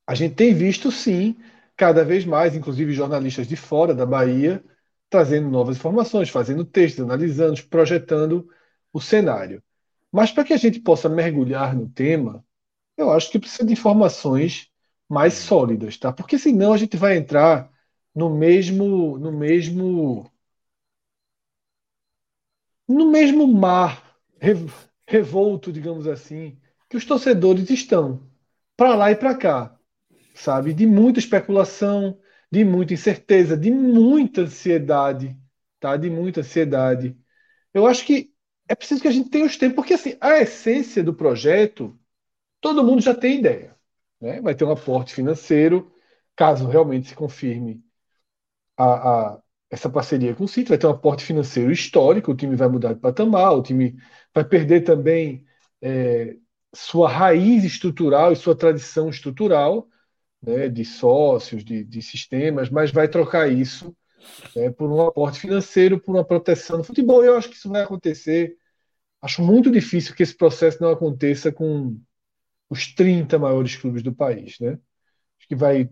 [0.07, 1.37] A gente tem visto, sim,
[1.77, 4.63] cada vez mais, inclusive jornalistas de fora da Bahia,
[5.15, 8.51] trazendo novas informações, fazendo textos, analisando, projetando
[8.93, 9.63] o cenário.
[10.11, 12.45] Mas para que a gente possa mergulhar no tema,
[12.97, 14.69] eu acho que precisa de informações
[15.09, 16.13] mais sólidas, tá?
[16.13, 17.71] Porque senão a gente vai entrar
[18.13, 20.29] no mesmo no mesmo
[22.89, 24.19] no mesmo mar
[25.07, 26.59] revolto, digamos assim,
[26.89, 28.21] que os torcedores estão
[28.77, 29.79] para lá e para cá,
[30.35, 30.75] sabe?
[30.75, 32.19] De muita especulação,
[32.51, 35.37] de muita incerteza, de muita ansiedade,
[35.81, 35.97] tá?
[35.97, 37.17] De muita ansiedade.
[37.73, 38.33] Eu acho que
[38.69, 41.99] é preciso que a gente tenha os tempos, porque assim, a essência do projeto,
[42.61, 43.77] todo mundo já tem ideia.
[44.21, 44.41] Né?
[44.41, 45.93] Vai ter um aporte financeiro,
[46.37, 47.85] caso realmente se confirme
[48.77, 52.57] a, a, essa parceria com o City, vai ter um aporte financeiro histórico, o time
[52.57, 53.97] vai mudar de patamar, o time
[54.35, 55.45] vai perder também
[55.83, 56.37] é,
[56.75, 59.89] sua raiz estrutural e sua tradição estrutural,
[60.45, 63.95] né, de sócios, de, de sistemas, mas vai trocar isso
[64.55, 67.25] né, por um aporte financeiro, por uma proteção no futebol.
[67.25, 68.57] Eu acho que isso vai acontecer.
[69.21, 71.99] Acho muito difícil que esse processo não aconteça com
[72.69, 74.79] os 30 maiores clubes do país, né?
[75.39, 75.89] Acho que vai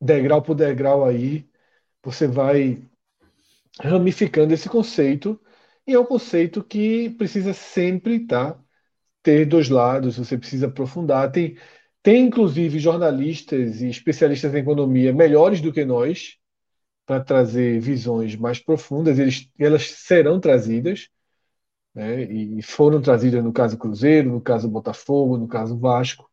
[0.00, 1.48] degrau por degrau aí,
[2.02, 2.82] você vai
[3.80, 5.40] ramificando esse conceito,
[5.86, 8.58] e é um conceito que precisa sempre tá,
[9.22, 11.30] ter dois lados, você precisa aprofundar.
[11.30, 11.56] Tem,
[12.06, 16.36] tem inclusive jornalistas e especialistas em economia melhores do que nós
[17.04, 21.08] para trazer visões mais profundas, eles, elas serão trazidas
[21.92, 22.22] né?
[22.22, 26.30] e foram trazidas no caso Cruzeiro, no caso Botafogo, no caso Vasco.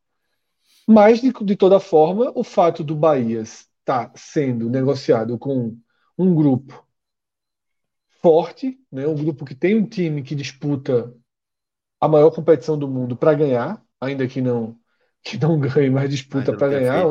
[0.87, 5.75] Mas, de, de toda forma, o fato do Bahia estar sendo negociado com
[6.15, 6.85] um grupo
[8.21, 9.07] forte, né?
[9.07, 11.11] um grupo que tem um time que disputa
[11.99, 14.77] a maior competição do mundo para ganhar, ainda que não
[15.23, 17.05] que não ganhe, mas disputa para ganhar,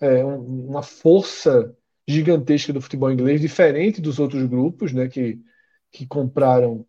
[0.00, 1.74] é, uma força
[2.06, 5.40] gigantesca do futebol inglês, diferente dos outros grupos, né, que,
[5.90, 6.86] que compraram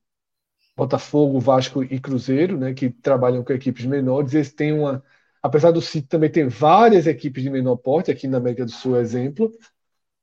[0.75, 4.33] Botafogo, Vasco e Cruzeiro, né, que trabalham com equipes menores.
[4.33, 5.03] Eles têm uma,
[5.41, 8.99] apesar do City também ter várias equipes de menor porte, aqui na América do Sul,
[8.99, 9.51] exemplo,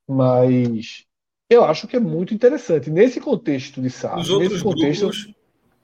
[0.09, 1.07] mas
[1.48, 2.90] eu acho que é muito interessante.
[2.90, 5.01] Nesse contexto de SAF, outros nesse contexto.
[5.02, 5.40] Grupos,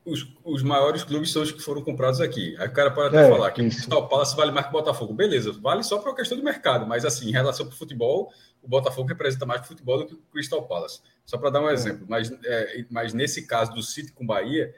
[0.07, 2.57] os, os maiores clubes são os que foram comprados aqui.
[2.59, 3.77] Aí o cara pode até é, falar que isso.
[3.77, 5.13] o Crystal Palace vale mais que o Botafogo.
[5.13, 8.33] Beleza, vale só por uma questão de mercado, mas assim, em relação para o futebol,
[8.63, 11.01] o Botafogo representa mais o futebol do que o Crystal Palace.
[11.25, 11.73] Só para dar um é.
[11.73, 12.07] exemplo.
[12.09, 14.73] Mas, é, mas nesse caso do City com Bahia,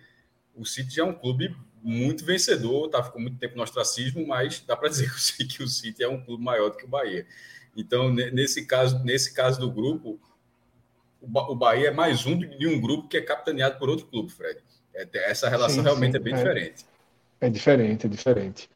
[0.57, 3.03] o City já é um clube muito vencedor, tá?
[3.03, 5.11] Ficou muito tempo no ostracismo, mas dá para dizer
[5.47, 7.27] que o City é um clube maior do que o Bahia.
[7.77, 10.19] Então, nesse caso, nesse caso do grupo,
[11.21, 14.61] o Bahia é mais um de um grupo que é capitaneado por outro clube, Fred.
[14.99, 16.37] É, essa relação sim, realmente sim, é bem é.
[16.37, 16.87] diferente.
[17.41, 18.71] É diferente, é diferente.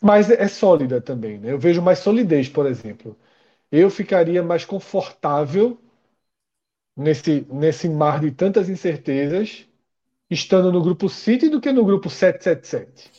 [0.00, 1.52] Mas é sólida também, né?
[1.52, 3.16] Eu vejo mais solidez, por exemplo.
[3.70, 5.78] Eu ficaria mais confortável
[6.96, 9.66] nesse, nesse mar de tantas incertezas
[10.30, 13.10] estando no grupo City do que no grupo 777.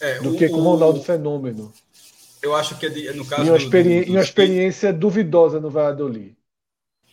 [0.00, 1.72] É, do o, que com o Ronaldo Fenômeno.
[2.42, 3.44] Eu acho que é no caso.
[3.44, 6.36] E uma, experi do, do, do uma experiência duvidosa no Valladolid.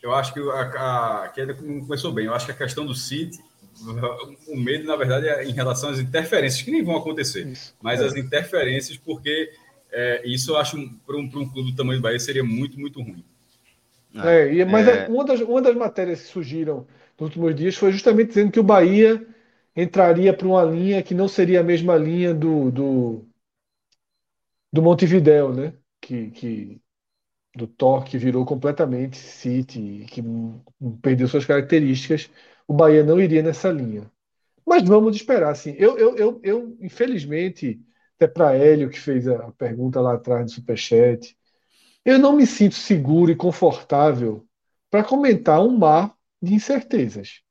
[0.01, 2.26] Eu acho que a, a queda começou bem.
[2.26, 3.39] Eu acho que a questão do City,
[4.47, 7.76] o medo, na verdade, é em relação às interferências, que nem vão acontecer, isso.
[7.81, 8.06] mas é.
[8.06, 9.51] as interferências, porque
[9.91, 13.01] é, isso eu acho, para um, um clube do tamanho do Bahia, seria muito, muito
[13.01, 13.23] ruim.
[14.15, 15.07] É, e, mas é...
[15.07, 16.88] Uma, das, uma das matérias que surgiram
[17.19, 19.26] nos últimos dias foi justamente dizendo que o Bahia
[19.76, 23.26] entraria para uma linha que não seria a mesma linha do, do,
[24.73, 25.73] do Montevideo, né?
[26.01, 26.81] Que, que
[27.56, 30.23] do Thor que virou completamente City, que
[31.01, 32.30] perdeu suas características,
[32.70, 34.12] o Bahia não iria nessa linha.
[34.64, 35.74] Mas vamos esperar, assim.
[35.76, 37.82] Eu, eu, eu, eu infelizmente,
[38.16, 41.36] até para Hélio, que fez a pergunta lá atrás do Superchat,
[42.06, 44.48] eu não me sinto seguro e confortável
[44.88, 47.41] para comentar um mar de incertezas.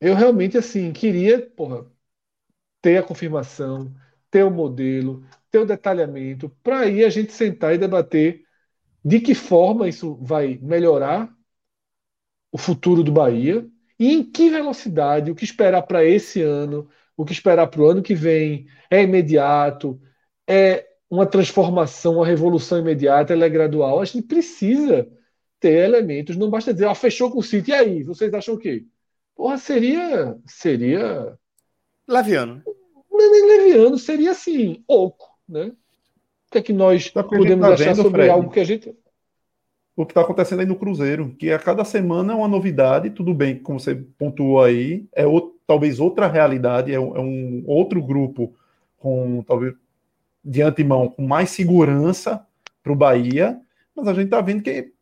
[0.00, 1.84] Eu realmente, assim, queria porra,
[2.80, 3.92] ter a confirmação,
[4.30, 8.44] ter o modelo, ter o detalhamento, para aí a gente sentar e debater
[9.04, 11.28] de que forma isso vai melhorar
[12.52, 13.68] o futuro do Bahia
[14.00, 17.86] e em que velocidade, o que esperar para esse ano, o que esperar para o
[17.86, 20.00] ano que vem, é imediato,
[20.48, 24.00] é uma transformação, uma revolução imediata, ela é gradual.
[24.00, 25.06] A gente precisa
[25.60, 28.58] ter elementos, não basta dizer, ah, fechou com o City, e aí, vocês acham o
[28.58, 28.86] quê?
[29.36, 30.34] Porra, seria.
[30.46, 31.38] Seria.
[32.08, 32.62] Leviano.
[33.10, 35.66] Não é nem leviano, seria assim, oco, né?
[35.66, 38.96] O que é que nós tá podemos tá achar sobre algo que a gente.
[39.96, 43.34] O que está acontecendo aí no Cruzeiro, que a cada semana é uma novidade, tudo
[43.34, 48.02] bem, como você pontuou aí, é outro, talvez outra realidade, é um, é um outro
[48.02, 48.54] grupo
[48.98, 49.74] com talvez
[50.44, 52.44] de antemão com mais segurança
[52.82, 53.60] para o Bahia,
[53.94, 54.92] mas a gente está vendo que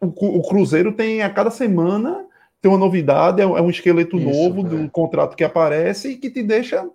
[0.00, 2.26] o, o, Cruzeiro tem a cada semana
[2.60, 4.68] tem uma novidade, é, é um esqueleto Isso, novo é.
[4.68, 6.88] de um contrato que aparece e que te deixa.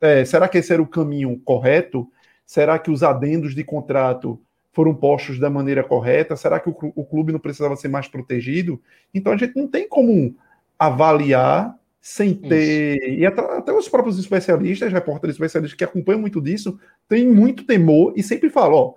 [0.00, 2.06] É, será que esse era o caminho correto?
[2.44, 4.38] Será que os adendos de contrato
[4.76, 6.36] foram postos da maneira correta?
[6.36, 8.78] Será que o, clube não precisava ser mais protegido?
[9.14, 10.36] Então a gente não tem como
[10.78, 12.98] avaliar sem ter.
[12.98, 13.20] Isso.
[13.20, 16.78] E até, até, os próprios especialistas, repórteres especialistas que acompanham muito disso,
[17.08, 18.94] têm muito temor e sempre falam: ó,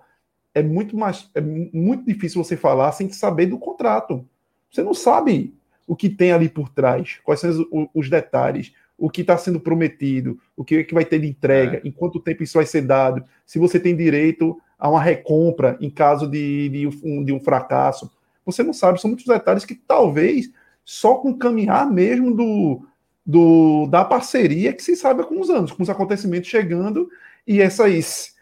[0.54, 4.28] é muito mais é muito difícil você falar sem saber do contrato.
[4.70, 5.56] Você não sabe
[5.88, 9.62] o que tem ali por trás, quais são os, os detalhes, o que está sendo
[9.62, 11.88] prometido, o que, que vai ter de entrega, é.
[11.88, 15.90] em quanto tempo isso vai ser dado, se você tem direito a uma recompra em
[15.90, 18.10] caso de, de, um, de um fracasso.
[18.46, 20.50] Você não sabe, são muitos detalhes que talvez
[20.86, 22.88] só com caminhar mesmo do,
[23.26, 27.10] do da parceria que se sabe com os anos, com os acontecimentos chegando
[27.46, 28.36] e essas,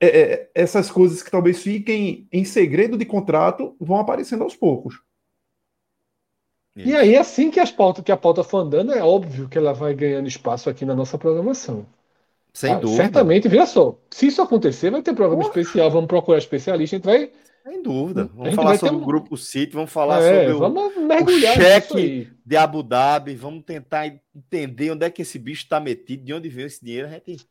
[0.00, 5.00] é, é essas coisas que talvez fiquem em segredo de contrato vão aparecendo aos poucos.
[6.74, 9.72] E aí, assim que, as pautas, que a pauta for andando, é óbvio que ela
[9.72, 11.86] vai ganhando espaço aqui na nossa programação.
[12.56, 13.02] Sem ah, dúvida.
[13.02, 15.60] Certamente, veja só, se isso acontecer, vai ter programa Porra.
[15.60, 17.30] especial, vamos procurar especialista, a gente vai.
[17.62, 18.30] Sem dúvida.
[18.34, 19.02] Vamos falar sobre um...
[19.02, 23.62] o grupo City, vamos falar é, sobre vamos o, o cheque de Abu Dhabi, vamos
[23.62, 27.10] tentar entender onde é que esse bicho está metido, de onde veio esse dinheiro, a
[27.10, 27.46] gente,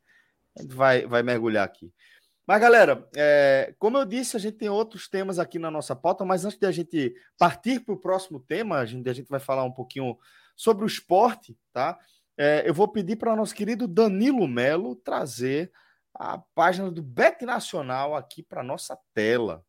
[0.57, 1.93] a gente vai, vai mergulhar aqui.
[2.47, 6.25] Mas, galera, é, como eu disse, a gente tem outros temas aqui na nossa pauta,
[6.25, 9.39] mas antes de a gente partir para o próximo tema, a gente, a gente vai
[9.39, 10.17] falar um pouquinho
[10.55, 11.95] sobre o esporte, tá?
[12.37, 15.71] É, eu vou pedir para o nosso querido Danilo Melo trazer
[16.13, 19.63] a página do Bet Nacional aqui para nossa tela.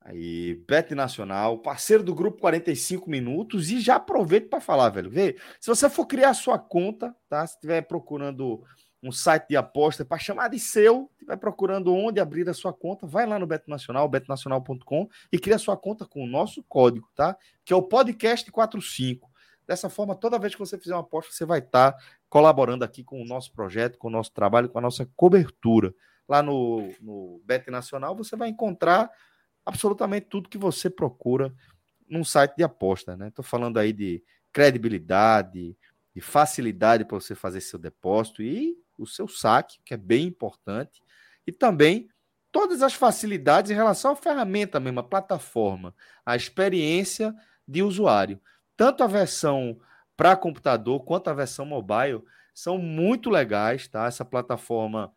[0.00, 5.10] Aí, Bet Nacional, parceiro do grupo 45 minutos, e já aproveito para falar, velho.
[5.10, 7.46] Vê, se você for criar sua conta, tá?
[7.46, 8.64] Se estiver procurando
[9.02, 13.06] um site de aposta para chamar de seu, vai procurando onde abrir a sua conta,
[13.06, 17.36] vai lá no Beto Nacional, betonacional.com e cria sua conta com o nosso código, tá?
[17.64, 19.29] Que é o podcast 45.
[19.70, 21.98] Dessa forma, toda vez que você fizer uma aposta, você vai estar tá
[22.28, 25.94] colaborando aqui com o nosso projeto, com o nosso trabalho, com a nossa cobertura.
[26.28, 29.08] Lá no, no Bet Nacional, você vai encontrar
[29.64, 31.54] absolutamente tudo que você procura
[32.08, 33.28] num site de aposta, né?
[33.28, 34.20] Estou falando aí de
[34.52, 35.76] credibilidade,
[36.12, 41.00] de facilidade para você fazer seu depósito e o seu saque, que é bem importante,
[41.46, 42.08] e também
[42.50, 45.94] todas as facilidades em relação à ferramenta mesmo, a plataforma,
[46.26, 47.32] a experiência
[47.68, 48.40] de usuário.
[48.80, 49.78] Tanto a versão
[50.16, 52.22] para computador quanto a versão mobile
[52.54, 54.06] são muito legais, tá?
[54.06, 55.12] Essa plataforma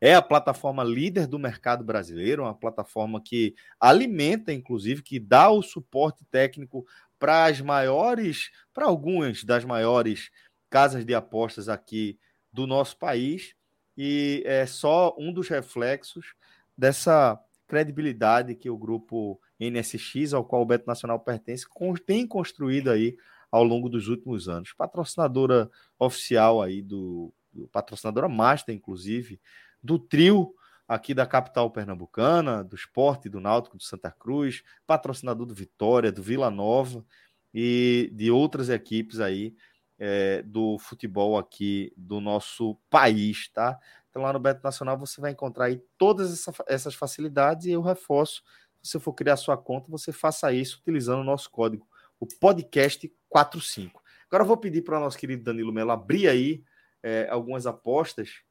[0.00, 5.62] é a plataforma líder do mercado brasileiro, uma plataforma que alimenta, inclusive, que dá o
[5.62, 6.84] suporte técnico
[7.20, 10.32] para as maiores, para algumas das maiores
[10.68, 12.18] casas de apostas aqui
[12.52, 13.54] do nosso país,
[13.96, 16.34] e é só um dos reflexos
[16.76, 21.66] dessa credibilidade que o grupo NSX, ao qual o Beto Nacional pertence,
[22.04, 23.16] tem construído aí
[23.50, 24.72] ao longo dos últimos anos.
[24.72, 29.40] Patrocinadora oficial aí do, do patrocinadora master, inclusive,
[29.82, 30.54] do trio
[30.86, 36.22] aqui da capital pernambucana, do esporte, do Náutico, do Santa Cruz, patrocinador do Vitória, do
[36.22, 37.04] Vila Nova
[37.52, 39.54] e de outras equipes aí
[39.98, 43.78] é, do futebol aqui do nosso país, tá?
[44.10, 47.82] Então lá no Beto Nacional você vai encontrar aí todas essa, essas facilidades e eu
[47.82, 48.42] reforço,
[48.82, 51.86] se você for criar sua conta, você faça isso utilizando o nosso código,
[52.18, 54.02] o podcast 45.
[54.28, 56.62] Agora eu vou pedir para o nosso querido Danilo Melo abrir aí
[57.02, 58.42] é, algumas apostas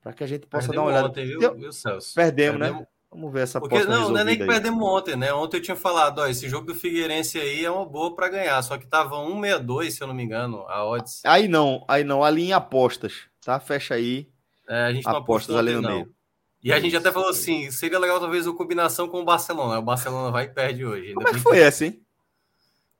[0.00, 1.08] para que a gente possa Perdemos dar uma olhada.
[1.08, 2.14] Ontem, viu, viu, Celso?
[2.14, 2.66] Perdemos, né?
[2.66, 2.98] Perdemos, né?
[3.10, 4.48] Vamos ver essa Porque não, não é nem que aí.
[4.48, 5.32] perdemos ontem, né?
[5.32, 8.60] Ontem eu tinha falado, ó, esse jogo do Figueirense aí é uma boa para ganhar,
[8.62, 11.22] só que tava 162, se eu não me engano, a odds.
[11.24, 13.58] Aí não, aí não, ali em apostas, tá?
[13.58, 14.28] Fecha aí.
[14.68, 16.14] É, a gente não apostas ali no meio.
[16.62, 19.78] E a gente até falou assim, seria legal talvez uma combinação com o Barcelona.
[19.78, 21.14] O Barcelona vai e perde hoje.
[21.14, 22.02] Como é que foi essa, hein?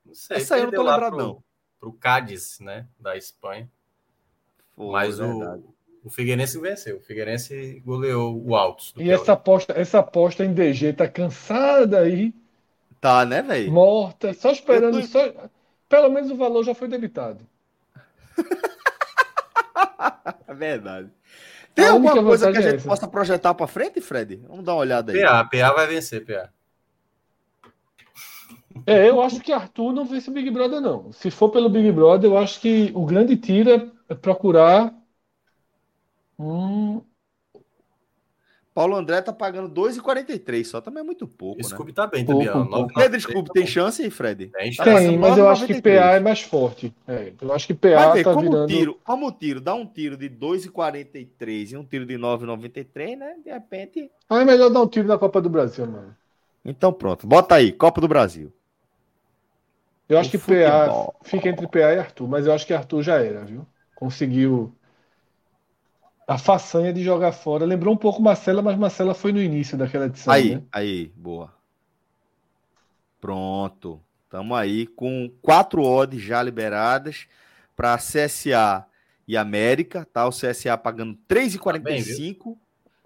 [0.06, 0.38] Não sei.
[0.38, 1.42] Essa aí eu não tô lembrado, pro, não.
[1.80, 2.86] Pro Cádiz, né?
[2.98, 3.68] Da Espanha.
[4.74, 5.62] Foi, Mas verdade.
[5.62, 5.74] o,
[6.04, 6.98] o Figueirense venceu.
[6.98, 8.94] O Figueirense goleou o Altos.
[8.96, 12.32] E essa aposta, essa aposta em DG tá cansada aí.
[13.00, 13.72] Tá, né, velho?
[13.72, 15.00] Morta, só esperando.
[15.00, 15.06] Tô...
[15.06, 15.50] Só...
[15.88, 17.44] Pelo menos o valor já foi debitado.
[20.46, 21.10] é verdade.
[21.78, 24.42] Tem a alguma coisa que a gente é possa projetar para frente, Fred?
[24.48, 25.22] Vamos dar uma olhada aí.
[25.22, 26.50] PA, PA vai vencer, PA.
[28.86, 31.12] É, eu acho que Arthur não vence o Big Brother, não.
[31.12, 34.92] Se for pelo Big Brother, eu acho que o grande tiro é procurar
[36.38, 37.02] Hum.
[38.78, 41.60] Paulo André tá pagando 2,43 só, também é muito pouco.
[41.64, 41.96] Scooby né?
[41.96, 42.46] tá bem também.
[42.94, 44.52] Pedro Scooby tem chance aí, Fred?
[44.56, 46.94] Tem, tá tem mas eu acho que PA é mais forte.
[47.08, 48.68] É, eu acho que PA ver, tá como virando...
[48.68, 53.34] Tiro, como tiro, dá um tiro de 2,43 e um tiro de 9,93, né?
[53.44, 54.12] De repente...
[54.30, 56.14] Ah, é melhor dar um tiro na Copa do Brasil, mano.
[56.64, 58.52] Então pronto, bota aí, Copa do Brasil.
[60.08, 61.16] Eu acho o que futebol.
[61.18, 63.66] PA fica entre PA e Arthur, mas eu acho que Arthur já era, viu?
[63.96, 64.72] Conseguiu
[66.28, 67.64] a façanha de jogar fora.
[67.64, 70.32] Lembrou um pouco Marcela, mas Marcela foi no início daquela edição.
[70.32, 70.62] Aí, né?
[70.70, 71.54] aí, boa.
[73.18, 73.98] Pronto.
[74.24, 77.26] Estamos aí com quatro odds já liberadas
[77.74, 78.84] para CSA
[79.26, 80.28] e América, tá?
[80.28, 82.60] O CSA pagando 3,45, tá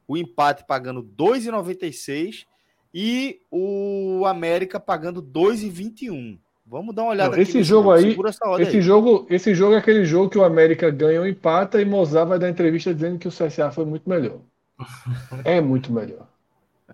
[0.09, 2.45] o empate pagando 2,96
[2.93, 6.41] e o América pagando 2,21.
[6.73, 8.17] Vamos dar uma olhada Não, esse jogo aí,
[8.61, 8.81] esse aí.
[8.81, 12.39] jogo, esse jogo é aquele jogo que o América ganha ou empata e Mozart vai
[12.39, 14.39] dar entrevista dizendo que o CSA foi muito melhor.
[15.45, 16.27] é muito melhor.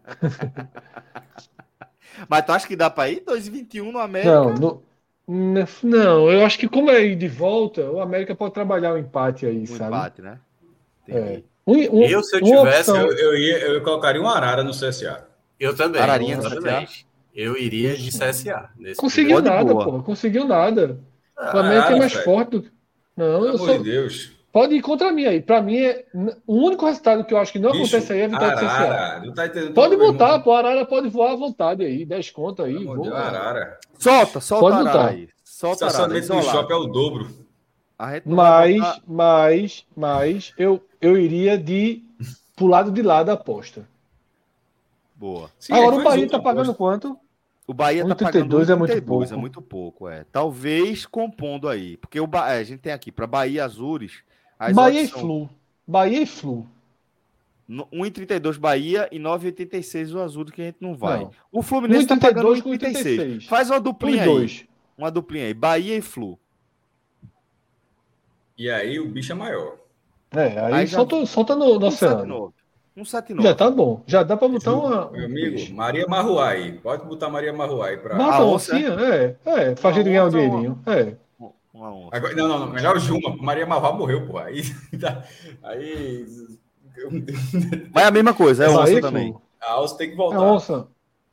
[2.29, 4.33] Mas tu acha que dá para ir 2,21 no América?
[4.33, 4.83] Não,
[5.29, 8.97] no, não, eu acho que como é ir de volta, o América pode trabalhar o
[8.97, 9.95] um empate aí, um sabe?
[9.95, 10.41] empate, né?
[11.07, 11.41] É.
[11.65, 12.97] Um, um, eu, se eu tivesse, opção...
[12.97, 15.25] eu, eu, ia, eu colocaria um Arara no CSA.
[15.61, 16.03] Eu também.
[16.03, 17.07] Ararinha no CSA.
[17.39, 18.69] Eu iria de CSA.
[18.97, 20.03] Conseguiu nada, pô.
[20.03, 20.99] Conseguiu nada.
[21.37, 22.25] Ah, o Flamengo é mais velho.
[22.25, 22.71] forte do que.
[23.17, 23.79] Não, Pelo eu sou.
[23.79, 24.33] De Deus.
[24.53, 25.41] Pode ir contra mim aí.
[25.41, 26.05] Pra mim, é...
[26.45, 29.27] o único resultado que eu acho que não Bicho, acontece aí é vitória Arara, do
[29.27, 29.35] CSA.
[29.37, 30.53] Tá entendendo pode botar, pô.
[30.53, 32.05] Arara pode voar à vontade aí.
[32.05, 32.85] 10 contas aí.
[32.85, 33.79] Deus, Arara.
[33.97, 35.29] Solta, solta pode Arara aí.
[35.45, 36.21] Solta o Arara.
[36.21, 37.29] do shopping é o dobro.
[38.27, 42.03] Mas, mas, mas, eu, eu iria de
[42.57, 43.87] pro lado de lá da aposta.
[45.15, 45.49] Boa.
[45.57, 47.17] Sim, Agora o Bahia tá pagando quanto?
[47.69, 49.35] O Bahia está pagando 32 é muito pouco.
[49.35, 50.25] É muito pouco, é.
[50.33, 52.51] Talvez compondo aí, porque o ba...
[52.51, 54.23] É, a gente tem aqui para Bahia Azures.
[54.75, 55.51] Bahia e Flu.
[55.87, 56.67] Bahia e Flu.
[57.69, 61.21] 1,32 Bahia e 9,86 o Azul que a gente não vai.
[61.21, 61.31] Não.
[61.53, 63.47] O Fluminense está pagando 1,36.
[63.47, 64.67] Faz uma duplinha aí.
[64.97, 65.53] Uma duplinha aí.
[65.53, 66.39] Bahia e Flu.
[68.57, 69.77] E aí o bicho é maior.
[70.31, 71.27] É, aí, aí solta, já...
[71.27, 72.55] solta no, no oceano.
[73.05, 73.49] 179.
[73.49, 74.03] Já tá bom.
[74.07, 75.11] Já dá para botar uma.
[75.11, 76.79] Meu amigo, Maria Marruai.
[76.83, 78.17] Pode botar Maria Marruai para.
[78.17, 79.37] Bota a oncinha, é.
[79.45, 80.83] É, faz ele ganhar um dinheirinho.
[80.87, 81.15] É.
[81.73, 82.17] Uma onça.
[82.17, 82.73] Agora, não, não, não.
[82.73, 83.37] Melhor o Juma.
[83.37, 84.39] Maria Marruai morreu, pô.
[84.39, 84.63] Aí.
[85.63, 86.27] aí.
[87.93, 89.35] Mas é a mesma coisa, é onça também.
[89.61, 90.37] A onça tem que voltar.
[90.37, 90.89] É onça.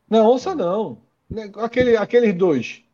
[0.10, 1.00] Não, onça não.
[1.30, 2.85] Né, aquele, aqueles dois.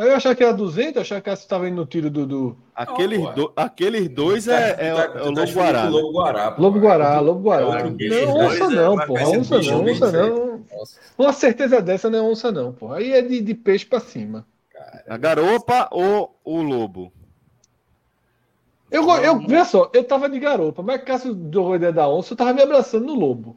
[0.00, 2.24] Aí eu achava que era 200, eu achava que estava indo no tiro do.
[2.24, 2.56] do...
[2.74, 5.84] Aqueles, oh, do, aqueles dois é, é, tá, é o Lobo Guará.
[5.84, 5.90] Né?
[5.90, 6.54] Lobo Guará.
[6.56, 7.84] Lobo Guará, Lobo Guará.
[7.84, 9.12] Não, onça não, pô.
[9.12, 10.64] Onça não, onça não.
[11.18, 12.94] Uma certeza dessa não é onça, não, pô.
[12.94, 14.46] Aí é de, de peixe pra cima.
[15.06, 17.12] A garopa ou o lobo?
[18.90, 22.38] Eu, eu, veja só, eu tava de garopa, mas caso do ideia da onça, eu
[22.38, 23.54] tava me abraçando no lobo.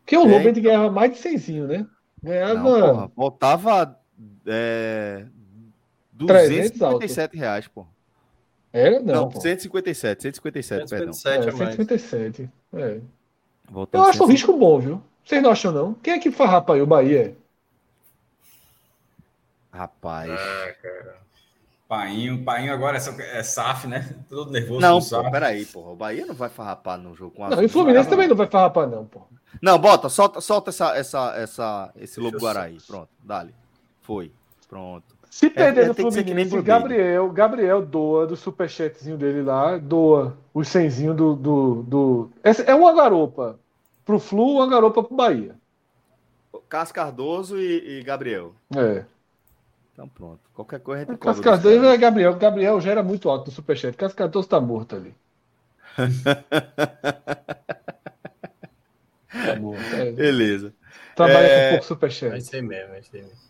[0.00, 1.86] Porque o é, lobo a gente ganhava mais de 100, né?
[2.22, 2.54] Ganhava.
[2.54, 3.98] Não, porra, voltava
[4.46, 5.26] é,
[6.26, 7.86] 257 reais, pô.
[8.72, 9.00] Era?
[9.00, 9.40] Não, não pô.
[9.40, 11.10] 157, 157, 157 perdão.
[11.10, 13.00] É, 157, é.
[13.92, 15.02] eu acho o risco bom, viu?
[15.24, 15.94] Vocês não acham, não?
[15.94, 16.82] Quem é que farrapa aí?
[16.82, 17.36] O Bahia?
[19.72, 20.30] Rapaz.
[20.30, 21.18] Ah, cara.
[21.88, 24.14] Painho, Painho agora é, é SAF, né?
[24.28, 24.80] Todo nervoso.
[24.80, 25.90] Não, pô, peraí, porra.
[25.90, 27.50] O Bahia não vai farrapar no jogo com a.
[27.50, 29.22] Não, e o Fluminense também não vai farrapar, não, pô.
[29.62, 32.76] Não, bota, solta, solta essa, essa, essa, esse Lobo Guará aí.
[32.86, 33.54] Pronto, dale.
[34.02, 34.30] Foi.
[34.68, 35.17] Pronto.
[35.38, 40.64] Se é, perder é, no Fluminense, Gabriel, Gabriel doa do superchatzinho dele lá, doa o
[40.64, 41.36] cenzinho do.
[41.36, 42.30] do, do...
[42.42, 43.56] é uma garopa
[44.04, 45.54] pro Flu, uma garopa pro Bahia.
[46.68, 48.52] Cássio Cardoso e, e Gabriel.
[48.76, 49.04] É.
[49.92, 50.40] Então pronto.
[50.52, 52.34] Qualquer coisa a gente Cássio Cardoso é Gabriel.
[52.34, 53.96] Gabriel já era muito alto no superchat.
[53.96, 55.14] Cássio Cardoso tá morto ali.
[59.30, 59.94] tá morto.
[59.94, 60.10] É.
[60.10, 60.74] Beleza.
[61.14, 61.64] Trabalha é...
[61.66, 62.30] com pouco superchat.
[62.30, 63.47] Vai ser mesmo, vai ser mesmo.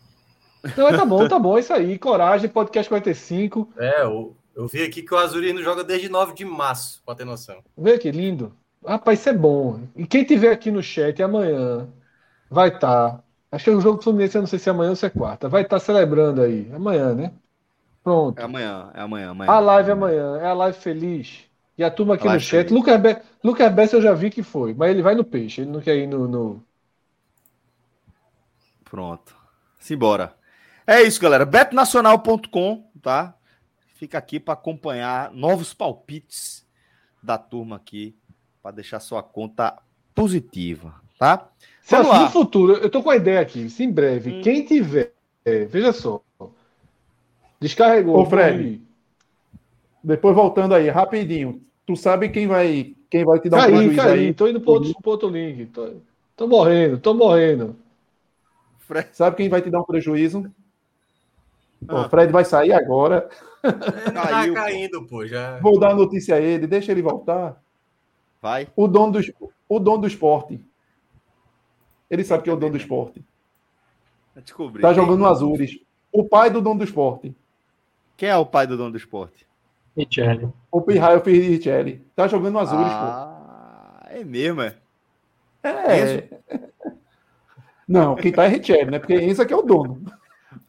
[0.75, 1.97] Não, mas tá bom, tá bom, é isso aí.
[1.97, 3.69] Coragem, podcast 45.
[3.77, 7.25] É, eu, eu vi aqui que o Azulino joga desde 9 de março, pra ter
[7.25, 7.63] noção.
[7.77, 8.53] Vê que lindo.
[8.85, 9.81] Rapaz, isso é bom.
[9.95, 11.87] E quem tiver aqui no chat amanhã
[12.49, 13.11] vai estar.
[13.11, 14.95] Tá, acho que é o jogo do Fluminense, eu não sei se é amanhã ou
[14.95, 15.49] se é quarta.
[15.49, 16.69] Vai estar tá celebrando aí.
[16.73, 17.33] Amanhã, né?
[18.03, 18.39] Pronto.
[18.39, 19.51] É amanhã, é amanhã, amanhã.
[19.51, 21.45] A live é amanhã, é a live feliz.
[21.77, 22.67] E a turma aqui a no chat.
[22.67, 22.71] Feliz.
[22.71, 25.71] Lucas, Be Lucas Bess eu já vi que foi, mas ele vai no peixe, ele
[25.71, 26.27] não quer ir no.
[26.27, 26.63] no...
[28.83, 29.35] Pronto.
[29.79, 30.38] Simbora.
[30.89, 31.45] É isso, galera.
[31.45, 33.35] Betnacional.com, tá?
[33.93, 36.65] Fica aqui para acompanhar novos palpites
[37.21, 38.15] da turma aqui,
[38.63, 39.77] para deixar sua conta
[40.15, 41.47] positiva, tá?
[41.83, 44.41] Celso, no futuro, eu tô com a ideia aqui, se em breve, hum.
[44.41, 45.13] quem tiver,
[45.45, 46.23] é, veja só,
[47.59, 48.17] descarregou.
[48.17, 48.81] Ô, Fred,
[50.03, 54.01] depois voltando aí, rapidinho, tu sabe quem vai, quem vai te dar caí, um prejuízo
[54.01, 54.33] caí, aí?
[54.33, 55.91] Tô indo pro outro, pro outro link, tô,
[56.35, 57.75] tô morrendo, tô morrendo.
[58.79, 59.09] Fred.
[59.11, 60.51] Sabe quem vai te dar um prejuízo?
[61.87, 62.01] Ah.
[62.01, 63.29] O Fred vai sair agora.
[63.63, 63.73] Ele
[64.11, 65.25] tá Caiu, caindo, pô.
[65.25, 65.59] Já...
[65.59, 67.61] Vou dar a notícia a ele, deixa ele voltar.
[68.41, 68.67] Vai.
[68.75, 69.19] O dono do,
[69.67, 70.63] o dono do esporte.
[72.09, 73.23] Ele sabe que é o dono do esporte.
[74.35, 74.81] Descobri.
[74.81, 75.79] Tá jogando no Azures.
[76.11, 77.35] O pai do dono do esporte.
[78.15, 79.45] Quem é o pai do dono do esporte?
[79.95, 80.49] Richelli.
[80.71, 82.05] O Pirraio Filho de Richelli.
[82.15, 84.09] Tá jogando no Azures, ah, pô.
[84.09, 84.75] É mesmo, é?
[85.63, 86.29] É.
[87.87, 88.99] Não, quem tá é Richelli, né?
[88.99, 90.01] Porque esse aqui é o dono.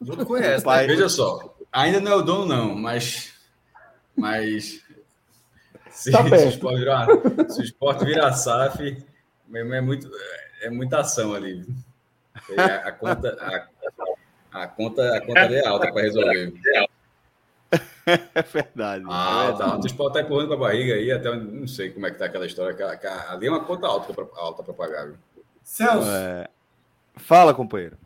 [0.05, 0.87] Tudo conhece, pai.
[0.87, 0.93] Né?
[0.93, 3.33] Veja só, ainda não é o dono, não, mas.
[4.15, 4.81] Mas.
[5.89, 7.07] Se, tá se, o, esporte virar,
[7.49, 9.05] se o esporte virar SAF,
[9.53, 10.09] é, muito,
[10.61, 11.65] é muita ação ali.
[12.57, 16.53] A, a conta, a, a, conta, a conta é alta para resolver.
[18.05, 19.05] É verdade.
[19.07, 19.83] Ah, é verdade.
[19.83, 22.25] O esporte tá empurrando com a barriga aí, até não sei como é que tá
[22.25, 22.75] aquela história.
[23.29, 25.07] Ali é uma conta alta para alta pagar.
[25.07, 25.17] Viu?
[25.63, 26.09] Celso.
[26.09, 26.47] É...
[27.15, 27.97] Fala, companheiro.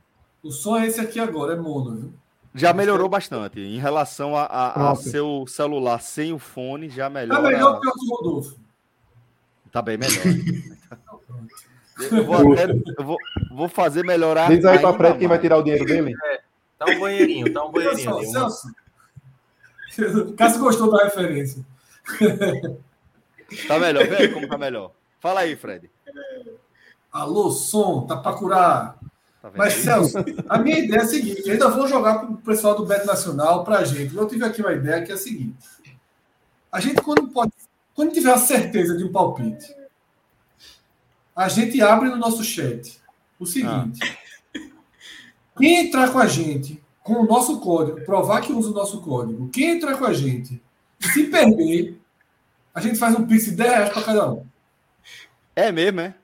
[0.45, 2.13] O som é esse aqui agora, é mono, viu?
[2.53, 3.59] Já melhorou bastante.
[3.59, 7.41] Em relação a, a, a seu celular sem o fone, já melhora.
[7.41, 8.55] Tá melhor que o do Rodolfo.
[9.71, 10.23] Tá bem melhor.
[12.11, 13.17] eu, vou, até, eu vou,
[13.49, 14.47] vou fazer melhorar.
[14.51, 16.13] Diz aí pra frente quem vai tirar o dinheiro dele.
[16.25, 16.41] É,
[16.77, 18.15] tá um banheirinho, tá um banheirinho.
[18.15, 18.67] ali, Celso.
[20.37, 21.65] Cássio gostou da referência.
[23.67, 24.91] Tá melhor, vê como tá melhor.
[25.19, 25.89] Fala aí, Fred.
[27.11, 28.99] Alô, som, tá pra curar.
[29.45, 30.17] Tá Mas, Celso,
[30.49, 33.63] a minha ideia é a seguinte: ainda vou jogar para o pessoal do Bet Nacional,
[33.63, 34.15] para a gente.
[34.15, 35.55] Eu tive aqui uma ideia que é a seguinte:
[36.71, 37.51] a gente, quando pode,
[37.93, 39.71] quando tiver a certeza de um palpite,
[41.35, 42.99] a gente abre no nosso chat
[43.39, 44.59] o seguinte: ah.
[45.59, 49.47] quem entrar com a gente com o nosso código, provar que usa o nosso código,
[49.49, 50.59] quem entrar com a gente,
[50.99, 52.01] se perder,
[52.73, 54.43] a gente faz um pix de 10 reais para cada um.
[55.55, 56.15] É mesmo, é?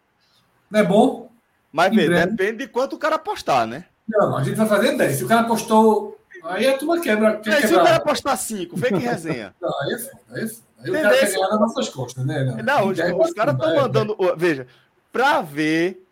[0.72, 1.31] Não é bom?
[1.72, 3.86] Mas vê, depende de quanto o cara apostar, né?
[4.08, 5.18] Não, a gente vai fazer 10.
[5.18, 6.18] Se o cara apostou.
[6.44, 7.40] Aí a turma quebra.
[7.46, 9.54] É, se o cara apostar 5, vê que resenha.
[9.62, 10.20] Não, aí é foda.
[10.32, 10.64] Aí, é foda.
[10.80, 12.44] aí o cara quer ganhar nas nossas costas, né?
[12.44, 14.18] Não, não os, os caras estão mandando.
[14.36, 14.68] Veja,
[15.12, 16.04] pra ver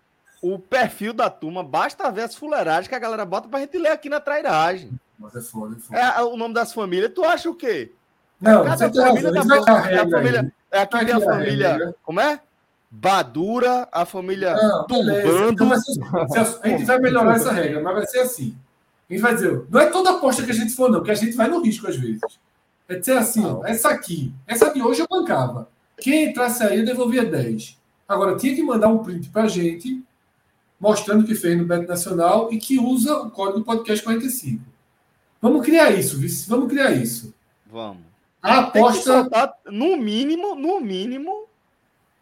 [0.41, 3.90] o perfil da turma, basta ver as fuleiragens que a galera bota pra gente ler
[3.90, 4.91] aqui na trairagem.
[5.18, 5.99] Mas é foda, é foda.
[5.99, 7.11] É o nome das famílias.
[7.14, 7.91] Tu acha o quê?
[8.40, 9.40] Não, Cada você família da,
[9.90, 10.53] é a família.
[10.72, 11.95] É aqui tem a família.
[12.03, 12.40] Como é?
[12.91, 15.52] Badura, a família não, Turbando.
[15.52, 15.99] Então, assim,
[16.64, 18.56] a gente vai melhorar essa regra, mas vai ser assim.
[19.10, 21.16] A gente vai dizer, não é toda aposta que a gente for, não, porque a
[21.16, 22.22] gente vai no risco às vezes.
[22.88, 25.70] É dizer assim, ó, essa aqui, essa de hoje eu bancava.
[25.98, 27.78] Quem entrasse aí, eu devolvia 10.
[28.07, 30.03] Agora, tinha que mandar um print pra gente,
[30.80, 34.64] mostrando que fez no Beto Nacional e que usa o código podcast 45.
[35.41, 36.49] Vamos criar isso, vice.
[36.49, 37.34] Vamos criar isso.
[37.72, 38.03] Vamos.
[38.41, 39.30] A aposta.
[39.66, 41.45] no mínimo, no mínimo,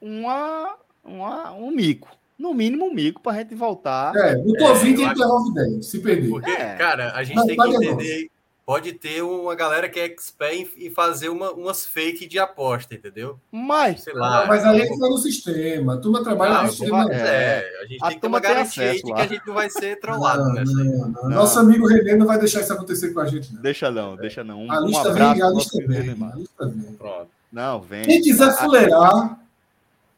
[0.02, 2.10] uma, uma, um mico.
[2.38, 4.15] No mínimo, um mico para a gente voltar.
[4.15, 6.30] É, botou é, 20 e 10, se perder.
[6.30, 6.76] Porque, é.
[6.76, 8.30] cara, a gente Mas tem que entender
[8.68, 13.40] pode ter uma galera que é expert em fazer uma, umas fake de aposta, entendeu?
[13.49, 14.45] Mas, sei lá.
[14.45, 15.94] Mas aí entra no sistema.
[15.94, 17.10] A turma trabalha no sistema.
[17.10, 19.69] É, a gente a tem que ter uma garantia de que a gente não vai
[19.69, 21.30] ser trollado não, nessa não, não.
[21.30, 23.53] Nosso amigo René não vai deixar isso acontecer com a gente.
[23.53, 23.61] Não.
[23.61, 24.61] Deixa não, deixa não.
[24.61, 25.99] Um, a lista um vem, a lista vem.
[26.10, 26.94] A lista vem.
[26.98, 27.30] Pronto.
[27.49, 28.03] Não, vem.
[28.03, 29.40] Quem quiser fuleirar,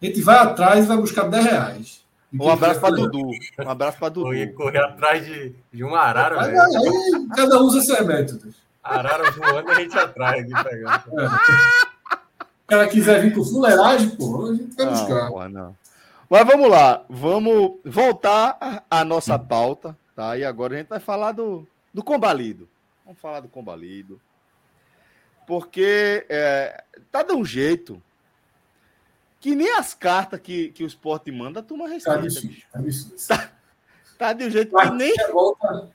[0.01, 1.99] a gente vai atrás e vai buscar 10 reais.
[2.33, 3.31] Um abraço para Dudu.
[3.59, 4.27] Um abraço para Dudu.
[4.27, 6.61] Eu ia correr atrás de, de uma arara, velho.
[6.61, 8.53] Aí, cada um usa seu método.
[8.83, 11.21] Arara voando, a gente atrás aqui pegando.
[11.21, 11.29] É.
[12.69, 15.27] Se ela quiser vir com fuleiragem, pô, a gente vai não, buscar.
[15.27, 15.75] Porra, não.
[16.29, 20.37] Mas vamos lá, vamos voltar à nossa pauta, tá?
[20.37, 22.69] E agora a gente vai falar do, do combalido.
[23.03, 24.21] Vamos falar do combalido.
[25.47, 27.99] Porque é, tá de um jeito
[29.39, 32.67] que nem as cartas que, que o esporte manda, a turma respeita, tá bicho.
[32.71, 33.27] Tá, bicho.
[33.27, 33.51] Tá,
[34.17, 35.13] tá de um jeito que nem.
[35.31, 35.89] Volta.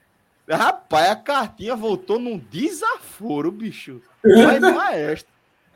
[0.49, 4.03] Rapaz, a cartinha voltou num desaforo, bicho.
[4.25, 5.33] Mas maestro.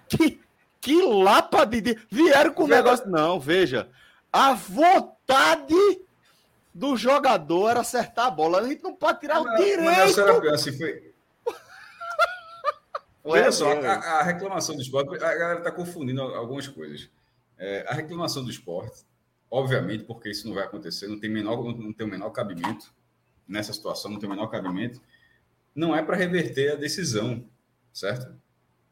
[0.09, 0.41] Que,
[0.81, 1.99] que lapa de.
[2.11, 3.09] Vieram com o negócio.
[3.09, 3.89] Não, veja.
[4.33, 5.75] A vontade
[6.73, 8.61] do jogador era acertar a bola.
[8.61, 10.21] A gente não pode tirar não, o direito.
[10.21, 11.13] Era assim, foi.
[13.25, 17.11] Olha só, a, a, reclamação do esporte, a galera está confundindo algumas coisas.
[17.59, 19.05] É, a reclamação do esporte,
[19.51, 22.95] obviamente, porque isso não vai acontecer, não tem, menor, não tem o menor cabimento
[23.47, 25.01] nessa situação, não tem o menor cabimento,
[25.75, 27.45] não é para reverter a decisão,
[27.93, 28.35] certo?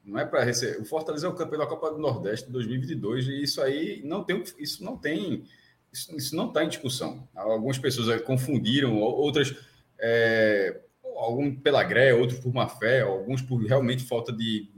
[0.04, 0.80] Não é para receber.
[0.80, 4.22] O Fortaleza é o campeão da Copa do Nordeste de 2022 e isso aí não
[4.22, 5.44] tem, isso não tem,
[5.92, 7.28] isso, isso não está em discussão.
[7.34, 9.54] Algumas pessoas confundiram, outras
[9.98, 10.80] é,
[11.16, 14.70] algum pela greia, outros por má fé, alguns por realmente falta de,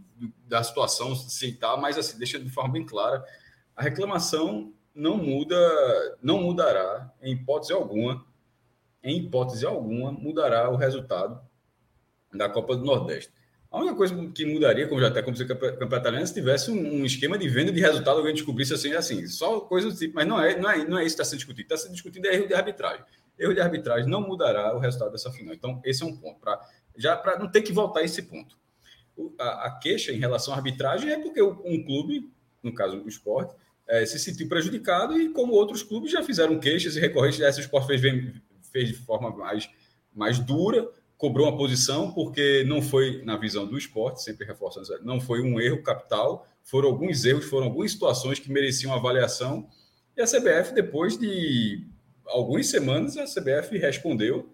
[0.46, 3.24] da situação se tá, mas assim deixa de forma bem clara
[3.78, 5.56] a reclamação não muda,
[6.20, 8.26] não mudará em hipótese alguma,
[9.04, 11.40] em hipótese alguma, mudará o resultado
[12.34, 13.32] da Copa do Nordeste.
[13.70, 16.72] A única coisa que mudaria, como já até aconteceu com o Campeonato Italiano, se tivesse
[16.72, 20.16] um, um, esquema de venda de resultado, alguém descobrisse assim, assim, só coisa do tipo,
[20.16, 22.26] mas não é, não é, não é isso que está sendo discutido, está sendo discutido
[22.26, 23.04] é erro de arbitragem.
[23.38, 25.54] Erro de arbitragem não mudará o resultado dessa final.
[25.54, 26.60] Então, esse é um ponto, pra,
[26.96, 28.58] já para não ter que voltar a esse ponto.
[29.16, 32.28] O, a, a, queixa em relação à arbitragem é porque um clube,
[32.60, 33.54] no caso o esporte,
[33.88, 37.62] é, se sentiu prejudicado e como outros clubes já fizeram queixas e recorrentes, essa o
[37.62, 38.02] Sport fez,
[38.70, 39.68] fez de forma mais,
[40.14, 45.20] mais dura, cobrou uma posição porque não foi, na visão do esporte, sempre reforçando, não
[45.20, 49.66] foi um erro capital, foram alguns erros, foram algumas situações que mereciam avaliação.
[50.16, 51.82] E a CBF, depois de
[52.26, 54.52] algumas semanas, a CBF respondeu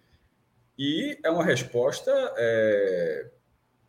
[0.78, 3.30] e é uma resposta é,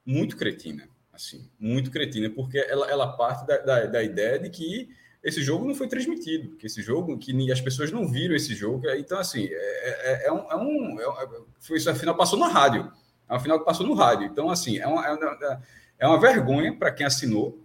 [0.04, 4.90] muito cretina, assim, muito cretina, porque ela, ela parte da, da, da ideia de que
[5.26, 8.88] esse jogo não foi transmitido, que esse jogo, que as pessoas não viram esse jogo.
[8.92, 10.52] Então, assim, é, é, é um.
[10.52, 11.28] É um é,
[11.60, 12.92] foi isso, afinal, passou na rádio.
[13.28, 14.28] Afinal, passou no rádio.
[14.28, 15.62] Então, assim, é uma, é uma,
[15.98, 17.60] é uma vergonha para quem assinou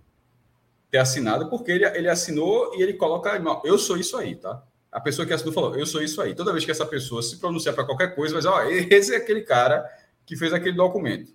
[0.90, 3.30] ter assinado, porque ele, ele assinou e ele coloca.
[3.62, 4.64] Eu sou isso aí, tá?
[4.90, 6.34] A pessoa que assinou falou, eu sou isso aí.
[6.34, 9.42] Toda vez que essa pessoa se pronunciar para qualquer coisa, dizer, ó, esse é aquele
[9.42, 9.84] cara
[10.24, 11.30] que fez aquele documento.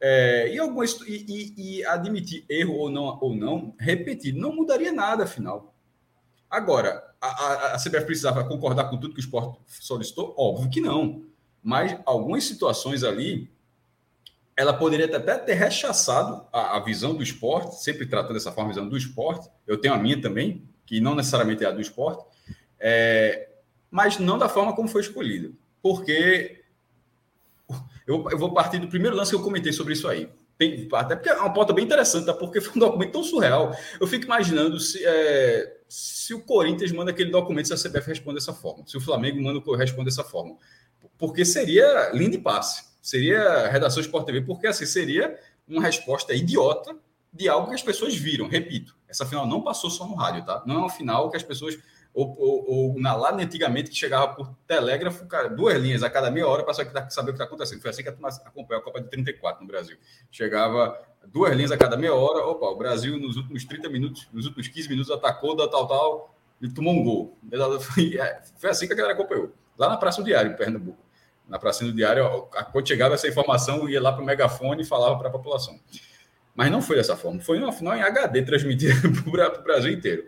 [0.00, 1.24] É, e, algumas, e,
[1.56, 5.74] e, e, admitir erro ou não, ou não, repetir, não mudaria nada, afinal.
[6.50, 10.34] Agora, a, a, a CBF precisava concordar com tudo que o esporte solicitou?
[10.36, 11.24] Óbvio que não.
[11.62, 13.50] Mas algumas situações ali,
[14.56, 18.74] ela poderia até ter rechaçado a, a visão do esporte, sempre tratando dessa forma, a
[18.74, 19.48] visão do esporte.
[19.66, 22.24] Eu tenho a minha também, que não necessariamente é a do esporte,
[22.78, 23.48] é,
[23.90, 25.50] mas não da forma como foi escolhida.
[25.82, 26.63] Porque
[28.06, 30.28] eu, eu vou partir do primeiro lance que eu comentei sobre isso aí.
[30.56, 32.34] Tem, até porque é uma pauta bem interessante, tá?
[32.34, 33.76] porque foi um documento tão surreal.
[34.00, 38.36] Eu fico imaginando se, é, se o Corinthians manda aquele documento, se a CBF responde
[38.36, 40.56] dessa forma, se o Flamengo manda responde dessa forma.
[41.18, 42.84] Porque seria lindo e passe.
[43.02, 46.96] Seria redação Sport TV, porque assim seria uma resposta idiota
[47.32, 48.46] de algo que as pessoas viram.
[48.46, 50.62] Repito, essa final não passou só no rádio, tá?
[50.66, 51.76] Não é uma final que as pessoas
[52.14, 56.30] ou, ou, ou, na, lá antigamente que chegava por telégrafo, cara, duas linhas a cada
[56.30, 57.80] meia hora para saber o que está acontecendo.
[57.80, 59.96] Foi assim que a acompanhou a Copa de 34 no Brasil.
[60.30, 60.96] Chegava
[61.26, 64.68] duas linhas a cada meia hora, opa, o Brasil nos últimos 30 minutos, nos últimos
[64.68, 67.38] 15 minutos atacou da tal, tal, e tomou um gol.
[67.80, 69.52] Foi, é, foi assim que a galera acompanhou.
[69.76, 71.04] Lá na Praça do Diário, em Pernambuco.
[71.48, 75.18] Na pracinha do diário, quando chegava essa informação, ia lá para o megafone e falava
[75.18, 75.78] para a população.
[76.54, 77.38] Mas não foi dessa forma.
[77.40, 78.94] Foi uma final em HD transmitida
[79.30, 80.26] para o Brasil inteiro.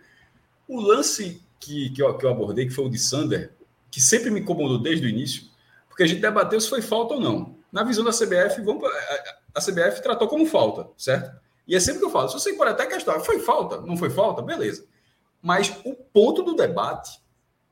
[0.68, 3.52] O lance que, que, eu, que eu abordei, que foi o de Sander,
[3.90, 5.44] que sempre me incomodou desde o início,
[5.88, 7.56] porque a gente debateu se foi falta ou não.
[7.72, 8.84] Na visão da CBF, vamos,
[9.54, 11.34] a CBF tratou como falta, certo?
[11.66, 14.10] E é sempre que eu falo, se você pode até questionar, foi falta, não foi
[14.10, 14.86] falta, beleza.
[15.42, 17.20] Mas o ponto do debate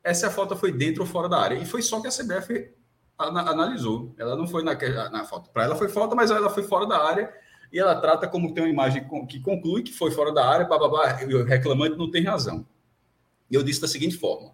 [0.03, 1.57] é se a falta foi dentro ou fora da área.
[1.57, 2.71] E foi só que a CBF
[3.19, 4.15] analisou.
[4.19, 4.75] Ela não foi na,
[5.11, 5.51] na falta.
[5.51, 7.33] Para ela foi falta, mas ela foi fora da área
[7.73, 11.23] e ela trata como tem uma imagem que conclui que foi fora da área, blá,
[11.23, 12.65] e o reclamante não tem razão.
[13.55, 14.51] E eu disse da seguinte forma: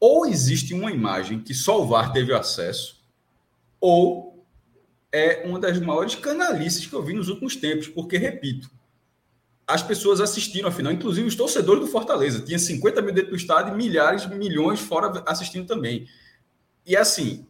[0.00, 3.04] ou existe uma imagem que só o VAR teve acesso,
[3.78, 4.42] ou
[5.12, 8.70] é uma das maiores canalices que eu vi nos últimos tempos, porque, repito,
[9.66, 12.40] as pessoas assistiram a final, inclusive os torcedores do Fortaleza.
[12.40, 16.08] Tinha 50 mil dentro do estádio e milhares, milhões fora assistindo também.
[16.86, 17.46] E assim,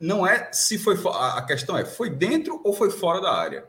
[0.00, 0.98] não é se foi.
[1.12, 3.68] A questão é: foi dentro ou foi fora da área?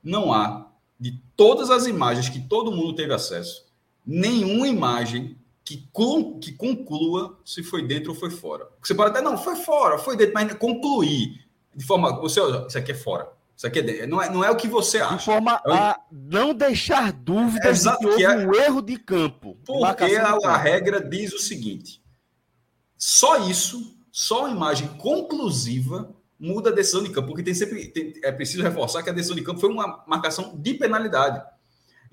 [0.00, 0.70] Não há,
[1.00, 3.63] de todas as imagens que todo mundo teve acesso,
[4.06, 5.88] nenhuma imagem que,
[6.40, 8.68] que conclua se foi dentro ou foi fora.
[8.82, 11.44] Você pode até, não, foi fora, foi dentro, mas concluir
[11.74, 12.20] de forma.
[12.20, 13.28] Você, isso aqui é fora.
[13.56, 15.16] Isso aqui é, não, é, não é o que você acha.
[15.16, 18.46] De forma é a não deixar dúvidas Exato, de que houve é...
[18.46, 19.56] um erro de campo.
[19.64, 22.02] Porque a, a regra diz o seguinte:
[22.96, 28.12] só isso, só uma imagem conclusiva muda a decisão de campo, porque tem sempre tem,
[28.22, 31.42] é preciso reforçar que a decisão de campo foi uma marcação de penalidade.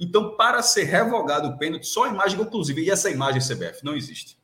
[0.04, 3.96] Então, para ser revogado o pênalti, só a imagem conclusiva, e essa imagem CBF não
[3.96, 4.36] existe.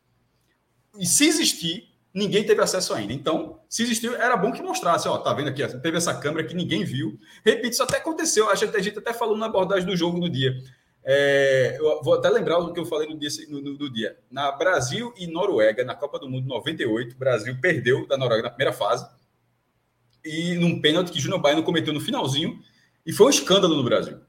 [1.00, 3.12] E se existir, ninguém teve acesso ainda.
[3.12, 5.08] Então, se existiu, era bom que mostrasse.
[5.08, 5.68] Ó, tá vendo aqui?
[5.80, 7.20] Teve essa câmera que ninguém viu.
[7.44, 8.48] Repito, isso até aconteceu.
[8.52, 10.56] A gente, a gente até falou na abordagem do jogo no dia.
[11.04, 14.16] É, eu vou até lembrar o que eu falei no dia, no, no, dia.
[14.30, 18.50] Na Brasil e Noruega, na Copa do Mundo 98, o Brasil perdeu da Noruega na
[18.52, 19.10] primeira fase.
[20.24, 22.60] E num pênalti que Júnior Baiano cometeu no finalzinho.
[23.04, 24.20] E foi um escândalo no Brasil.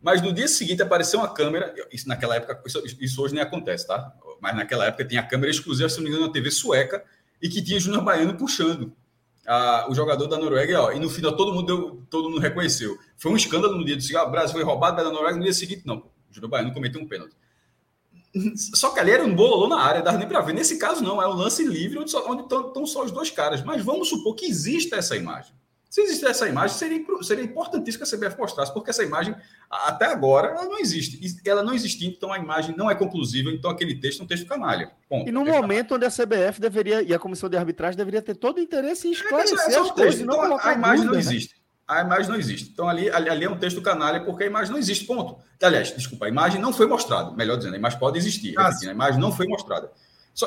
[0.00, 1.74] Mas no dia seguinte apareceu uma câmera.
[1.92, 4.12] Isso naquela época, isso, isso hoje nem acontece, tá?
[4.40, 7.04] Mas naquela época tinha a câmera exclusiva, se não me engano, na TV sueca
[7.42, 8.92] e que tinha Júnior Baiano puxando
[9.46, 12.98] a, o jogador da Noruega, ó, e no final todo mundo deu, todo mundo reconheceu.
[13.16, 15.52] Foi um escândalo no dia do ah, o Brasil foi roubado da Noruega, no dia
[15.52, 17.34] seguinte, não, o Júnior Baiano cometeu um pênalti.
[18.74, 20.52] Só que ali era um bololô na área, dava nem para ver.
[20.52, 23.62] Nesse caso, não, é um lance livre onde, só, onde estão só os dois caras.
[23.64, 25.54] Mas vamos supor que exista essa imagem.
[25.88, 29.34] Se existisse essa imagem, seria, seria importantíssimo que a CBF mostrasse, porque essa imagem,
[29.70, 31.18] até agora, ela não existe.
[31.46, 34.46] Ela não existindo, então a imagem não é conclusiva, então aquele texto é um texto
[34.46, 34.90] canalha.
[35.08, 35.26] Ponto.
[35.26, 38.58] E no momento onde a CBF deveria, e a comissão de arbitragem deveria ter todo
[38.58, 41.20] o interesse em esclarecer é, é as coisas, então, a, a imagem dúvida, não né?
[41.20, 41.58] existe.
[41.86, 42.70] A imagem não existe.
[42.70, 45.38] Então ali, ali, ali, é um texto canalha porque a imagem não existe, ponto.
[45.62, 48.90] Aliás, desculpa, a imagem não foi mostrada, melhor dizendo, a imagem pode existir, ah, a
[48.90, 49.90] imagem não foi mostrada.
[50.34, 50.46] Só,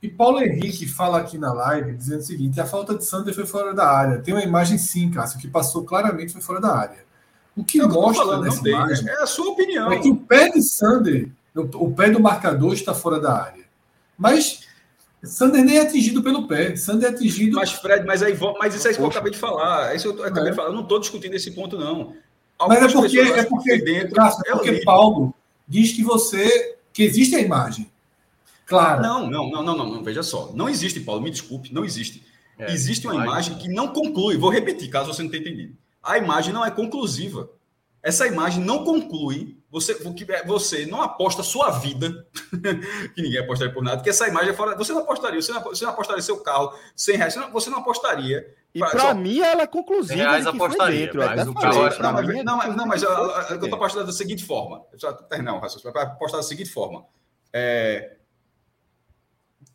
[0.00, 3.46] e Paulo Henrique fala aqui na live dizendo o seguinte: a falta de Sander foi
[3.46, 4.20] fora da área.
[4.20, 7.04] Tem uma imagem sim, Cássio, que passou claramente foi fora da área.
[7.56, 9.90] O que é mostra falando, nessa imagem é a sua opinião.
[9.90, 13.64] É que o pé de Sander, o pé do marcador está fora da área.
[14.16, 14.60] Mas
[15.24, 16.76] Sander nem é atingido pelo pé.
[16.76, 17.56] Sander é atingido.
[17.56, 19.92] Mas, Fred, mas, aí, mas isso é isso que eu acabei de falar.
[19.92, 20.50] É isso eu acabei é.
[20.50, 20.68] de falar.
[20.68, 22.14] Eu não estou discutindo esse ponto, não.
[22.56, 25.34] Algumas mas é porque, é porque, dentro, Cássio, é porque Paulo
[25.66, 26.76] diz que você.
[26.92, 27.90] que existe a imagem.
[28.68, 29.02] Claro.
[29.02, 30.52] Não, não, não, não, não, não, Veja só.
[30.54, 32.22] Não existe, Paulo, me desculpe, não existe.
[32.58, 34.36] É, existe uma imagem que não conclui.
[34.36, 35.76] Vou repetir, caso você não tenha entendido.
[36.02, 37.48] A imagem não é conclusiva.
[38.02, 39.56] Essa imagem não conclui.
[39.70, 42.26] Você, é, você não aposta sua vida,
[43.14, 44.76] que ninguém apostaria por nada, que essa imagem é fora.
[44.76, 47.70] Você não apostaria, você não, você não apostaria seu carro 100 reais, você não, você
[47.70, 48.46] não apostaria.
[48.74, 50.14] E para mim ela é conclusiva.
[50.14, 53.74] Reais apostaria, dentro, mas o carro, não, mas, não, mas, não, mas eu, eu estou
[53.74, 54.82] apostando da seguinte forma.
[54.94, 57.04] Já terminar o raciocínio, para apostar da seguinte forma.
[57.52, 58.16] É,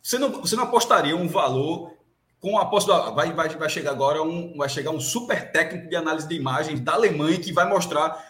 [0.04, 1.94] você não, você não apostaria um valor
[2.38, 5.96] com a aposta vai, vai, vai chegar agora um vai chegar um super técnico de
[5.96, 8.22] análise de imagens da Alemanha que vai mostrar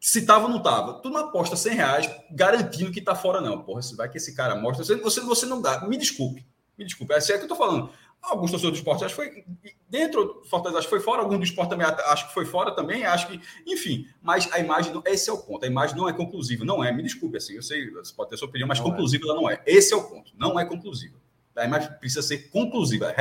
[0.00, 1.00] se estava ou não estava.
[1.00, 3.62] Tu não aposta 100 reais garantindo que está fora, não.
[3.62, 4.84] Porra, vai que esse cara mostra.
[4.84, 5.80] Você, você, você não dá.
[5.88, 6.46] Me desculpe.
[6.76, 7.14] Me desculpe.
[7.14, 7.90] É é que eu estou falando.
[8.30, 9.44] Alguns torcedores do esporte acho que foi
[9.88, 12.74] dentro do Fortaleza, acho que foi fora, algum do esporte também acho que foi fora
[12.74, 16.12] também, acho que, enfim, mas a imagem, esse é o ponto, a imagem não é
[16.12, 18.86] conclusiva, não é, me desculpe, assim, eu sei, você pode ter sua opinião, mas não
[18.86, 18.90] é.
[18.90, 19.28] conclusiva é.
[19.28, 21.14] ela não é, esse é o ponto, não é conclusiva,
[21.54, 23.14] a imagem precisa ser conclusiva,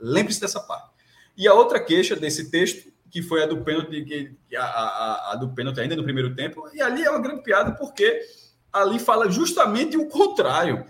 [0.00, 0.90] lembre-se dessa parte.
[1.36, 5.36] E a outra queixa desse texto, que foi a do pênalti, que, a, a, a
[5.36, 8.20] do pênalti ainda no primeiro tempo, e ali é uma grande piada, porque
[8.72, 10.84] ali fala justamente o contrário,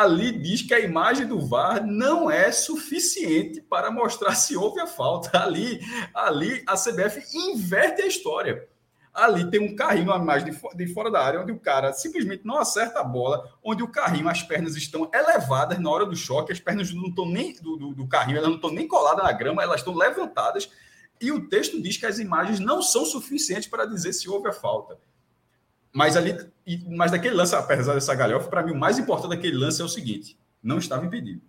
[0.00, 4.88] ali diz que a imagem do VAR não é suficiente para mostrar se houve a
[4.88, 5.30] falta.
[5.44, 5.80] Ali,
[6.12, 8.66] ali a CBF inverte a história.
[9.12, 12.44] Ali tem um carrinho a mais de, de fora da área, onde o cara simplesmente
[12.44, 16.50] não acerta a bola, onde o carrinho, as pernas estão elevadas na hora do choque,
[16.50, 19.30] as pernas não estão nem do, do, do carrinho, elas não estão nem coladas na
[19.30, 20.68] grama, elas estão levantadas.
[21.20, 24.52] E o texto diz que as imagens não são suficientes para dizer se houve a
[24.52, 24.98] falta.
[25.94, 26.36] Mas ali,
[26.88, 29.88] mas daquele lance, apesar dessa galhofa, para mim o mais importante daquele lance é o
[29.88, 31.40] seguinte: não estava impedido.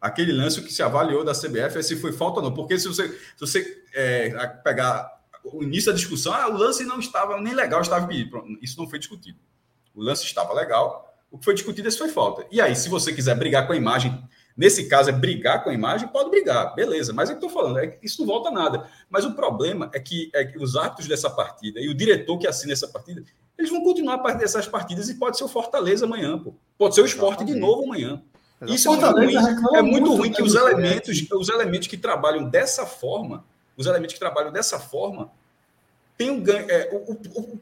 [0.00, 2.54] Aquele lance que se avaliou da CBF é se foi falta ou não.
[2.54, 4.30] Porque se você, se você é,
[4.64, 5.08] pegar
[5.44, 8.30] o início da discussão, ah, o lance não estava nem legal, estava impedido.
[8.30, 9.38] Pronto, isso não foi discutido.
[9.94, 12.46] O lance estava legal, o que foi discutido é se foi falta.
[12.50, 14.22] E aí, se você quiser brigar com a imagem,
[14.58, 17.12] nesse caso é brigar com a imagem, pode brigar, beleza.
[17.12, 18.88] Mas é o que eu estou falando, é, isso não volta a nada.
[19.08, 22.46] Mas o problema é que, é que os árbitros dessa partida e o diretor que
[22.48, 23.22] assina essa partida,
[23.56, 26.52] eles vão continuar a partir dessas partidas e pode ser o Fortaleza amanhã, pô.
[26.76, 28.20] Pode ser o esporte de novo amanhã.
[28.66, 29.36] Isso é muito ruim,
[29.74, 33.44] é muito ruim que os elementos, os elementos que trabalham dessa forma,
[33.76, 35.30] os elementos que trabalham dessa forma,
[36.16, 36.68] tem um ganho.
[36.68, 37.60] É, o, o,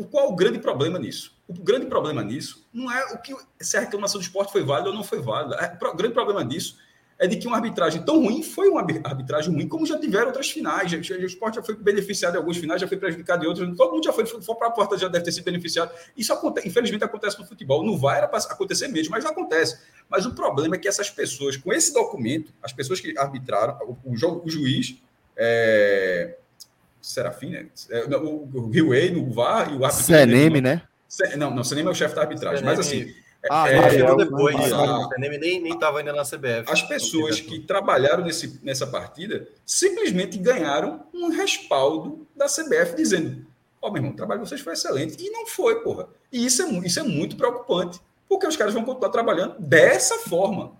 [0.00, 1.37] o, qual é o grande problema nisso?
[1.48, 4.90] O grande problema nisso não é o que se a reclamação do esporte foi válida
[4.90, 5.56] ou não foi válida.
[5.56, 6.76] É, o grande problema disso
[7.18, 10.50] é de que uma arbitragem tão ruim foi uma arbitragem ruim, como já tiveram outras
[10.50, 10.92] finais.
[10.92, 13.76] o esporte já foi beneficiado em alguns finais, já foi prejudicado em outros.
[13.76, 15.90] Todo mundo já foi, for para a porta, já deve ter sido beneficiado.
[16.16, 17.82] Isso acontece, infelizmente acontece no futebol.
[17.82, 19.80] No VAR era para acontecer mesmo, mas acontece.
[20.08, 23.96] Mas o problema é que essas pessoas, com esse documento, as pessoas que arbitraram, o,
[24.04, 24.96] o, o juiz.
[25.34, 26.36] É,
[27.00, 27.66] Serafim, né?
[27.90, 30.04] É, o, o Rio no VAR e o árbitro.
[30.04, 30.82] CNM, né?
[31.36, 33.14] Não, não, CNM é o chefe da arbitragem, mas assim.
[33.48, 34.72] Ah, é, chegou depois.
[34.72, 36.64] A, o CNM nem estava ainda na CBF.
[36.66, 43.46] As pessoas que trabalharam nesse, nessa partida simplesmente ganharam um respaldo da CBF dizendo:
[43.80, 45.16] Ó, oh, meu irmão, o trabalho de vocês foi excelente.
[45.24, 46.08] E não foi, porra.
[46.32, 50.72] E isso é, isso é muito preocupante, porque os caras vão continuar trabalhando dessa forma.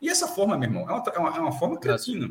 [0.00, 2.30] E essa forma, meu irmão, é uma, é uma, é uma forma cretina.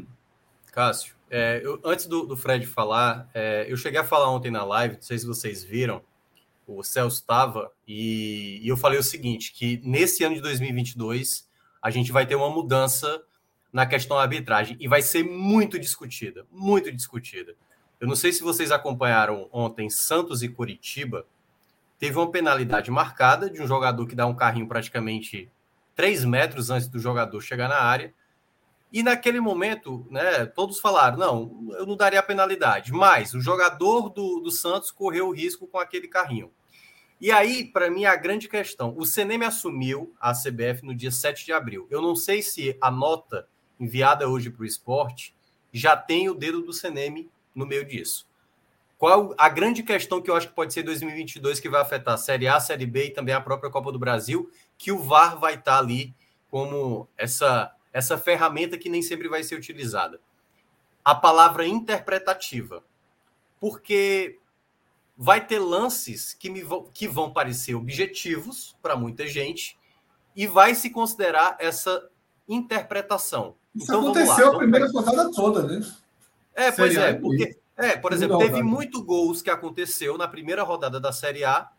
[0.72, 4.64] Cássio, é, eu, antes do, do, Fred falar, é, eu cheguei a falar ontem na
[4.64, 6.02] live, não sei se vocês viram,
[6.68, 11.48] o Celso estava, e, e, eu falei o seguinte, que nesse ano de 2022
[11.82, 13.22] a gente vai ter uma mudança
[13.72, 17.56] na questão da arbitragem, e vai ser muito discutida, muito discutida.
[18.00, 21.26] Eu não sei se vocês acompanharam ontem Santos e Curitiba,
[22.00, 25.50] teve uma penalidade marcada de um jogador que dá um carrinho praticamente
[25.96, 28.14] 3 metros antes do jogador chegar na área,
[28.96, 32.94] e naquele momento, né, todos falaram: não, eu não daria a penalidade.
[32.94, 36.50] Mas o jogador do, do Santos correu o risco com aquele carrinho.
[37.20, 41.44] E aí, para mim, a grande questão: o CNM assumiu a CBF no dia 7
[41.44, 41.86] de abril.
[41.92, 43.46] Eu não sei se a nota
[43.78, 45.36] enviada hoje para o esporte
[45.74, 48.26] já tem o dedo do CNM no meio disso.
[48.98, 52.18] Qual a grande questão que eu acho que pode ser 2022 que vai afetar a
[52.18, 55.38] Série A, a Série B e também a própria Copa do Brasil, que o VAR
[55.38, 56.16] vai estar ali
[56.50, 60.20] como essa essa ferramenta que nem sempre vai ser utilizada.
[61.04, 62.84] A palavra interpretativa.
[63.58, 64.38] Porque
[65.18, 69.80] vai ter lances que, me vão, que vão parecer objetivos para muita gente
[70.36, 72.10] e vai se considerar essa
[72.50, 73.56] interpretação.
[73.74, 75.94] Isso então, aconteceu a primeira rodada toda, né?
[76.54, 80.64] É, pois Série é, porque, é, por exemplo, teve muito gols que aconteceu na primeira
[80.64, 81.72] rodada da Série A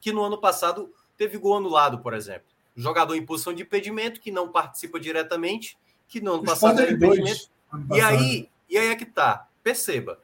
[0.00, 4.30] que no ano passado teve gol anulado, por exemplo jogador em posição de impedimento que
[4.30, 5.78] não participa diretamente,
[6.08, 7.50] que no ano passado era impedimento.
[7.92, 9.48] E aí, e aí é que tá.
[9.62, 10.20] Perceba,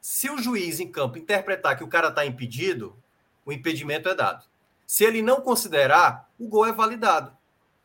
[0.00, 2.96] se o juiz em campo interpretar que o cara está impedido,
[3.44, 4.44] o impedimento é dado.
[4.86, 7.36] Se ele não considerar, o gol é validado.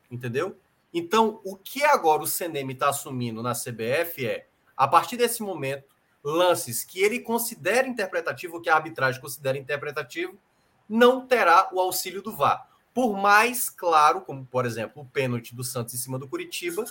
[0.10, 0.58] Entendeu?
[0.94, 5.86] Então, o que agora o CNM está assumindo na CBF é, a partir desse momento,
[6.24, 10.40] lances que ele considera interpretativo, que a arbitragem considera interpretativo,
[10.88, 15.66] não terá o auxílio do VAR por mais claro, como por exemplo o pênalti do
[15.66, 16.86] Santos em cima do Curitiba,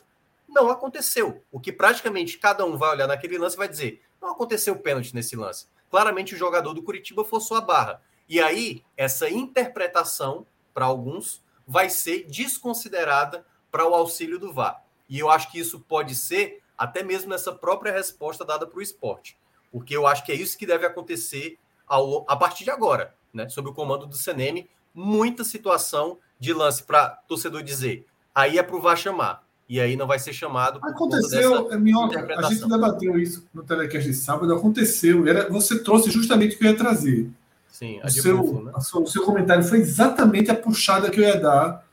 [0.47, 1.43] não aconteceu.
[1.51, 5.15] O que praticamente cada um vai olhar naquele lance e vai dizer: não aconteceu pênalti
[5.15, 5.67] nesse lance.
[5.91, 8.03] Claramente o jogador do Curitiba forçou a barra.
[8.29, 14.85] E aí, essa interpretação, para alguns, vai ser desconsiderada para o auxílio do VAR.
[15.09, 18.83] E eu acho que isso pode ser até mesmo nessa própria resposta dada para o
[18.83, 19.39] esporte.
[19.73, 23.49] Porque eu acho que é isso que deve acontecer ao, a partir de agora, né?
[23.49, 28.77] Sob o comando do CNM, muita situação de lance para torcedor dizer, aí é para
[28.77, 29.43] o VAR chamar.
[29.67, 30.79] E aí não vai ser chamado.
[30.83, 35.27] Aconteceu, é Minhoca, a gente debateu isso no telecast de sábado, aconteceu.
[35.27, 37.31] Era, você trouxe justamente o que eu ia trazer.
[37.69, 38.73] Sim, o seu, né?
[38.81, 41.85] sua, o seu comentário foi exatamente a puxada que eu ia dar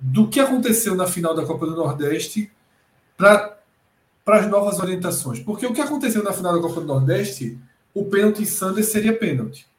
[0.00, 2.50] do que aconteceu na final da Copa do Nordeste
[3.16, 3.58] para
[4.26, 5.38] as novas orientações.
[5.38, 7.58] Porque o que aconteceu na final da Copa do Nordeste,
[7.94, 9.70] o pênalti Sanders seria pênalti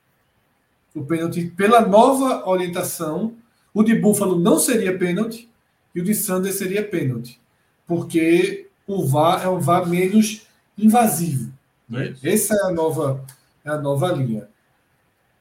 [0.95, 3.33] o pênalti pela nova orientação.
[3.73, 5.49] O de Buffalo não seria pênalti
[5.95, 7.39] e o de Sanders seria pênalti,
[7.87, 10.45] porque o VAR é um VAR menos
[10.77, 11.51] invasivo.
[11.89, 12.15] Né?
[12.23, 13.23] Essa é a nova,
[13.65, 14.47] é a nova linha.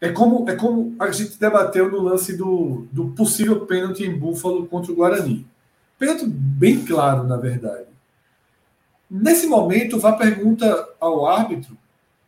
[0.01, 4.67] É como, é como a gente debateu no lance do, do possível pênalti em Búfalo
[4.67, 5.47] contra o Guarani.
[5.99, 7.87] Pênalti bem claro, na verdade.
[9.09, 11.77] Nesse momento, Vá pergunta ao árbitro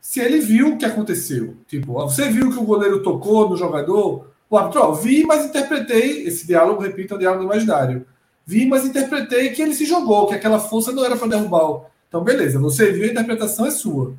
[0.05, 1.57] se ele viu o que aconteceu.
[1.67, 4.31] Tipo, você viu que o goleiro tocou no jogador?
[4.51, 6.27] O árbitro, ó, vi, mas interpretei.
[6.27, 8.07] Esse diálogo, repito, é um diálogo imaginário.
[8.45, 11.87] Vi, mas interpretei que ele se jogou, que aquela força não era para derrubar.
[12.07, 14.15] Então, beleza, você viu, a interpretação é sua.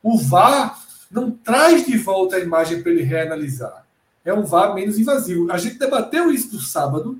[0.00, 0.80] O VAR
[1.10, 3.84] não traz de volta a imagem para ele reanalisar.
[4.24, 5.50] É um VAR menos invasivo.
[5.50, 7.18] A gente debateu isso no sábado,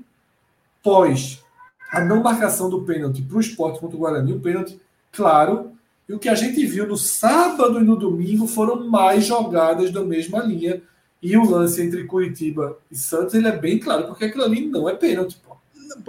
[0.81, 1.43] pós
[1.91, 4.79] a não marcação do pênalti para o esporte contra o Guarani, o pênalti
[5.11, 5.74] claro.
[6.07, 10.01] E o que a gente viu no sábado e no domingo foram mais jogadas da
[10.01, 10.81] mesma linha.
[11.21, 14.87] E o lance entre Curitiba e Santos ele é bem claro, porque aquilo ali não
[14.87, 15.37] é pênalti.
[15.43, 15.57] Pô.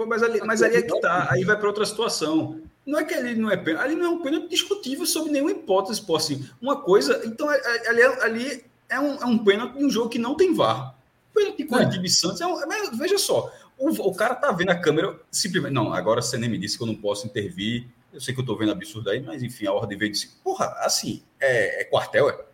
[0.05, 1.27] Mas, ali, mas ali é que tá.
[1.31, 2.61] Aí vai para outra situação.
[2.85, 5.51] Não é que ali não é pênalti, ali não é um pênalti discutível sob nenhuma
[5.51, 6.47] hipótese, pô, assim.
[6.61, 7.21] Uma coisa.
[7.25, 10.35] Então, é, é, ali, ali é, um, é um pênalti em um jogo que não
[10.35, 10.95] tem VAR.
[11.31, 12.05] O pênalti de Curitiba é.
[12.05, 12.57] e Santos é um.
[12.97, 15.73] Veja só, o, o, cara tá vendo a câmera, simplesmente.
[15.73, 17.87] Não, agora você nem me disse que eu não posso intervir.
[18.17, 20.27] Eu sei que eu tô vendo absurdo aí, mas enfim, a ordem veio de.
[20.43, 22.45] Porra, assim, é, é quartel, é.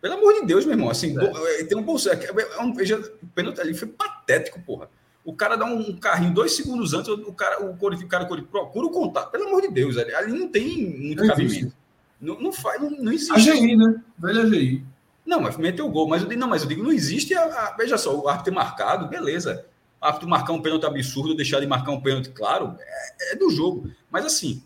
[0.00, 0.88] Pelo amor de Deus, meu irmão.
[0.88, 1.60] Assim, é.
[1.60, 2.08] é tem um bolso.
[2.08, 4.88] É, é um, veja, o pênalti ali foi patético, porra.
[5.24, 8.86] O cara dá um carrinho dois segundos antes, o cara, o Corinthians, o cara procura
[8.86, 9.32] o contato.
[9.32, 11.74] Pelo amor de Deus, ali, ali não tem muito não cabimento.
[12.20, 13.32] Não, não, faz, não, não existe.
[13.32, 14.00] AGI, né?
[14.16, 14.84] Velho AGI.
[15.26, 16.06] Não, mas meteu o gol.
[16.06, 17.34] Mas eu digo, não, mas eu digo, não existe.
[17.34, 19.66] A, a, veja só, o árbitro ter marcado, beleza
[20.04, 23.90] árbitro marcar um pênalti absurdo, deixar de marcar um pênalti, claro, é, é do jogo.
[24.10, 24.62] Mas assim,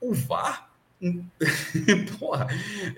[0.00, 0.70] o VAR.
[2.18, 2.46] Porra,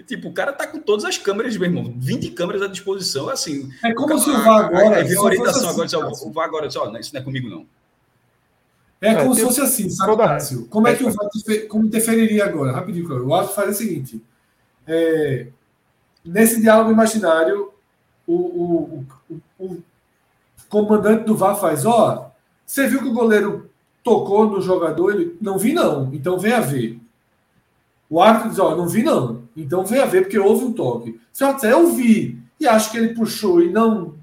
[0.06, 3.68] tipo, o cara tá com todas as câmeras, meu irmão, 20 câmeras à disposição, assim.
[3.84, 5.00] É como o se o VAR agora.
[5.00, 7.66] É, orientação assim, agora, o VAR agora, só, isso não é comigo, não.
[9.00, 10.66] É, como é, se fosse assim, sabe, Cássio?
[10.66, 11.28] Como é que o VAR
[11.68, 12.72] como interferiria agora?
[12.72, 14.22] Rapidinho, o árbitro faria o seguinte:
[14.86, 15.48] é,
[16.24, 17.72] nesse diálogo imaginário,
[18.26, 19.82] o, o, o, o
[20.68, 22.30] comandante do VAR faz, ó, oh,
[22.64, 23.67] você viu que o goleiro
[24.08, 25.12] tocou no jogador?
[25.12, 26.98] Ele, não vi não, então vem a ver.
[28.08, 31.20] O árbitro diz, ó, não vi não, então vem a ver, porque houve um toque.
[31.32, 34.14] Se eu disser, eu vi, e acho que ele puxou e não,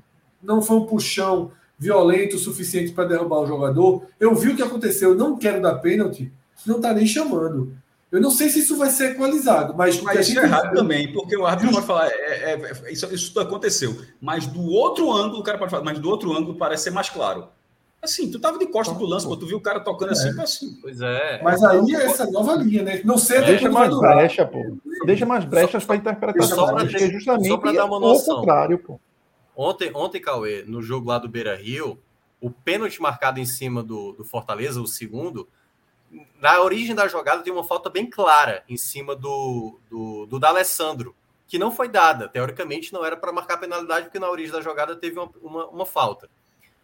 [0.41, 4.63] não foi um puxão violento o suficiente para derrubar o jogador, eu vi o que
[4.63, 6.31] aconteceu, eu não quero dar pênalti,
[6.65, 7.77] não está nem chamando.
[8.11, 9.99] Eu não sei se isso vai ser equalizado, mas.
[10.01, 10.75] Mas isso é errado viu...
[10.75, 13.95] também, porque o árbitro pode falar, é, é, é, isso, isso aconteceu.
[14.21, 17.09] Mas do outro ângulo, o cara pode falar, mas do outro ângulo parece ser mais
[17.09, 17.49] claro.
[18.05, 20.41] Assim, tu tava de costa pro lance, pô, tu viu o cara tocando assim, é.
[20.41, 20.77] assim.
[20.81, 21.41] Pois é.
[21.43, 23.01] Mas aí é essa nova linha, né?
[23.03, 24.77] Não sei Deixa mais brecha, pô.
[25.05, 26.57] Deixa mais brechas para interpretação.
[26.57, 28.37] Só para ter, justamente só dar uma noção.
[28.37, 28.99] contrário, pô.
[29.55, 31.99] Ontem, ontem, Cauê, no jogo lá do Beira Rio,
[32.41, 35.47] o pênalti marcado em cima do, do Fortaleza, o segundo,
[36.39, 41.15] na origem da jogada tem uma falta bem clara em cima do, do, do D'Alessandro,
[41.47, 42.27] que não foi dada.
[42.27, 45.85] Teoricamente não era para marcar penalidade, porque na origem da jogada teve uma, uma, uma,
[45.85, 46.29] falta.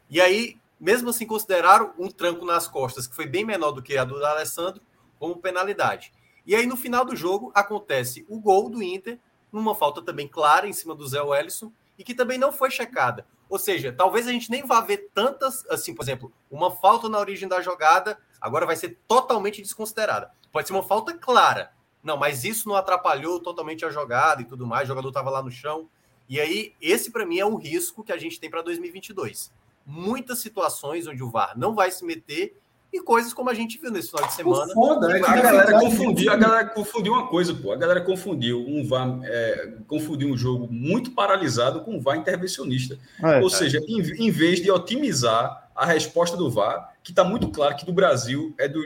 [0.09, 3.95] E aí, mesmo assim, consideraram um tranco nas costas, que foi bem menor do que
[3.95, 4.81] a do D'Alessandro,
[5.19, 6.11] como penalidade.
[6.43, 9.19] E aí, no final do jogo, acontece o gol do Inter,
[9.51, 13.27] numa falta também clara em cima do Zé Wellison, e que também não foi checada.
[13.47, 17.19] Ou seja, talvez a gente nem vá ver tantas, assim, por exemplo, uma falta na
[17.19, 20.31] origem da jogada agora vai ser totalmente desconsiderada.
[20.51, 21.71] Pode ser uma falta clara.
[22.01, 24.85] Não, mas isso não atrapalhou totalmente a jogada e tudo mais.
[24.85, 25.87] O jogador estava lá no chão.
[26.27, 29.51] E aí, esse para mim é o risco que a gente tem para 2022.
[29.85, 32.55] Muitas situações onde o VAR não vai se meter
[32.93, 34.73] e coisas como a gente viu nesse final de semana.
[34.73, 37.71] Foda, é a galera confundiu, a galera confundiu uma coisa, pô.
[37.71, 42.99] A galera confundiu um VAR, é, confundiu um jogo muito paralisado com um VAR intervencionista.
[43.23, 43.49] É, Ou é.
[43.49, 47.85] seja, em, em, vez de otimizar a resposta do VAR, que está muito claro que
[47.85, 48.83] do Brasil é do,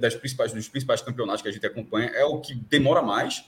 [0.00, 3.44] das principais, dos principais campeonatos que a gente acompanha, é o que demora mais.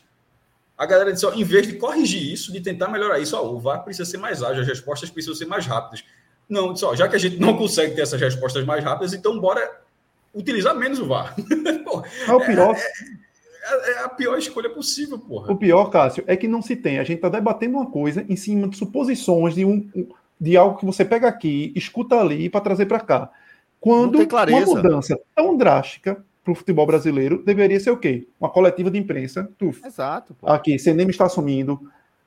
[0.76, 3.60] A galera disse, ó, em vez de corrigir isso, de tentar melhorar isso, ó, o
[3.60, 6.02] VAR precisa ser mais ágil, as respostas precisam ser mais rápidas.
[6.48, 9.38] Não, disse, ó, já que a gente não consegue ter essas respostas mais rápidas, então
[9.40, 9.80] bora
[10.34, 11.34] utilizar menos o VAR.
[11.84, 12.76] Pô, é o pior.
[12.76, 12.82] É,
[13.62, 15.52] é, é, a pior escolha possível, porra.
[15.52, 16.98] O pior, Cássio, é que não se tem.
[16.98, 19.88] A gente está debatendo uma coisa em cima de suposições de, um,
[20.40, 23.30] de algo que você pega aqui, escuta ali para trazer para cá.
[23.80, 28.26] Quando uma mudança tão drástica para o futebol brasileiro deveria ser o quê?
[28.40, 29.48] Uma coletiva de imprensa.
[29.58, 29.84] Tuf.
[29.84, 30.34] Exato.
[30.34, 30.46] Pô.
[30.48, 31.80] Aqui, nem está assumindo.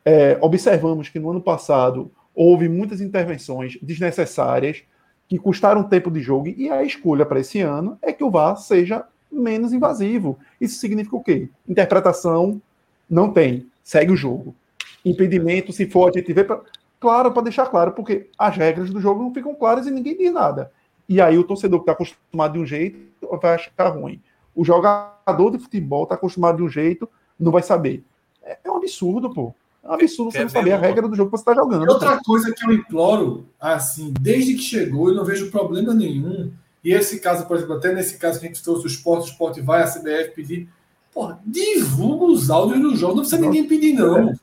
[0.03, 4.83] É, observamos que no ano passado houve muitas intervenções desnecessárias
[5.27, 8.57] que custaram tempo de jogo, e a escolha para esse ano é que o VAR
[8.57, 10.37] seja menos invasivo.
[10.61, 11.49] Isso significa o quê?
[11.67, 12.61] Interpretação
[13.09, 14.55] não tem, segue o jogo.
[15.03, 16.43] Impedimento, se for, a gente vê.
[16.43, 16.61] Pra...
[16.99, 20.31] Claro, para deixar claro, porque as regras do jogo não ficam claras e ninguém diz
[20.31, 20.71] nada.
[21.07, 22.97] E aí o torcedor que está acostumado de um jeito
[23.39, 24.21] vai achar ruim.
[24.55, 27.07] O jogador de futebol está acostumado de um jeito,
[27.39, 28.03] não vai saber.
[28.41, 29.53] É, é um absurdo, pô.
[29.85, 31.87] É um absurdo você não saber a regra do jogo que você está jogando.
[31.87, 36.51] Outra coisa que eu imploro, assim, desde que chegou, eu não vejo problema nenhum.
[36.83, 39.31] E esse caso, por exemplo, até nesse caso que a gente trouxe o esporte, o
[39.31, 40.67] esporte vai, a CBF pedir.
[41.13, 44.33] Porra, divulga os áudios do jogo, não precisa ninguém pedir, não.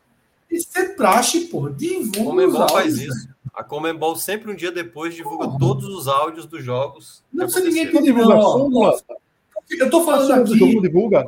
[0.48, 1.72] Isso é praxe, porra.
[1.72, 2.72] Divulga os áudios.
[2.72, 3.28] faz isso.
[3.52, 5.58] A Comembol sempre um dia depois divulga porra.
[5.58, 7.22] todos os áudios dos jogos.
[7.32, 8.70] Não precisa ninguém pedir, não.
[9.70, 10.58] Eu tô falando aqui.
[10.58, 11.26] Jogo divulga.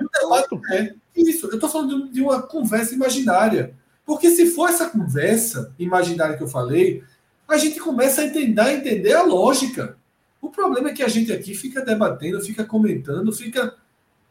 [0.71, 3.75] É, isso, eu tô falando de uma conversa imaginária.
[4.05, 7.03] Porque se for essa conversa imaginária que eu falei,
[7.49, 9.97] a gente começa a entender, a entender a lógica.
[10.41, 13.75] O problema é que a gente aqui fica debatendo, fica comentando, fica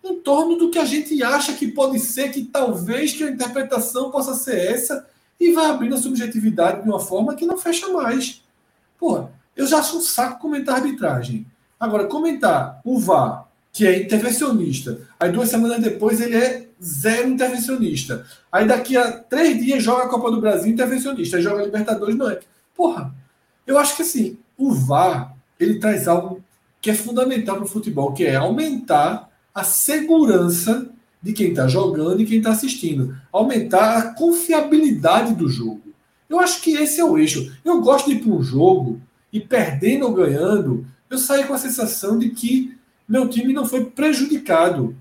[0.04, 4.12] em torno do que a gente acha que pode ser, que talvez que a interpretação
[4.12, 5.08] possa ser essa,
[5.40, 8.44] e vai abrindo a subjetividade de uma forma que não fecha mais.
[9.00, 11.45] Porra, eu já acho um saco comentar arbitragem.
[11.80, 18.26] Agora, comentar o VAR, que é intervencionista, aí duas semanas depois ele é zero intervencionista.
[18.52, 22.30] Aí daqui a três dias joga a Copa do Brasil intervencionista, aí joga Libertadores, não
[22.30, 22.40] é.
[22.76, 23.14] Porra,
[23.66, 26.44] eu acho que assim, o VAR, ele traz algo
[26.82, 30.90] que é fundamental para o futebol, que é aumentar a segurança
[31.22, 33.16] de quem está jogando e quem está assistindo.
[33.32, 35.82] Aumentar a confiabilidade do jogo.
[36.30, 37.56] Eu acho que esse é o eixo.
[37.64, 39.00] Eu gosto de ir para um jogo
[39.32, 42.78] e perdendo ou ganhando, eu saio com a sensação de que
[43.08, 44.95] meu time não foi prejudicado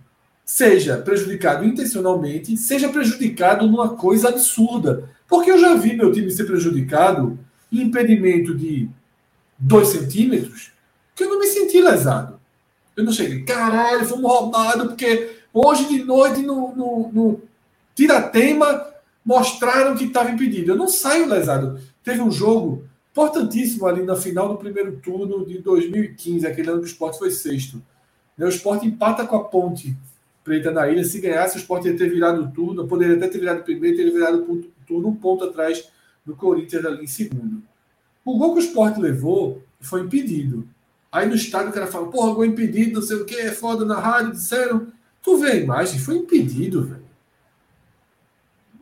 [0.52, 5.08] seja prejudicado intencionalmente, seja prejudicado numa coisa absurda.
[5.26, 7.38] Porque eu já vi meu time ser prejudicado
[7.72, 8.86] em impedimento de
[9.58, 10.70] dois centímetros,
[11.14, 12.38] que eu não me senti lesado.
[12.94, 17.40] Eu não cheguei, caralho, fomos roubados, porque hoje de noite no, no, no
[17.94, 18.88] Tiratema
[19.24, 20.72] mostraram que estava impedido.
[20.72, 21.80] Eu não saio lesado.
[22.04, 26.86] Teve um jogo importantíssimo ali na final do primeiro turno de 2015, aquele ano que
[26.86, 27.82] o esporte foi sexto.
[28.38, 29.96] O esporte empata com a ponte
[30.44, 31.04] Preta na ilha.
[31.04, 34.12] Se ganhasse, o Sport ia ter virado o turno, poderia até ter virado primeiro, teria
[34.12, 35.88] virado o turno um ponto atrás
[36.24, 37.62] do Corinthians ali em segundo.
[38.24, 40.66] O gol que o Sport levou foi impedido.
[41.10, 43.84] Aí no estádio o cara fala, porra, gol impedido, não sei o que, é foda
[43.84, 44.86] na rádio, disseram.
[45.22, 47.02] Tu vê a imagem, foi impedido, velho.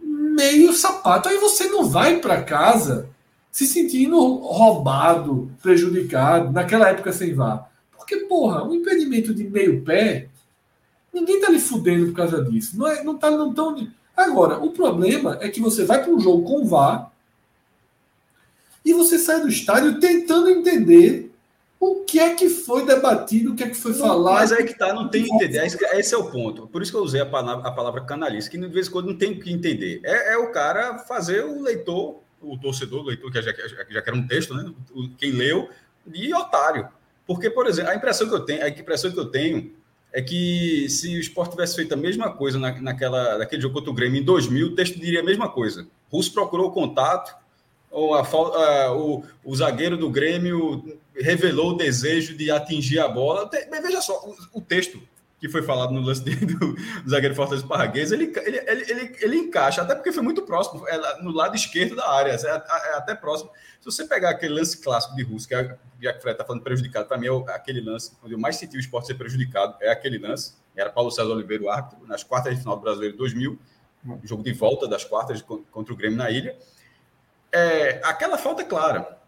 [0.00, 1.28] Meio sapato.
[1.28, 3.08] Aí você não vai para casa
[3.50, 7.68] se sentindo roubado, prejudicado, naquela época sem vá.
[7.96, 10.28] Porque, porra, um impedimento de meio pé
[11.12, 12.78] Ninguém tá lhe fudendo por causa disso.
[12.78, 13.88] Não, é, não tá não tão.
[14.16, 17.10] Agora, o problema é que você vai para um jogo com VAR
[18.84, 21.30] e você sai do estádio tentando entender
[21.78, 24.22] o que é que foi debatido, o que é que foi falado.
[24.22, 25.64] Mas aí que tá, não tem que entender.
[25.64, 26.66] Esse é o ponto.
[26.66, 29.06] Por isso que eu usei a palavra, a palavra canalista, que de vez em quando
[29.06, 30.00] não tem o que entender.
[30.04, 34.02] É, é o cara fazer o leitor, o torcedor, o leitor, que já, já, já
[34.02, 34.70] quer um texto, né?
[35.16, 35.70] Quem leu,
[36.06, 36.88] de otário.
[37.26, 39.72] Porque, por exemplo, a impressão que eu tenho, a impressão que eu tenho
[40.12, 43.90] é que se o esporte tivesse feito a mesma coisa na, naquela, naquele jogo contra
[43.90, 45.86] o Grêmio em 2000, o texto diria a mesma coisa.
[46.10, 47.34] Russo procurou o contato,
[47.90, 53.48] ou a, a, o, o zagueiro do Grêmio revelou o desejo de atingir a bola.
[53.82, 54.14] Veja só,
[54.52, 55.00] o, o texto
[55.40, 59.36] que foi falado no lance do, do zagueiro Fortaleza Parraguês, ele, ele, ele, ele, ele
[59.36, 63.14] encaixa, até porque foi muito próximo, é no lado esquerdo da área, é, é até
[63.14, 63.50] próximo.
[63.80, 66.44] Se você pegar aquele lance clássico de Russo, que é, já que o Fred está
[66.44, 69.74] falando prejudicado, para mim é aquele lance onde eu mais senti o esporte ser prejudicado,
[69.80, 70.54] é aquele lance.
[70.76, 73.58] Era Paulo César Oliveira, o árbitro, nas quartas de final do Brasileiro 2000,
[74.22, 76.56] jogo de volta das quartas contra o Grêmio na ilha.
[77.50, 79.18] É, aquela falta é clara.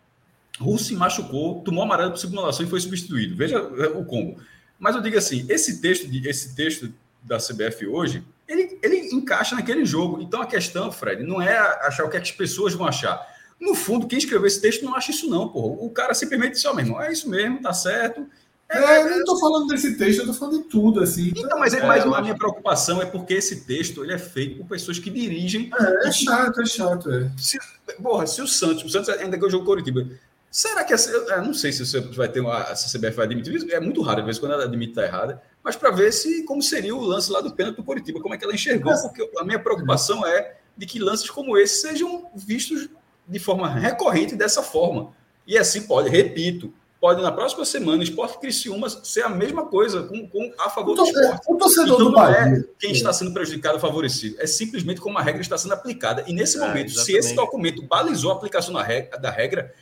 [0.60, 3.34] Russo se machucou, tomou amarelo por simulação e foi substituído.
[3.34, 4.39] Veja o combo.
[4.82, 6.92] Mas eu digo assim, esse texto, de, esse texto
[7.22, 10.20] da CBF hoje, ele, ele encaixa naquele jogo.
[10.20, 13.24] Então a questão, Fred, não é achar o que, é que as pessoas vão achar.
[13.60, 15.84] No fundo, quem escreveu esse texto não acha isso, não, porra.
[15.84, 18.26] O cara simplesmente disse, ó, oh, meu irmão, é isso mesmo, tá certo.
[18.68, 21.32] É, é, eu não estou falando desse texto, eu estou falando de tudo, assim.
[21.36, 24.66] Então, mas, é, mas a minha preocupação é porque esse texto ele é feito por
[24.66, 25.70] pessoas que dirigem.
[25.78, 27.30] É, é chato, é chato, é.
[27.38, 27.56] Se,
[28.02, 30.09] porra, se o Santos, o Santos ainda ganhou o jogo Coritiba,
[30.52, 33.80] Será que eu não sei se você vai ter uma, a CBF vai admitir é
[33.80, 36.94] muito raro, às vezes, quando ela admite estar errada, mas para ver se como seria
[36.94, 39.58] o lance lá do pênalti do Coritiba, como é que ela enxergou, porque a minha
[39.58, 42.90] preocupação é de que lances como esse sejam vistos
[43.26, 45.14] de forma recorrente dessa forma.
[45.46, 46.70] E assim pode, repito,
[47.00, 50.94] pode na próxima semana o Esporte Criciúma ser a mesma coisa com, com a favor
[50.94, 51.40] do esporte.
[51.48, 55.22] O torcedor então, do não é quem está sendo prejudicado favorecido, é simplesmente como a
[55.22, 56.24] regra está sendo aplicada.
[56.26, 57.04] E nesse é, momento, exatamente.
[57.04, 59.74] se esse documento balizou a aplicação da regra, da regra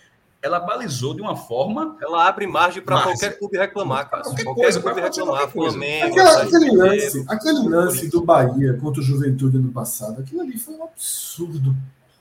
[0.42, 1.96] ela balizou de uma forma.
[2.00, 4.22] Ela abre margem para qualquer clube reclamar, cara.
[4.22, 5.48] Qualquer, qualquer coisa, clube reclamar.
[5.48, 10.58] Flamengo, Aquela, aquele lance, aquele lance do Bahia contra o Juventude no passado, aquilo ali
[10.58, 11.76] foi um absurdo.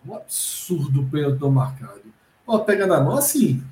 [0.07, 2.01] Um absurdo pênalti não marcado.
[2.45, 3.63] Ó, pega na mão, assim.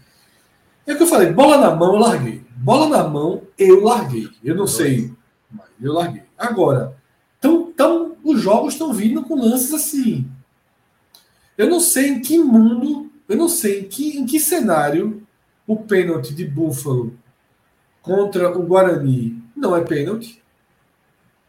[0.86, 2.46] É o que eu falei, bola na mão, eu larguei.
[2.56, 4.30] Bola na mão, eu larguei.
[4.44, 5.14] Eu não sei,
[5.52, 6.24] mas eu larguei.
[6.38, 6.96] Agora,
[7.42, 10.30] tão, tão, os jogos estão vindo com lances assim
[11.58, 15.22] Eu não sei em que mundo, eu não sei em que, em que cenário
[15.66, 17.18] o pênalti de Buffalo
[18.02, 20.42] contra o Guarani não é pênalti.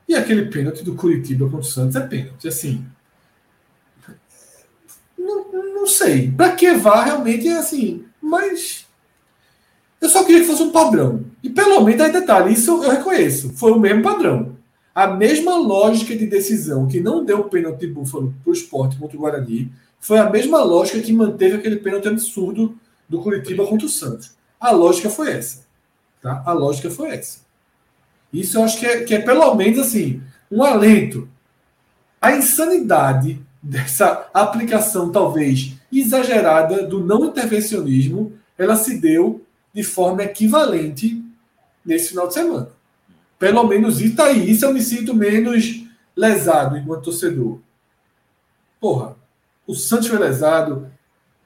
[0.09, 2.49] E aquele pênalti do Curitiba contra o Santos é pênalti.
[2.49, 2.85] Assim,
[5.17, 6.33] não, não sei.
[6.33, 8.05] Para que vá realmente é assim.
[8.21, 8.87] Mas
[10.01, 11.25] eu só queria que fosse um padrão.
[11.43, 13.51] E pelo menos aí detalhe, isso eu reconheço.
[13.51, 14.57] Foi o mesmo padrão.
[14.95, 19.17] A mesma lógica de decisão que não deu pênalti de Buffalo para o esporte contra
[19.17, 23.91] o Guarani foi a mesma lógica que manteve aquele pênalti absurdo do Curitiba contra o
[23.91, 24.37] Santos.
[24.61, 25.67] A lógica foi essa.
[26.21, 26.43] Tá?
[26.45, 27.41] A lógica foi essa.
[28.33, 31.29] Isso eu acho que é, que é pelo menos assim, um alento.
[32.21, 41.25] A insanidade dessa aplicação, talvez exagerada, do não intervencionismo, ela se deu de forma equivalente
[41.85, 42.71] nesse final de semana.
[43.39, 45.85] Pelo menos isso aí, isso eu me sinto menos
[46.17, 47.61] lesado enquanto torcedor.
[48.81, 49.17] Porra,
[49.69, 50.91] o Santos foi lesado,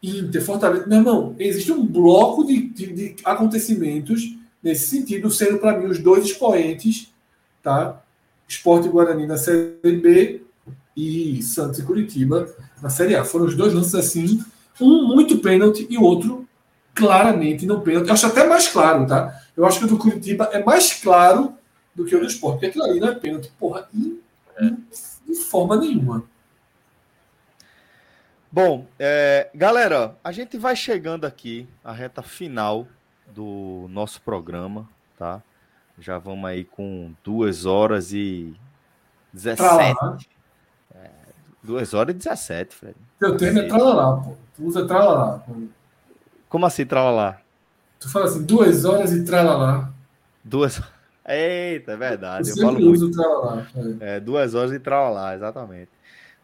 [0.00, 0.86] Inter, Fortaleza.
[0.86, 5.98] Meu irmão, existe um bloco de, de, de acontecimentos nesse sentido, sendo para mim os
[5.98, 7.12] dois expoentes,
[7.62, 8.00] tá?
[8.46, 10.42] Esporte Guarani na Série B
[10.96, 12.48] e Santos e Curitiba
[12.80, 13.24] na Série A.
[13.24, 14.40] Foram os dois lances assim,
[14.80, 16.46] um muito pênalti e o outro
[16.94, 18.06] claramente não pênalti.
[18.06, 19.36] Eu acho até mais claro, tá?
[19.56, 21.54] Eu acho que o do Curitiba é mais claro
[21.92, 24.16] do que o do Esporte, porque aquilo ali não é pênalti, porra, de,
[25.26, 26.24] de forma nenhuma.
[28.54, 32.86] Bom, é, galera, a gente vai chegando aqui à reta final
[33.34, 34.86] do nosso programa,
[35.18, 35.42] tá?
[35.98, 38.54] Já vamos aí com duas horas e
[39.32, 40.28] 17.
[40.94, 41.10] É,
[41.62, 42.96] duas horas e 17, Fred.
[43.18, 44.36] Teu termo é tralalá, pô.
[44.54, 45.42] Tu usa tralalá.
[46.46, 47.40] Como assim, tralalá?
[47.98, 49.90] Tu fala assim, duas horas e tralalá.
[50.44, 50.78] Duas.
[51.26, 52.50] Eita, é verdade.
[52.50, 53.10] Eu, eu falo muito.
[53.12, 53.66] tralalá.
[53.98, 54.16] É.
[54.16, 55.88] é, duas horas e tralalá, exatamente.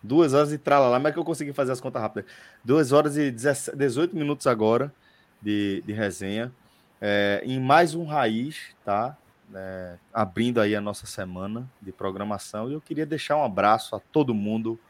[0.09, 0.97] Duas horas e tralalá.
[0.97, 2.30] Como é que eu consegui fazer as contas rápidas?
[2.64, 4.90] Duas horas e 18 minutos agora
[5.40, 6.51] de, de resenha.
[6.98, 9.14] É, em mais um Raiz, tá?
[9.55, 12.70] É, abrindo aí a nossa semana de programação.
[12.70, 14.80] E eu queria deixar um abraço a todo mundo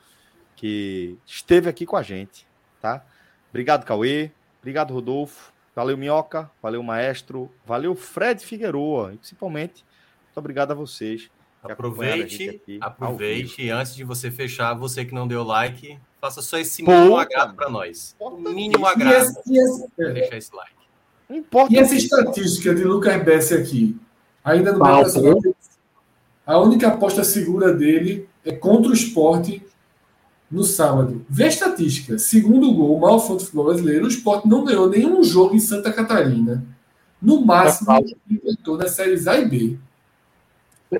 [0.54, 2.46] que esteve aqui com a gente,
[2.80, 3.04] tá?
[3.50, 4.30] Obrigado, Cauê.
[4.60, 5.52] Obrigado, Rodolfo.
[5.74, 6.48] Valeu, Minhoca.
[6.62, 7.52] Valeu, Maestro.
[7.66, 9.14] Valeu, Fred Figueroa.
[9.14, 9.84] E principalmente,
[10.26, 11.28] muito obrigado a vocês.
[11.62, 13.62] Aproveite, aproveite.
[13.62, 17.18] E antes de você fechar, você que não deu like, faça só esse mínimo Pô,
[17.18, 18.16] agrado para nós.
[18.38, 19.32] Mínimo agrado.
[19.46, 20.72] E esse, deixar esse like.
[21.28, 23.96] Importa e essa estatística de Lucas Bessi aqui?
[24.42, 25.54] Ainda no Brasil,
[26.46, 29.62] a única aposta segura dele é contra o esporte
[30.50, 31.24] no sábado.
[31.28, 32.18] Vê a estatística.
[32.18, 35.92] Segundo gol, mal foi do futebol brasileiro, o esporte não ganhou nenhum jogo em Santa
[35.92, 36.64] Catarina.
[37.20, 37.90] No máximo,
[38.42, 39.78] tentou na série A e B.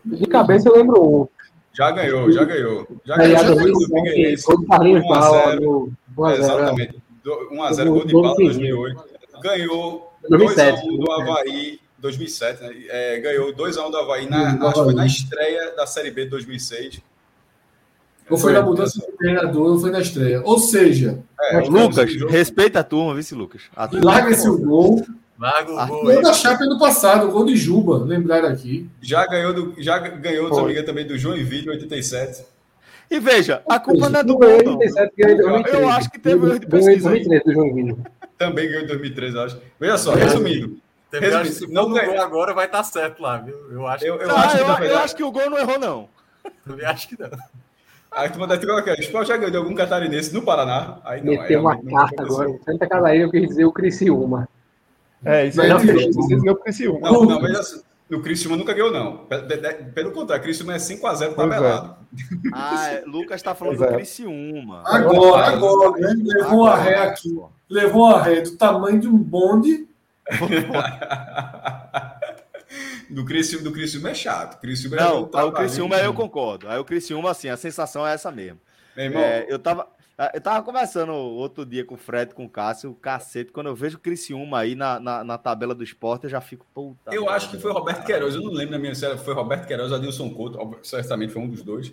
[0.05, 1.29] De cabeça eu lembro um.
[1.73, 2.87] Já ganhou, já ganhou.
[3.05, 3.39] Já ganhou.
[3.39, 4.47] Já ganhou do Figueirense.
[4.47, 5.93] 1x0.
[6.37, 7.03] Exatamente.
[7.25, 9.05] 1x0 gol de bala 2008.
[9.43, 12.71] Ganhou 2x1 do Havaí, 2007, né?
[12.89, 16.31] É, ganhou 2x1 do Havaí, na, acho que foi na estreia da Série B de
[16.31, 17.01] 2006.
[18.29, 20.43] Ou foi na mudança de treinador, ou foi na estreia.
[20.45, 23.63] Ou seja, é, Lucas, respeita a turma, vice Lucas.
[24.03, 25.03] Larga esse gol.
[25.39, 26.05] Larga o gol.
[26.05, 28.91] Gol da Chape ano passado, o gol de Juba, lembraram aqui.
[29.01, 32.45] Já ganhou, do, já ganhou amiga, também do João Joinville, 87.
[33.11, 34.49] E veja, a culpa não é do gol.
[35.73, 37.11] Eu acho que teve erro de pesquisa.
[38.37, 39.61] Também ganhou em 2013, acho.
[39.79, 40.79] Veja só, resumindo.
[41.13, 43.57] resumindo se não ganhou agora, vai estar tá certo lá, viu?
[43.71, 46.09] Eu acho, eu, eu, não, acho, eu, eu acho que o gol não errou, não.
[46.67, 47.31] Também acho que não.
[48.11, 50.99] Aí tu manda colocar, o Sport já ganhou de algum catarinense no Paraná.
[51.05, 52.51] Aí não, Meteu uma carta agora.
[52.65, 54.49] Santa Catarina, eu quis dizer o Criciúma.
[55.25, 55.69] É, isso aí.
[55.69, 57.11] Não, não, o Criciúma.
[57.11, 59.27] Não, não, mas assim, no Criciúma nunca ganhou, não.
[59.95, 61.91] Pelo contrário, Criciúma é 5x0 tabelado.
[61.91, 61.95] É.
[62.55, 63.95] Ah, é, Lucas está falando do é.
[63.95, 64.83] Criciúma.
[64.87, 66.15] Agora, agora, né?
[66.17, 67.39] levou a ré aqui.
[67.69, 69.87] Levou a ré do tamanho de um bonde.
[73.11, 74.61] do Criciúma, do Criciúma é chato.
[74.61, 76.69] Criciúma é não, o Criciúma eu concordo.
[76.69, 78.61] Aí o Criciúma, assim, a sensação é essa mesmo.
[78.97, 79.89] Irmão, é, eu tava.
[80.35, 83.53] Eu tava conversando outro dia com o Fred, com o Cássio, o cacete.
[83.53, 86.67] Quando eu vejo o Criciúma aí na, na, na tabela do esporte, eu já fico,
[86.75, 87.15] puta.
[87.15, 89.93] Eu acho que foi Roberto Queiroz, eu não lembro na minha série, foi Roberto Queiroz
[89.93, 91.93] ou Adilson Couto, certamente foi um dos dois.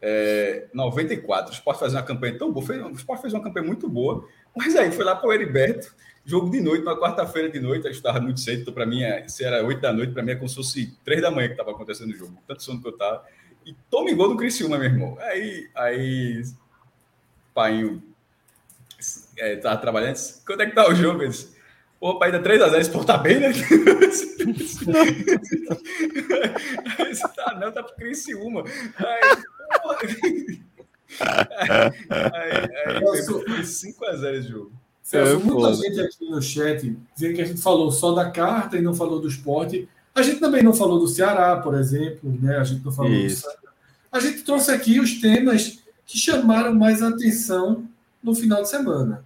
[0.00, 3.66] É, 94, o Sport fazendo uma campanha tão boa, fez, o Sport fez uma campanha
[3.66, 5.92] muito boa, mas aí foi lá para o Heriberto,
[6.24, 9.02] jogo de noite, na quarta-feira de noite, a gente estava muito cedo, então para mim,
[9.02, 11.48] é, se era 8 da noite, para mim é como se fosse 3 da manhã
[11.48, 13.24] que estava acontecendo o jogo, tanto sono que eu estava.
[13.64, 15.18] E tome gol do Criciúma, meu irmão.
[15.18, 16.42] Aí, aí,
[17.56, 17.98] pai
[19.38, 21.22] é, tava trabalhando, quando é que tá o jogo?
[21.22, 21.56] Ele disse,
[21.98, 23.46] Pô, pai, ainda 3x0, esse tá bem, né?
[26.98, 28.62] Aí, tá, não, tá pro Criciúma.
[28.98, 29.20] Aí,
[32.10, 34.72] aí, aí, Celso, 5x0 esse jogo.
[35.02, 38.76] Celso, é, muita gente aqui no chat dizendo que a gente falou só da carta
[38.76, 39.88] e não falou do esporte.
[40.14, 42.58] A gente também não falou do Ceará, por exemplo, né?
[42.58, 43.42] A gente não falou Isso.
[43.42, 43.68] do
[44.12, 47.86] A gente trouxe aqui os temas que chamaram mais atenção
[48.22, 49.24] no final de semana.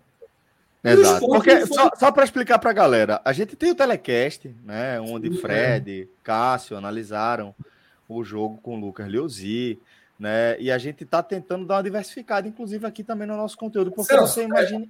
[0.82, 1.26] Exato.
[1.26, 1.76] Porque, foi...
[1.76, 4.98] Só, só para explicar para a galera, a gente tem o telecast, né?
[4.98, 6.06] Onde Sim, Fred, é.
[6.24, 7.54] Cássio analisaram
[8.08, 9.78] o jogo com o Lucas Leozzi,
[10.18, 10.58] né?
[10.58, 14.16] E a gente está tentando dar uma diversificada, inclusive aqui também no nosso conteúdo, porque
[14.16, 14.86] você imagina,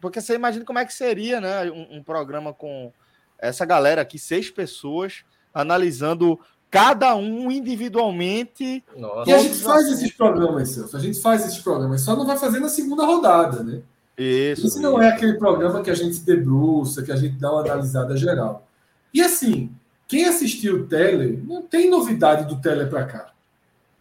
[0.00, 1.70] porque você imagina como é que seria, né?
[1.70, 2.92] Um, um programa com
[3.38, 5.24] essa galera aqui, seis pessoas,
[5.54, 6.38] analisando
[6.70, 8.84] cada um individualmente.
[8.96, 9.30] Nossa.
[9.30, 10.96] E a gente faz esses programas, Celso.
[10.96, 13.80] A gente faz esses programas, só não vai fazer na segunda rodada, né?
[14.16, 14.66] Isso.
[14.66, 17.60] Isso não é aquele programa que a gente se debruça, que a gente dá uma
[17.60, 18.66] analisada geral.
[19.14, 19.70] E assim,
[20.06, 23.32] quem assistiu o Tele, não tem novidade do Tele para cá.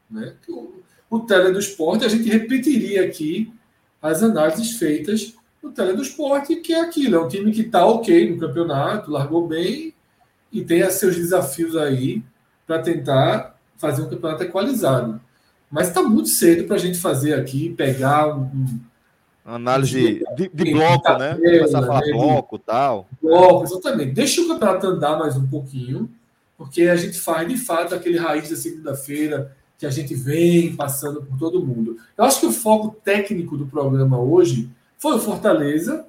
[0.09, 0.33] Né?
[0.49, 0.73] O,
[1.09, 3.53] o Tele do Esporte, a gente repetiria aqui
[4.01, 7.85] as análises feitas no Tele do Esporte, que é aquilo, é um time que está
[7.85, 9.93] ok no campeonato, largou bem
[10.51, 12.23] e tem seus desafios aí
[12.67, 15.19] para tentar fazer um campeonato equalizado.
[15.71, 18.79] Mas está muito cedo para a gente fazer aqui, pegar um, um
[19.45, 21.35] Análise de, de bloco, né?
[21.35, 22.11] Começar a falar né?
[22.11, 23.07] bloco tal.
[23.21, 24.11] Bloco, exatamente.
[24.11, 26.09] Deixa o campeonato andar mais um pouquinho,
[26.57, 31.21] porque a gente faz de fato aquele raiz da segunda-feira que a gente vem passando
[31.21, 31.97] por todo mundo.
[32.17, 36.05] Eu acho que o foco técnico do programa hoje foi o Fortaleza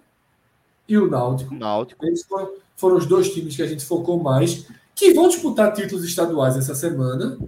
[0.88, 1.54] e o Náutico.
[1.54, 2.04] Náutico.
[2.04, 4.66] Eles foram, foram os dois times que a gente focou mais,
[4.98, 7.38] que vão disputar títulos estaduais essa semana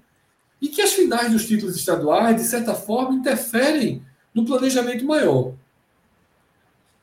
[0.62, 5.54] e que as finais dos títulos estaduais, de certa forma, interferem no planejamento maior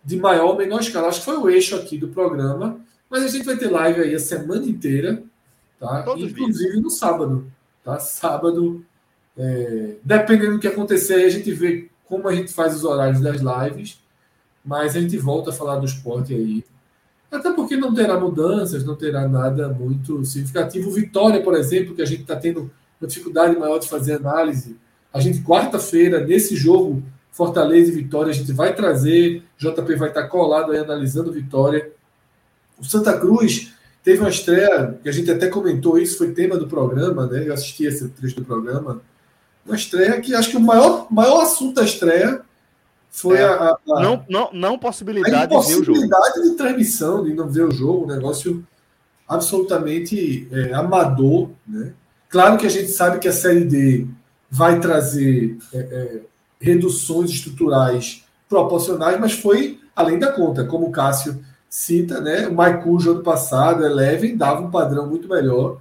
[0.07, 1.09] de maior ou menor escala.
[1.09, 2.79] Acho que foi o eixo aqui do programa,
[3.09, 5.21] mas a gente vai ter live aí a semana inteira,
[5.77, 6.05] tá?
[6.17, 7.51] Inclusive no sábado,
[7.83, 7.99] tá?
[7.99, 8.85] Sábado,
[9.37, 9.95] é...
[10.01, 13.99] dependendo do que acontecer, a gente vê como a gente faz os horários das lives,
[14.63, 16.63] mas a gente volta a falar do esporte aí.
[17.31, 20.91] Até porque não terá mudanças, não terá nada muito significativo.
[20.91, 24.77] Vitória, por exemplo, que a gente está tendo uma dificuldade maior de fazer análise.
[25.13, 29.43] A gente, quarta-feira, nesse jogo, Fortaleza e Vitória, a gente vai trazer.
[29.57, 31.91] JP vai estar colado aí analisando Vitória.
[32.79, 36.67] O Santa Cruz teve uma estreia, que a gente até comentou isso, foi tema do
[36.67, 37.47] programa, né?
[37.47, 39.01] Eu assisti esse trecho do programa.
[39.65, 42.41] Uma estreia que acho que o maior, maior assunto da estreia
[43.09, 45.99] foi é, a, a, não, não, não possibilidade, a de ver o jogo.
[46.43, 48.65] de transmissão, de não ver o jogo, um negócio
[49.27, 51.93] absolutamente é, amador, né?
[52.29, 54.07] Claro que a gente sabe que a Série D
[54.49, 56.21] vai trazer é, é
[56.59, 62.47] reduções estruturais proporcionais, mas foi além da conta, como o Cássio cita, né?
[62.47, 65.79] O Maicujo ano passado, Eleven, dava um padrão muito melhor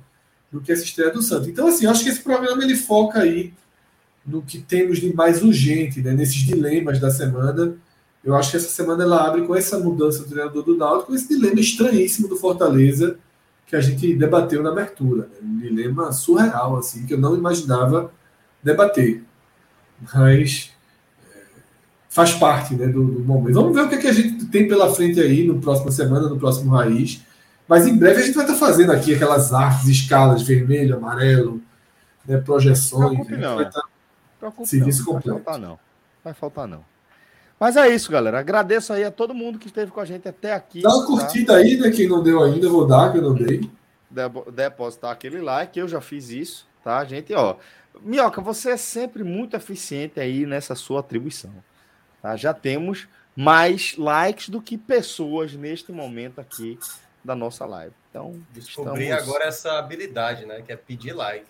[0.51, 1.49] do que essa estreia do Santos.
[1.49, 3.53] Então, assim, acho que esse programa ele foca aí
[4.27, 6.13] no que temos de mais urgente, né?
[6.13, 7.75] nesses dilemas da semana.
[8.25, 11.15] Eu acho que essa semana ela abre com essa mudança do treinador do Náutico, com
[11.15, 13.17] esse dilema estranhíssimo do Fortaleza
[13.67, 15.23] que a gente debateu na abertura.
[15.23, 15.39] Né?
[15.43, 18.13] Um dilema surreal, assim, que eu não imaginava
[18.63, 19.23] debater
[20.01, 20.71] mas
[21.35, 21.39] é,
[22.09, 23.55] faz parte né, do, do, momento.
[23.55, 26.29] Vamos ver o que, é que a gente tem pela frente aí no próximo semana,
[26.29, 27.23] no próximo Raiz.
[27.69, 31.61] Mas em breve a gente vai estar fazendo aqui aquelas artes, escalas, vermelho, amarelo,
[32.27, 33.19] né, projeções.
[33.29, 33.57] Não.
[33.57, 33.83] Vai estar
[34.47, 35.15] Preocupe serviço não.
[35.15, 35.29] completo.
[35.29, 35.79] Vai faltar não.
[36.23, 36.85] Vai faltar não.
[37.59, 38.39] Mas é isso, galera.
[38.39, 40.83] Agradeço aí a todo mundo que esteve com a gente até aqui.
[40.83, 41.07] Dá uma tá?
[41.07, 41.91] curtida aí, né?
[41.91, 43.69] Quem não deu ainda, vou dar, que eu não dei.
[44.53, 47.35] Depositar aquele like, eu já fiz isso, tá, gente?
[47.35, 47.57] Ó,
[48.01, 51.53] Minhoca, você é sempre muito eficiente aí nessa sua atribuição.
[52.23, 52.37] Tá?
[52.37, 56.79] Já temos mais likes do que pessoas neste momento aqui
[57.25, 57.95] da nossa live.
[58.11, 59.29] Então, descobri estamos...
[59.29, 60.63] agora essa habilidade, né?
[60.63, 61.47] Que é pedir like.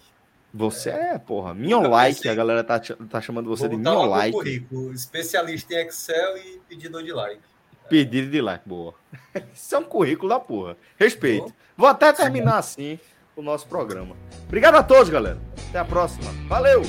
[0.56, 1.52] Você é, porra.
[1.52, 4.32] Minha like, a galera tá, tá chamando você de minha like.
[4.32, 7.42] Currículo, especialista em Excel e pedidor de like.
[7.90, 8.94] Pedido de like, boa.
[9.54, 10.76] Isso é um currículo da porra.
[10.96, 11.52] Respeito.
[11.76, 12.98] Vou até terminar assim
[13.36, 14.16] o nosso programa.
[14.46, 15.38] Obrigado a todos, galera.
[15.68, 16.32] Até a próxima.
[16.48, 16.82] Valeu!